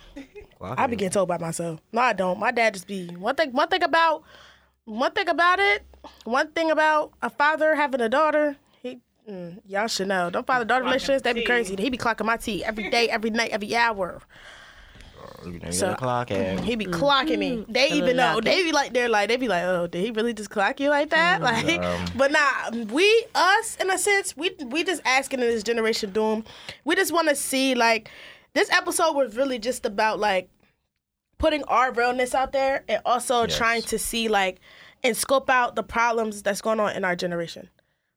I 0.61 0.87
be 0.87 0.97
getting 0.97 1.11
told 1.11 1.29
by 1.29 1.37
myself. 1.37 1.79
No, 1.93 2.01
I 2.01 2.11
don't. 2.11 2.37
My 2.37 2.51
dad 2.51 2.73
just 2.73 2.87
be 2.87 3.07
one 3.07 3.35
thing. 3.35 3.53
One 3.53 3.69
thing 3.69 3.81
about 3.81 4.23
one 4.83 5.13
thing 5.13 5.29
about 5.29 5.59
it. 5.59 5.83
One 6.25 6.51
thing 6.51 6.71
about 6.71 7.13
a 7.21 7.29
father 7.29 7.73
having 7.75 8.01
a 8.01 8.09
daughter. 8.09 8.57
He, 8.81 8.99
mm, 9.29 9.61
y'all 9.65 9.87
should 9.87 10.09
know. 10.09 10.29
Don't 10.29 10.45
father 10.45 10.65
daughter 10.65 10.83
relationships. 10.83 11.21
They 11.21 11.31
be 11.31 11.41
tea. 11.41 11.45
crazy. 11.45 11.75
He 11.77 11.89
be 11.89 11.97
clocking 11.97 12.25
my 12.25 12.35
tea 12.35 12.65
every 12.65 12.89
day, 12.89 13.09
every 13.09 13.29
night, 13.29 13.51
every 13.51 13.73
hour. 13.77 14.21
You 15.45 15.59
know, 15.59 15.71
So- 15.71 15.87
gotta 15.87 15.97
clock 15.97 16.31
it. 16.31 16.59
He 16.61 16.75
be 16.75 16.85
clocking 16.85 17.39
me. 17.39 17.57
Mm-hmm. 17.57 17.71
They 17.71 17.89
even 17.89 18.17
know. 18.17 18.39
They 18.41 18.63
be 18.63 18.71
like, 18.71 18.93
they're 18.93 19.09
like, 19.09 19.29
they 19.29 19.37
be 19.37 19.47
like, 19.47 19.63
oh, 19.63 19.87
did 19.87 20.03
he 20.03 20.11
really 20.11 20.33
just 20.33 20.49
clock 20.49 20.79
you 20.79 20.89
like 20.89 21.09
that? 21.09 21.41
Mm-hmm. 21.41 21.67
Like, 21.67 21.81
um, 21.81 22.05
but 22.15 22.31
nah, 22.31 22.85
we, 22.93 23.25
us, 23.35 23.77
in 23.77 23.89
a 23.89 23.97
sense, 23.97 24.35
we 24.35 24.51
we 24.65 24.83
just 24.83 25.01
asking 25.05 25.39
in 25.39 25.47
this 25.47 25.63
generation 25.63 26.11
doom. 26.11 26.43
We 26.85 26.95
just 26.95 27.11
want 27.11 27.29
to 27.29 27.35
see 27.35 27.75
like, 27.75 28.09
this 28.53 28.71
episode 28.71 29.13
was 29.15 29.35
really 29.35 29.59
just 29.59 29.85
about 29.85 30.19
like 30.19 30.49
putting 31.37 31.63
our 31.65 31.91
realness 31.91 32.35
out 32.35 32.51
there 32.51 32.83
and 32.89 33.01
also 33.05 33.45
trying 33.47 33.81
to 33.83 33.97
see 33.97 34.27
like 34.27 34.59
and 35.03 35.15
scope 35.15 35.49
out 35.49 35.75
the 35.75 35.83
problems 35.83 36.43
that's 36.43 36.61
going 36.61 36.79
on 36.79 36.95
in 36.95 37.05
our 37.05 37.15
generation. 37.15 37.69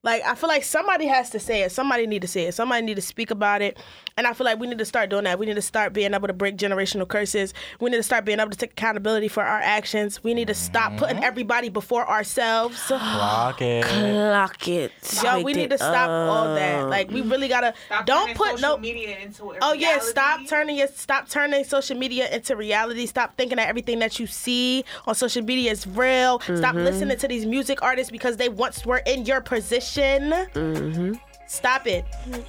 Like 0.05 0.23
I 0.25 0.35
feel 0.35 0.49
like 0.49 0.65
somebody 0.65 1.07
has 1.07 1.31
to 1.31 1.39
say 1.39 1.63
it. 1.63 1.71
Somebody 1.71 2.09
need 2.09 2.23
to 2.23 2.29
say 2.29 2.47
it. 2.47 2.55
Somebody 2.55 2.85
need 2.85 2.97
to 2.97 3.03
speak 3.03 3.31
about 3.31 3.63
it. 3.63 3.79
And 4.17 4.27
I 4.27 4.33
feel 4.33 4.45
like 4.45 4.59
we 4.59 4.67
need 4.67 4.79
to 4.79 4.85
start 4.85 5.11
doing 5.11 5.25
that. 5.25 5.39
We 5.39 5.47
need 5.47 5.55
to 5.55 5.63
start 5.63 5.93
being 5.93 6.13
able 6.13 6.27
to 6.27 6.33
break 6.33 6.57
generational 6.57 7.07
curses. 7.07 7.55
We 7.79 7.89
need 7.89 7.99
to 7.99 8.03
start 8.03 8.25
being 8.25 8.41
able 8.41 8.51
to 8.51 8.59
take 8.59 8.73
accountability 8.73 9.29
for 9.29 9.45
our 9.45 9.61
actions. 9.61 10.23
We 10.25 10.35
need 10.35 10.49
to 10.49 10.55
stop 10.55 10.91
mm-hmm. 10.91 10.99
putting 10.99 11.25
everybody 11.25 11.69
before 11.69 12.09
ourselves. 12.09 12.83
Clock 12.87 13.63
it. 13.63 13.85
Clock 13.85 14.69
it. 14.69 14.93
Yo, 15.23 15.37
Wake 15.37 15.45
we 15.45 15.53
need 15.53 15.71
to 15.71 15.79
stop 15.79 16.09
all 16.11 16.53
that. 16.57 16.89
Like 16.89 17.13
we 17.13 17.21
really 17.21 17.47
gotta 17.47 17.73
Stop 17.87 18.07
don't 18.07 18.37
put 18.37 18.59
social 18.59 18.71
no 18.71 18.79
media 18.79 19.19
into 19.21 19.53
a 19.53 19.59
Oh 19.63 19.73
yeah, 19.73 20.01
stop 20.01 20.41
turning 20.49 20.79
your 20.79 20.89
stop 20.89 21.29
turning 21.29 21.63
social 21.63 21.97
media 21.97 22.29
into 22.35 22.57
reality. 22.57 23.07
Stop 23.07 23.37
thinking 23.37 23.57
that 23.57 23.69
everything 23.69 24.01
that 24.01 24.19
you 24.19 24.27
see 24.27 24.85
on 25.07 25.15
social 25.15 25.45
media 25.45 25.71
is 25.71 25.87
real. 25.87 26.41
Stop 26.41 26.57
mm-hmm. 26.57 26.79
listening 26.79 27.19
to 27.19 27.29
these 27.29 27.47
music 27.47 27.83
artists 27.83 28.11
because 28.11 28.37
they 28.37 28.49
once 28.49 28.85
were 28.85 29.03
in 29.07 29.25
your 29.25 29.41
position. 29.41 29.92
Mm-hmm. 29.97 31.13
Stop 31.47 31.87
it. 31.87 32.07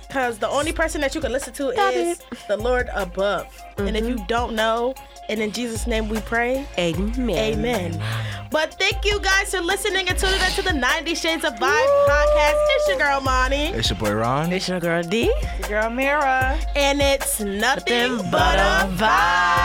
Because 0.07 0.37
the 0.39 0.47
only 0.47 0.71
person 0.71 1.01
that 1.01 1.13
you 1.13 1.19
can 1.19 1.31
listen 1.33 1.53
to 1.55 1.69
is 1.69 2.21
the 2.47 2.55
Lord 2.55 2.89
above. 2.93 3.47
And 3.77 3.97
if 3.97 4.05
you 4.07 4.15
mm-hmm. 4.15 4.25
don't 4.27 4.55
know, 4.55 4.95
and 5.27 5.41
in 5.41 5.51
Jesus' 5.51 5.87
name 5.87 6.07
we 6.07 6.21
pray. 6.21 6.65
Amen. 6.77 7.29
Amen. 7.29 8.03
But 8.49 8.75
thank 8.75 9.03
you 9.03 9.19
guys 9.19 9.51
for 9.51 9.61
listening 9.61 10.07
and 10.07 10.17
tuning 10.17 10.39
in 10.39 10.51
to 10.51 10.61
the 10.61 10.73
90 10.73 11.15
Shades 11.15 11.43
of 11.43 11.53
Vibe 11.55 12.07
podcast. 12.07 12.65
It's 12.69 12.87
your 12.87 12.97
girl 12.97 13.19
Monty. 13.19 13.55
It's 13.55 13.89
your 13.89 13.99
boy 13.99 14.13
Ron. 14.13 14.53
It's 14.53 14.69
your 14.69 14.79
girl 14.79 15.03
D. 15.03 15.33
Girl, 15.67 15.89
Mira. 15.89 16.57
And 16.75 17.01
it's 17.01 17.39
nothing, 17.39 18.13
Nothing 18.13 18.31
but 18.31 18.55
but 18.55 18.59
a 18.59 18.85
a 18.85 18.95
vibe. 18.95 19.62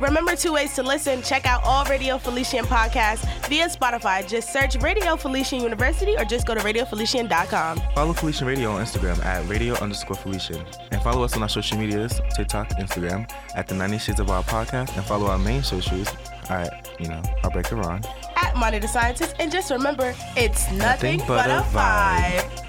Remember 0.00 0.36
two 0.36 0.52
ways 0.52 0.74
to 0.74 0.82
listen. 0.82 1.22
Check 1.22 1.46
out 1.46 1.62
all 1.64 1.84
Radio 1.86 2.18
Felician 2.18 2.64
podcasts 2.64 3.24
via 3.48 3.66
Spotify. 3.68 4.26
Just 4.26 4.52
search 4.52 4.76
Radio 4.76 5.16
Felician 5.16 5.60
University 5.60 6.16
or 6.16 6.24
just 6.24 6.46
go 6.46 6.54
to 6.54 6.60
radiofelician.com. 6.60 7.80
Follow 7.94 8.12
Felician 8.12 8.46
Radio 8.46 8.70
on 8.72 8.84
Instagram 8.84 9.24
at 9.24 9.46
radio 9.48 9.74
underscore 9.80 10.16
Felician. 10.16 10.64
And 10.92 11.02
follow 11.02 11.24
us 11.24 11.34
on 11.34 11.42
our 11.42 11.48
social 11.48 11.78
medias, 11.78 12.20
TikTok, 12.36 12.68
Instagram, 12.78 13.28
at 13.54 13.66
the 13.66 13.74
90 13.74 13.98
Shades 13.98 14.20
of 14.20 14.30
Our 14.30 14.42
podcast. 14.44 14.96
And 14.96 15.04
follow 15.04 15.26
our 15.26 15.38
main 15.38 15.62
socials 15.62 16.08
at, 16.48 16.88
you 17.00 17.08
know, 17.08 17.20
Heartbreaker 17.42 17.82
Ron. 17.82 18.02
At 18.36 18.56
Money 18.56 18.78
the 18.78 18.88
Scientist. 18.88 19.34
And 19.38 19.50
just 19.50 19.70
remember, 19.70 20.14
it's 20.36 20.70
nothing, 20.72 21.18
Nothing 21.18 21.18
but, 21.20 21.46
but 21.46 21.50
a 21.50 21.58
a 21.58 21.62
vibe. 21.62 22.40
vibe. 22.40 22.67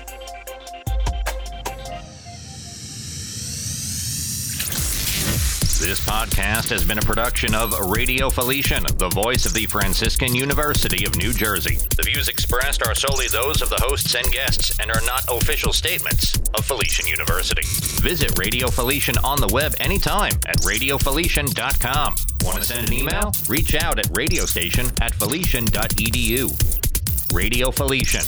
This 5.80 6.06
podcast 6.06 6.70
has 6.72 6.84
been 6.84 6.98
a 6.98 7.02
production 7.02 7.56
of 7.56 7.72
Radio 7.90 8.30
Felician, 8.30 8.84
the 8.98 9.08
voice 9.08 9.46
of 9.46 9.54
the 9.54 9.66
Franciscan 9.66 10.36
University 10.36 11.06
of 11.06 11.16
New 11.16 11.32
Jersey. 11.32 11.78
The 11.96 12.04
views 12.04 12.28
expressed 12.28 12.86
are 12.86 12.94
solely 12.94 13.30
those 13.30 13.62
of 13.62 13.70
the 13.70 13.80
hosts 13.80 14.14
and 14.14 14.30
guests 14.30 14.78
and 14.80 14.92
are 14.92 15.02
not 15.06 15.24
official 15.32 15.72
statements 15.72 16.38
of 16.54 16.66
Felician 16.66 17.08
University. 17.08 17.62
Visit 18.02 18.38
Radio 18.38 18.68
Felician 18.68 19.18
on 19.24 19.40
the 19.40 19.48
web 19.48 19.74
anytime 19.80 20.34
at 20.48 20.58
radiofelician.com. 20.58 22.16
Want 22.44 22.58
to 22.58 22.64
send 22.64 22.88
an 22.88 22.94
email? 22.94 23.32
Reach 23.48 23.74
out 23.74 24.00
at 24.00 24.08
radiostation 24.08 24.92
at 25.02 25.16
felician.edu. 25.16 27.34
Radio 27.34 27.72
Felician, 27.72 28.26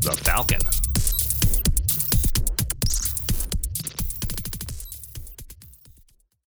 the 0.00 0.18
Falcon. 0.24 0.60